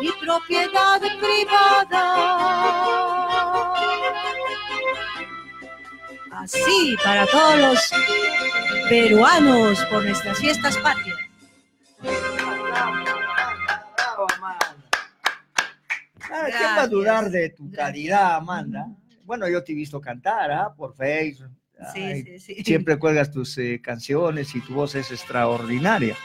[0.00, 2.04] mi propiedad privada.
[6.32, 7.90] Así para todos los
[8.88, 11.18] peruanos por nuestras fiestas patrias.
[16.28, 18.86] ¿Quién va a dudar de tu calidad, Amanda?
[19.24, 20.72] Bueno, yo te he visto cantar ¿ah?
[20.74, 21.50] por Facebook.
[21.94, 22.64] Sí, Ay, sí, sí.
[22.64, 26.16] Siempre cuelgas tus eh, canciones y tu voz es extraordinaria.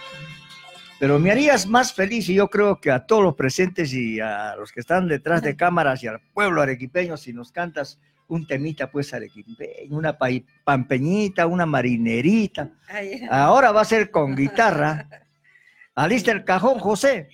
[0.99, 4.55] Pero me harías más feliz y yo creo que a todos los presentes y a
[4.55, 8.89] los que están detrás de cámaras y al pueblo arequipeño si nos cantas un temita
[8.89, 10.17] pues arequipeño, una
[10.63, 12.69] pampeñita, una marinerita.
[13.29, 15.07] Ahora va a ser con guitarra.
[15.95, 17.29] Alista el cajón, José,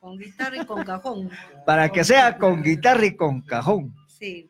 [0.00, 1.30] Con guitarra y con cajón.
[1.66, 3.94] para que sea con guitarra y con cajón.
[4.06, 4.48] Sí,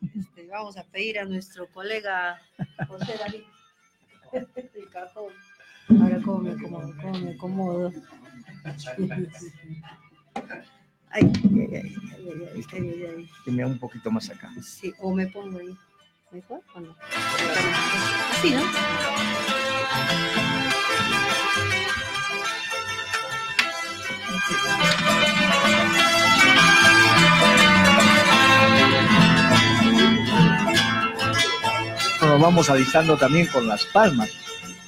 [0.49, 2.39] vamos a pedir a nuestro colega
[2.87, 3.43] José David
[4.33, 5.33] el cajón.
[5.89, 6.93] Ahora, ¿cómo me acomodo?
[7.01, 7.91] ¿Cómo me acomodo?
[11.11, 11.95] Ay, ay, ay, ay,
[12.53, 13.29] ay, ay, ay, ay.
[13.43, 14.51] Que me da un poquito más acá.
[14.61, 15.75] Sí, o me pongo ahí.
[16.29, 16.95] ¿Mejor o no?
[18.31, 18.61] Así, ¿no?
[32.29, 34.29] Nos vamos alistando también con las palmas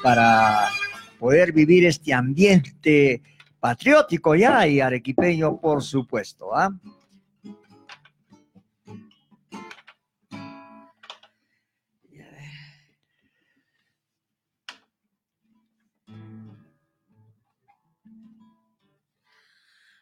[0.03, 0.69] para
[1.17, 3.23] poder vivir este ambiente
[3.59, 6.55] patriótico ya y arequipeño, por supuesto.
[6.55, 6.69] ¿ah?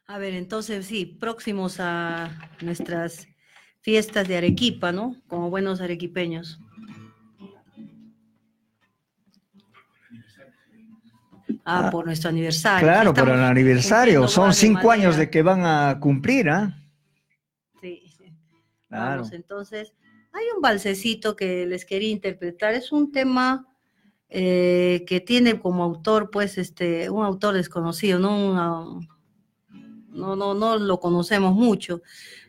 [0.08, 3.30] A ver, entonces sí, próximos a nuestras
[3.80, 5.16] fiestas de Arequipa, ¿no?
[5.30, 6.60] Como buenos arequipeños.
[11.66, 12.88] Ah, por nuestro aniversario.
[12.88, 14.28] Claro, por Estamos el aniversario.
[14.28, 16.76] Son cinco años de que van a cumplir, ¿ah?
[17.82, 18.04] Sí.
[18.88, 19.22] Claro.
[19.22, 19.94] Vamos, entonces,
[20.34, 22.74] hay un balsecito que les quería interpretar.
[22.74, 23.66] Es un tema
[24.30, 28.52] eh, que tiene como autor, pues, este, un autor desconocido, ¿no?
[28.52, 29.08] Una-
[30.10, 32.02] no, no, no lo conocemos mucho.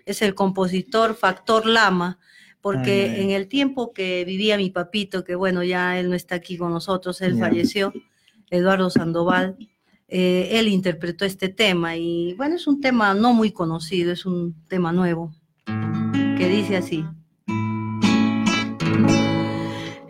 [0.06, 2.18] Es el compositor Factor Lama,
[2.62, 3.22] porque Ay, ay.
[3.24, 6.70] en el tiempo que vivía mi papito, que bueno, ya él no está aquí con
[6.72, 7.40] nosotros, él Ya.
[7.40, 7.92] falleció,
[8.50, 9.56] Eduardo Sandoval,
[10.08, 14.66] eh, él interpretó este tema y bueno, es un tema no muy conocido, es un
[14.66, 15.32] tema nuevo,
[15.64, 17.04] que dice así.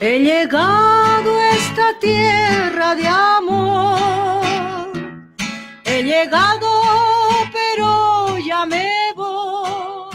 [0.00, 3.98] He llegado a esta tierra de amor,
[5.84, 6.66] he llegado
[7.52, 10.08] pero ya me voy,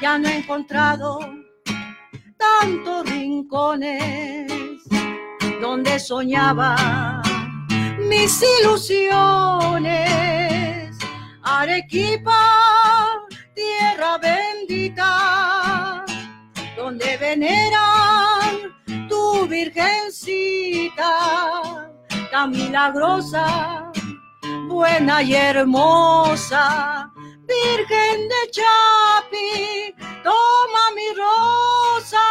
[0.00, 1.20] ya no he encontrado
[2.38, 4.82] tantos rincones
[5.62, 7.22] donde soñaba
[7.98, 9.88] mis ilusiones.
[11.44, 13.22] Arequipa,
[13.54, 16.04] tierra bendita,
[16.76, 18.74] donde veneran
[19.08, 21.12] tu virgencita,
[22.32, 23.92] tan milagrosa,
[24.68, 27.08] buena y hermosa.
[27.46, 29.94] Virgen de Chapi,
[30.24, 32.26] toma mi rosa,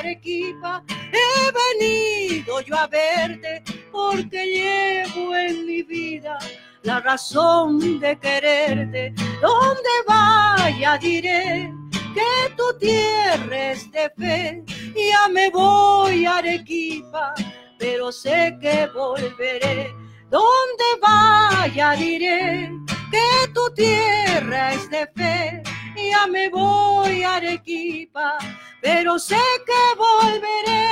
[0.00, 0.82] Arequipa,
[1.12, 3.62] he venido yo a verte
[3.92, 6.38] porque llevo en mi vida
[6.82, 9.12] la razón de quererte.
[9.42, 11.70] Donde vaya diré
[12.14, 14.64] que tu tierra es de fe.
[14.96, 17.34] Ya me voy a Arequipa,
[17.78, 19.92] pero sé que volveré.
[20.30, 22.70] Donde vaya diré
[23.10, 25.62] que tu tierra es de fe.
[25.96, 28.38] Ya me voy a Arequipa,
[28.80, 30.90] pero sé que volveré.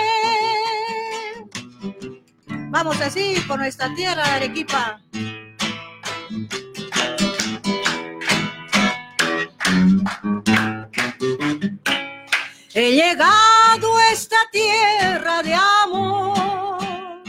[2.71, 5.01] Vamos así por nuestra tierra de Arequipa.
[12.75, 17.23] He llegado a esta tierra de amor.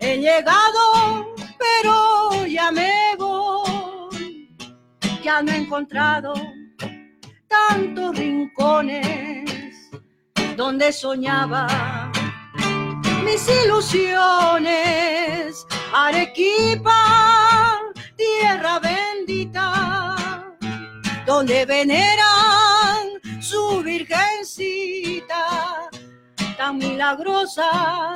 [0.00, 4.56] He llegado, pero ya me voy.
[5.22, 6.53] Ya no he encontrado
[7.54, 9.90] tantos rincones
[10.56, 12.10] donde soñaba
[13.24, 15.66] mis ilusiones.
[15.92, 17.80] Arequipa,
[18.16, 20.44] tierra bendita,
[21.26, 25.90] donde veneran su virgencita,
[26.56, 28.14] tan milagrosa,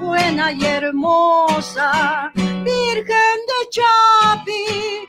[0.00, 2.32] buena y hermosa.
[2.34, 5.06] Virgen de Chapi,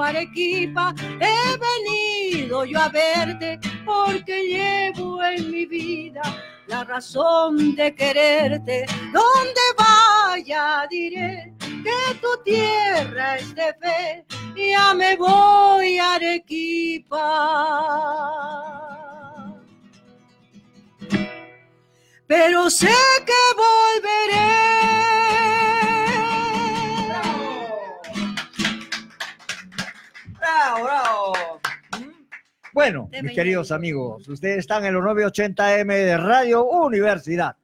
[0.00, 6.22] Arequipa, he venido yo a verte porque llevo en mi vida
[6.66, 8.86] la razón de quererte.
[9.12, 14.24] Donde vaya diré que tu tierra es de fe,
[14.56, 17.20] ya me voy a Arequipa.
[22.26, 22.94] Pero sé
[23.26, 24.64] que volveré.
[30.44, 31.32] ¡Bravo, bravo!
[32.74, 37.56] Bueno, mis queridos amigos, ustedes están en los 980M de Radio Universidad,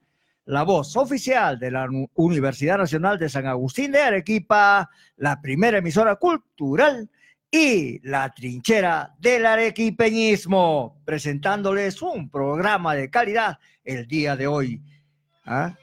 [0.47, 6.17] la voz oficial de la Universidad Nacional de San Agustín de Arequipa, la primera emisora
[6.17, 7.11] cultural
[7.51, 14.83] y la trinchera del arequipeñismo, presentándoles un programa de calidad el día de hoy.
[15.45, 15.75] ¿Ah?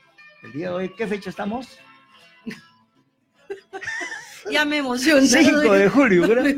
[0.41, 1.77] El día de hoy, ¿qué fecha estamos?
[4.51, 5.27] Ya me emocioné.
[5.27, 6.55] 5 de julio, ¿verdad?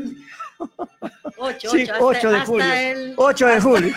[1.36, 2.72] 8, Sí, 8 de julio.
[2.72, 3.94] El, 8 de julio.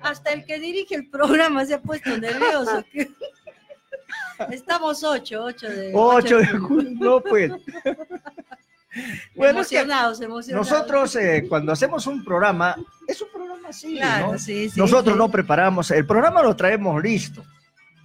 [0.00, 2.84] hasta el que dirige el programa se ha puesto nervioso.
[4.50, 6.90] Estamos 8, 8 de 8 de julio.
[6.98, 7.52] No, pues.
[9.34, 10.70] Bueno, emocionados, emocionados.
[10.70, 12.76] Nosotros eh, cuando hacemos un programa,
[13.06, 14.38] es un programa así, Claro, ¿no?
[14.38, 15.18] sí, sí, Nosotros sí.
[15.18, 17.42] no preparamos, el programa lo traemos listo,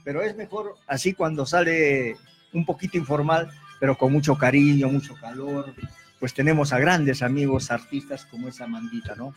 [0.06, 2.16] pero es mejor así cuando sale
[2.54, 5.74] un poquito informal, pero con mucho cariño, mucho calor.
[6.20, 9.34] Pues tenemos a grandes amigos artistas como esa Amandita, ¿no?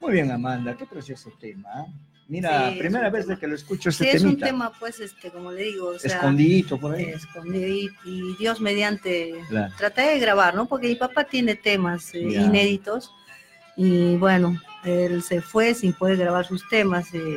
[0.00, 1.68] Muy bien, Amanda, qué precioso tema.
[1.72, 1.86] ¿ah?
[2.28, 4.46] Mira, Sí, primera vez de que lo escucho este Sí, es un temita.
[4.46, 7.04] tema, pues, este, como le digo, o sea, Escondidito por ahí.
[7.04, 9.72] escondido y, Dios mediante Claro.
[9.78, 10.66] traté de grabar, ¿no?
[10.66, 13.12] Porque mi papá tiene temas eh, inéditos
[13.76, 17.12] y bueno, él se fue sin poder grabar sus temas.
[17.14, 17.36] eh,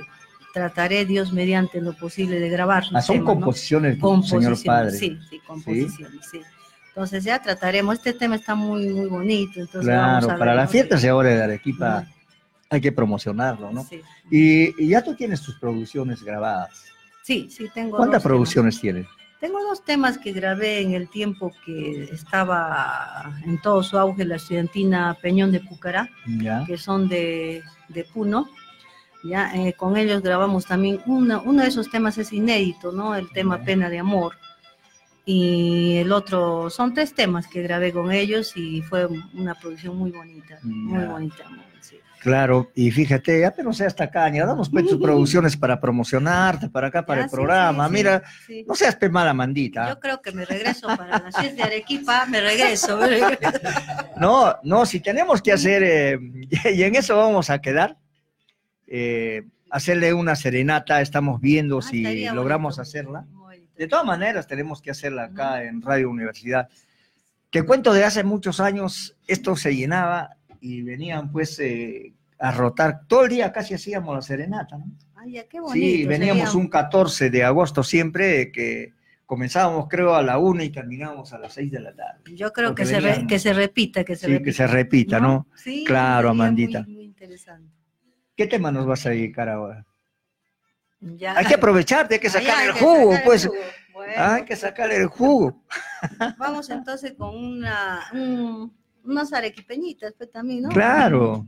[0.54, 3.42] trataré Dios mediante lo posible de grabar Ah, son temas, ¿no?
[3.42, 4.92] composiciones, señor Composiciones, padre.
[4.92, 6.42] Sí, sí, composiciones, sí.
[6.90, 10.70] Entonces ya trataremos, este tema está muy, muy bonito, entonces Claro, vamos a para las
[10.72, 12.06] fiestas de ahora de Arequipa
[12.70, 13.88] hay que promocionarlo, ¿no?
[14.30, 16.86] Y, y ya tú tienes tus producciones grabadas.
[17.24, 19.08] Sí, sí, tengo ¿Cuántas producciones tienes?
[19.40, 24.36] Tengo dos temas que grabé en el tiempo que estaba en todo su auge la
[24.36, 26.66] estudiantina Peñón de Pucará, Ya.
[26.68, 28.50] que son de, de Puno.
[29.24, 33.16] Ya, eh, con ellos grabamos también, una- uno de esos temas es inédito, ¿no?
[33.16, 34.34] El tema Pena de Amor.
[35.26, 40.12] Y el otro, son tres temas que grabé con ellos y fue una producción muy
[40.12, 41.44] bonita, muy bonita.
[41.82, 42.00] sí.
[42.20, 46.88] Claro, y fíjate, ya pero sea hasta caña, damos pues tus producciones para promocionarte, para
[46.88, 47.88] acá, para el sí, programa.
[47.88, 48.24] sí, Mira,
[48.68, 49.88] no seas pe mala mandita.
[49.90, 53.38] Yo creo que me regreso para la fiesta de Arequipa, me regreso, me regreso.
[54.20, 56.20] No, no, si tenemos que hacer, eh,
[56.76, 57.96] y en eso vamos a quedar,
[58.90, 63.26] eh, hacerle una serenata, estamos viendo si Ah, estaría logramos hacerla.
[63.78, 66.68] De todas maneras, tenemos que hacerla acá en Radio Universidad.
[67.50, 73.08] Te cuento de hace muchos años, esto se llenaba y venían pues eh, a rotar,
[73.08, 74.86] todo el día casi hacíamos la serenata, ¿no?
[75.16, 75.74] Ay, ya, qué bonito.
[75.74, 76.60] Sí, veníamos sería.
[76.62, 78.94] un 14 de agosto siempre, que
[79.26, 82.22] comenzábamos creo a la una y terminábamos a las 6 de la tarde.
[82.36, 84.46] Yo creo que se, re- venían- que se repita, que se Sí, repita.
[84.46, 85.48] que se repita, ¿no?
[85.56, 86.84] Sí, claro, Amandita.
[86.84, 87.70] Muy, muy interesante.
[88.40, 89.86] ¿Qué tema nos vas a dedicar ahora?
[91.02, 91.36] Ya.
[91.38, 93.46] Hay que aprovecharte, hay que sacar ya, hay el que jugo, sacar el pues.
[93.48, 93.58] jugo.
[93.94, 94.14] Bueno.
[94.16, 95.64] Hay que sacar el jugo.
[96.38, 100.70] Vamos entonces con una, un- unas arequipeñitas, pues también, ¿no?
[100.70, 101.48] Claro.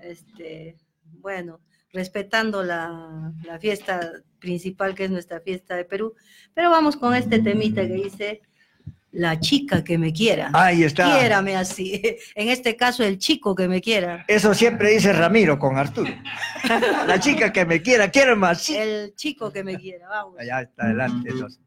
[0.00, 1.60] Este, bueno,
[1.94, 6.14] respetando la, la fiesta principal que es nuestra fiesta de Perú,
[6.52, 8.42] pero vamos con este temita que dice
[9.12, 10.50] la chica que me quiera.
[10.52, 11.18] Ahí está.
[11.18, 12.00] Quiérame así.
[12.34, 14.24] En este caso, el chico que me quiera.
[14.28, 16.12] Eso siempre dice Ramiro con Arturo.
[17.06, 18.62] La chica que me quiera, quiero más.
[18.62, 18.76] Sí.
[18.76, 20.38] El chico que me quiera, vamos.
[20.38, 21.30] Allá está adelante.
[21.30, 21.60] entonces.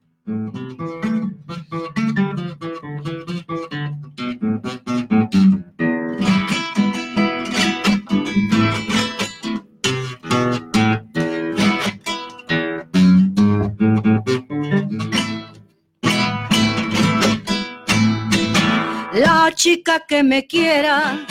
[19.64, 21.26] Chica que me quiera,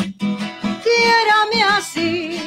[0.82, 2.40] quiérame así.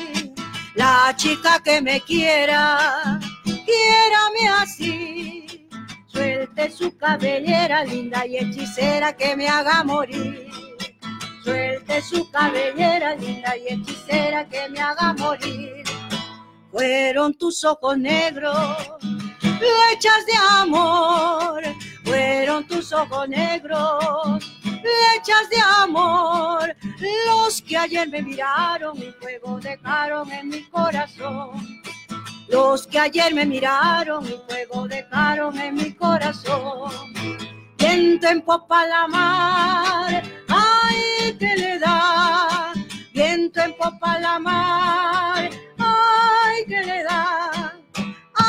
[0.74, 5.68] La chica que me quiera, quiérame así.
[6.08, 10.50] Suelte su cabellera linda y hechicera que me haga morir.
[11.44, 15.84] Suelte su cabellera linda y hechicera que me haga morir.
[16.72, 18.58] Fueron tus ojos negros,
[19.40, 21.62] flechas de amor.
[22.04, 24.44] Fueron tus ojos negros,
[24.86, 26.76] flechas de amor,
[27.28, 31.82] los que ayer me miraron y fuego dejaron en mi corazón.
[32.48, 36.92] Los que ayer me miraron y fuego dejaron en mi corazón.
[37.78, 42.74] Viento en popa la mar, ay, que le da.
[43.14, 45.50] Viento en popa la mar,
[45.80, 47.74] ay, que le da.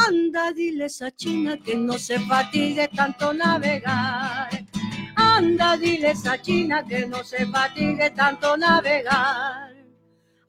[0.07, 4.51] Anda, dile a china que no se fatigue tanto navegar.
[5.17, 9.75] Anda, dile a esa china que no se fatigue tanto navegar.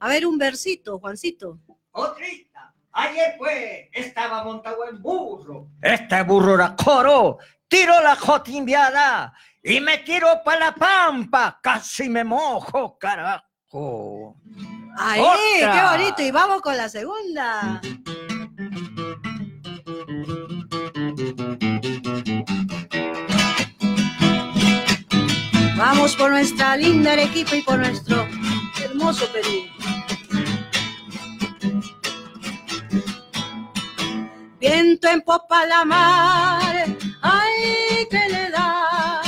[0.00, 1.58] A ver, un versito, Juancito.
[1.92, 5.68] Otrita, ayer fue, estaba montado en burro.
[5.82, 9.32] Este burro era coro, tiro la jotimbiada
[9.62, 14.36] y me tiro para la pampa, casi me mojo, carajo.
[14.96, 15.72] ¡Ay, Otra.
[15.72, 16.22] qué bonito!
[16.22, 17.80] Y vamos con la segunda.
[25.78, 28.26] Vamos por nuestra linda Arequipa y por nuestro
[28.82, 29.64] hermoso Perú.
[34.58, 36.84] Viento en popa la mar,
[37.22, 39.22] ay, que le da.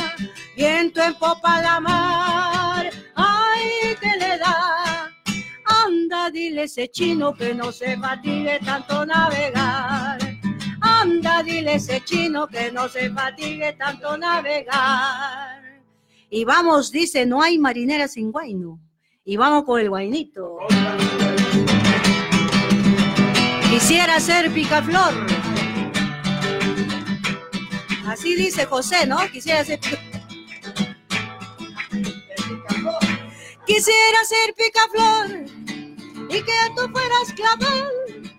[0.57, 3.97] Viento en popa la mar, ay,
[5.65, 10.19] Anda, dile ese chino que no se fatigue tanto navegar.
[10.81, 15.70] Anda, dile ese chino que no se fatigue tanto navegar.
[16.33, 18.79] Y vamos, dice, no hay marinera sin guayno.
[19.25, 20.59] Y vamos con el guainito.
[23.69, 25.13] Quisiera ser picaflor.
[28.07, 29.19] Así dice José, ¿no?
[29.33, 29.81] Quisiera ser
[33.67, 35.47] Quisiera ser picaflor
[36.29, 38.37] y que tú fueras clavel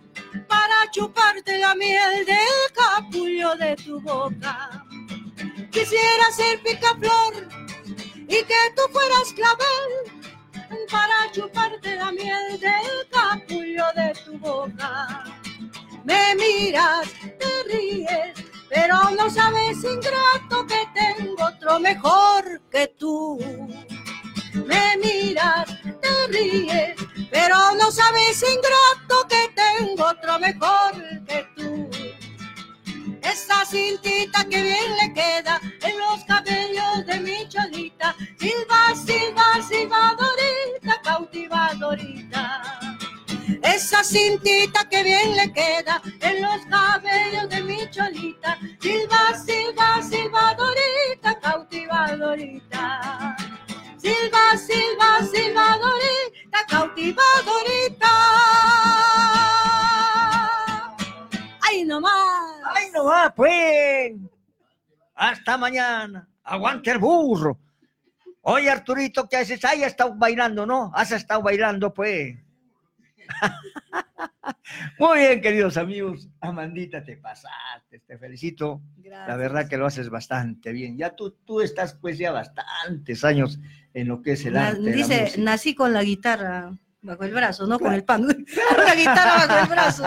[0.47, 4.85] para chuparte la miel del capullo de tu boca.
[5.71, 7.60] Quisiera ser picaflor
[8.31, 15.25] y que tú fueras clavel para chuparte la miel del capullo de tu boca.
[16.05, 17.09] Me miras,
[17.39, 18.33] te ríes,
[18.69, 23.37] pero no sabes, ingrato, que tengo otro mejor que tú.
[24.53, 25.67] Me miras,
[26.01, 26.95] te ríes,
[27.29, 30.93] pero no sabes, ingrato, que tengo otro mejor
[31.27, 31.89] que tú.
[33.23, 38.15] Esa cintita que bien le queda en los cabellos de mi cholita.
[38.39, 42.79] Silva, silva, silvadorita, cautivadorita.
[43.63, 48.57] Esa cintita que bien le queda en los cabellos de mi cholita.
[48.79, 53.35] Silva, silva, silvadorita, cautivadorita.
[53.97, 58.11] Silva, silva, silvadorita, cautivadorita.
[61.91, 62.61] ¡Ay, nomás!
[62.75, 64.13] ¡Ay, no va, pues!
[65.15, 66.27] Hasta mañana.
[66.43, 67.59] Aguante el burro.
[68.43, 69.63] Oye, Arturito, ¿qué haces?
[69.65, 70.91] Ahí has estado bailando, ¿no?
[70.95, 72.37] Has estado bailando, pues.
[74.99, 76.29] Muy bien, queridos amigos.
[76.39, 78.81] Amandita, te pasaste, te felicito.
[79.03, 80.97] La verdad que lo haces bastante bien.
[80.97, 83.59] Ya tú, tú estás pues ya bastantes años
[83.93, 84.91] en lo que es el Na- arte.
[84.91, 86.71] dice, nací con la guitarra
[87.01, 88.23] bajo el brazo, no con el pan.
[88.23, 88.35] Con
[88.85, 90.03] la guitarra bajo el brazo.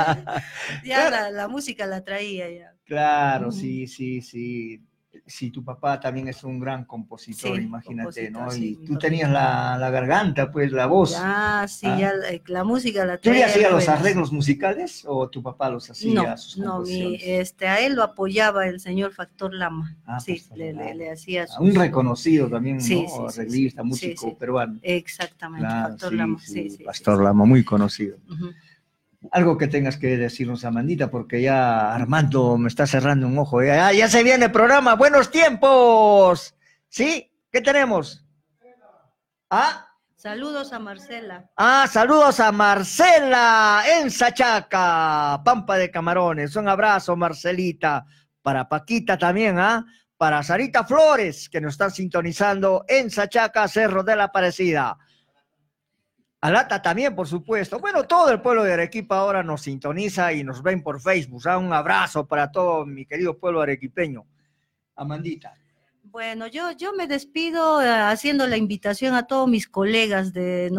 [0.85, 2.75] Ya la, la música la traía ya.
[2.85, 4.81] Claro, sí, sí, sí.
[5.27, 8.41] Si tu papá también es un gran compositor, Sí, imagínate, ¿no?
[8.41, 11.13] compositor, Y sí, mi tú tenías la, la garganta, pues, la voz.
[11.13, 11.97] Ya, sí, Ah.
[11.99, 14.01] ya la, la música la ¿Tú le hacías los buenas.
[14.01, 16.13] arreglos musicales o tu papá los hacía?
[16.31, 19.97] No, sus no, mi, este, a él lo apoyaba el señor Factor Lama.
[20.05, 23.09] Ah, sí, Pastor le, le- le hacía Ah, Un sus- reconocido también, Sí, ¿no?
[23.09, 24.37] sí, sí, Arreglista, sí, músico sí.
[24.39, 24.79] peruano.
[24.83, 26.85] Exactamente, Factor sí, Lama, sí, sí, sí.
[26.85, 28.17] Pastor Lama, muy conocido.
[28.31, 28.51] Ujú.
[29.33, 33.63] Algo que tengas que decirnos, Amandita, porque ya Armando me está cerrando un ojo.
[33.63, 34.95] Ya, ya se viene el programa.
[34.95, 36.55] ¡Buenos tiempos!
[36.89, 37.31] ¿Sí?
[37.51, 38.25] ¿Qué tenemos?
[39.51, 41.51] Ah, Saludos a Marcela.
[41.59, 46.57] ah, saludos a Marcela en Sachaca, Pampa de Camarones.
[46.57, 48.07] Un abrazo, Marcelita.
[48.41, 49.85] Para Paquita también, ¿ah?
[50.17, 54.97] Para Sarita Flores, que nos están sintonizando en Sachaca, Cerro de la Aparecida.
[56.45, 57.79] Alata también, por supuesto.
[57.79, 61.41] Bueno, todo el pueblo de Arequipa ahora nos sintoniza y nos ven por Facebook.
[61.49, 64.27] Ah, Un abrazo para todo mi querido pueblo arequipeño.
[64.95, 65.55] Amandita.
[66.03, 70.71] Bueno, yo, yo me despido eh, haciendo la invitación a todos mis colegas de,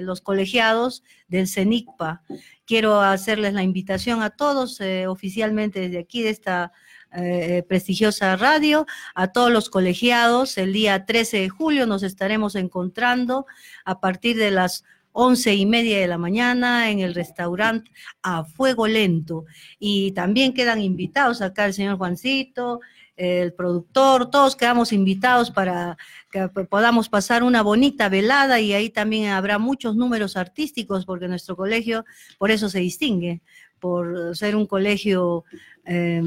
[0.00, 2.22] los colegiados del CENICPA.
[2.64, 6.70] Quiero hacerles la invitación a todos eh, oficialmente desde aquí, de esta
[7.14, 10.58] eh, prestigiosa radio, a todos los colegiados.
[10.58, 13.46] El día 13 de julio nos estaremos encontrando
[13.84, 17.90] a partir de las once y media de la mañana en el restaurante
[18.22, 19.44] a fuego lento.
[19.78, 22.80] Y también quedan invitados acá el señor Juancito,
[23.16, 25.96] el productor, todos quedamos invitados para
[26.32, 31.54] que podamos pasar una bonita velada y ahí también habrá muchos números artísticos porque nuestro
[31.54, 32.04] colegio
[32.38, 33.40] por eso se distingue,
[33.78, 35.44] por ser un colegio
[35.84, 36.22] eh,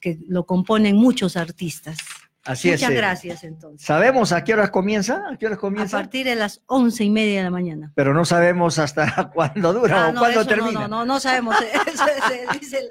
[0.00, 1.98] que lo componen muchos artistas.
[2.44, 2.90] Así Muchas es.
[2.90, 2.94] eh.
[2.96, 3.86] gracias entonces.
[3.86, 5.22] ¿Sabemos a qué horas comienza?
[5.32, 5.98] ¿A qué horas A comienza?
[5.98, 7.92] partir de las once y media de la mañana.
[7.94, 10.72] Pero no sabemos hasta cuándo dura Ah, o no, cuándo termina.
[10.72, 11.54] No, no, no, no sabemos.
[11.86, 12.90] Eso se dice el-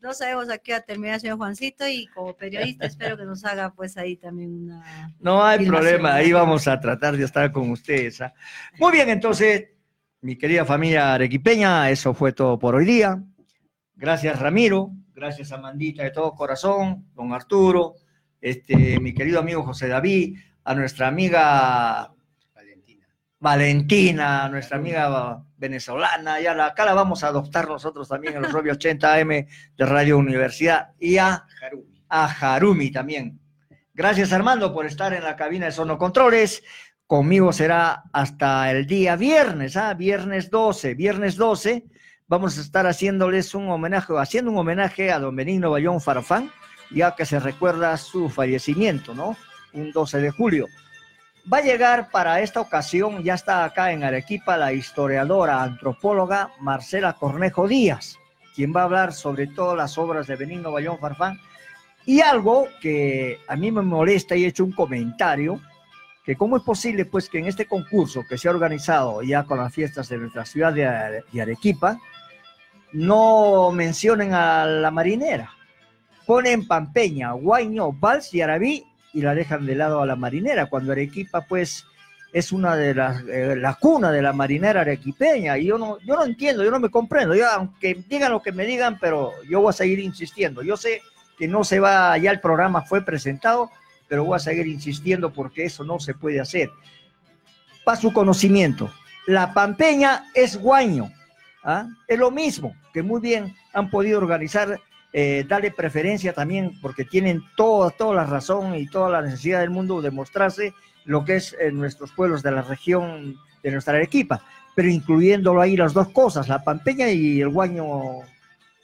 [0.00, 3.74] no sabemos a qué hora termina, señor Juancito, y como periodista espero que nos haga
[3.74, 5.12] pues ahí también una...
[5.18, 5.84] No hay filmación.
[5.84, 8.20] problema, ahí vamos a tratar de estar con ustedes.
[8.20, 8.32] ¿ah?
[8.78, 9.64] Muy bien, entonces,
[10.22, 13.20] mi querida familia arequipeña, eso fue todo por hoy día.
[13.96, 14.90] Gracias, Ramiro.
[15.14, 17.94] Gracias, Amandita, de todo corazón, don Arturo,
[18.40, 22.12] este, mi querido amigo José David, a nuestra amiga
[23.38, 28.52] Valentina, nuestra amiga venezolana, ya la, acá la vamos a adoptar nosotros también en los
[28.52, 31.46] Robbie 80 AM de Radio Universidad, y a
[32.08, 33.40] a Harumi también.
[33.94, 36.62] Gracias Armando por estar en la cabina de Sonocontroles.
[37.06, 39.94] Conmigo será hasta el día viernes, ¿ah?
[39.94, 41.84] Viernes 12, viernes 12.
[42.28, 46.50] Vamos a estar haciéndoles un homenaje, haciendo un homenaje a don Benigno Bayón Farfán,
[46.90, 49.36] ya que se recuerda su fallecimiento, ¿no?
[49.72, 50.66] Un 12 de julio.
[51.52, 57.12] Va a llegar para esta ocasión, ya está acá en Arequipa, la historiadora, antropóloga Marcela
[57.12, 58.16] Cornejo Díaz,
[58.56, 61.38] quien va a hablar sobre todas las obras de Benigno Bayón Farfán.
[62.04, 65.60] Y algo que a mí me molesta y he hecho un comentario,
[66.24, 69.58] que cómo es posible pues que en este concurso que se ha organizado ya con
[69.58, 71.96] las fiestas de nuestra ciudad de, Are- de Arequipa,
[72.96, 75.50] no mencionen a la marinera.
[76.26, 80.92] Ponen Pampeña, Guaño, Vals y Arabí y la dejan de lado a la marinera, cuando
[80.92, 81.84] Arequipa pues
[82.32, 83.78] es una de las, eh, la
[84.10, 87.48] de la marinera arequipeña, y yo no, yo no entiendo, yo no me comprendo, yo,
[87.48, 91.00] aunque digan lo que me digan, pero yo voy a seguir insistiendo, yo sé
[91.38, 93.70] que no se va, ya el programa fue presentado,
[94.08, 96.70] pero voy a seguir insistiendo porque eso no se puede hacer.
[97.84, 98.90] Para su conocimiento,
[99.26, 101.10] la pampeña es guaño,
[101.66, 101.88] ¿ah?
[102.08, 104.80] es lo mismo, que muy bien han podido organizar,
[105.12, 109.70] eh, darle preferencia también, porque tienen toda, toda la razón y toda la necesidad del
[109.70, 110.72] mundo de mostrarse
[111.04, 114.42] lo que es en nuestros pueblos de la región de nuestra Arequipa,
[114.74, 118.22] pero incluyéndolo ahí las dos cosas, la pampeña y el guaño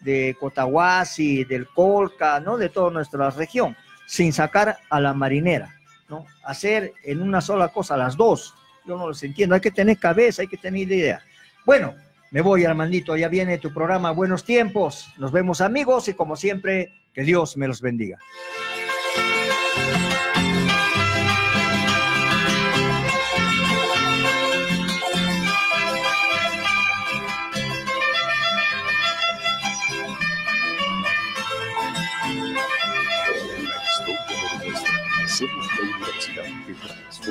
[0.01, 2.57] de Cotahuasi, del Colca, ¿no?
[2.57, 3.77] De toda nuestra región,
[4.07, 5.77] sin sacar a la marinera,
[6.09, 6.27] ¿no?
[6.45, 8.55] Hacer en una sola cosa las dos,
[8.85, 11.23] yo no los entiendo, hay que tener cabeza, hay que tener idea.
[11.65, 11.95] Bueno,
[12.33, 16.91] me voy Armandito, ya viene tu programa Buenos Tiempos, nos vemos amigos y como siempre,
[17.13, 18.19] que Dios me los bendiga.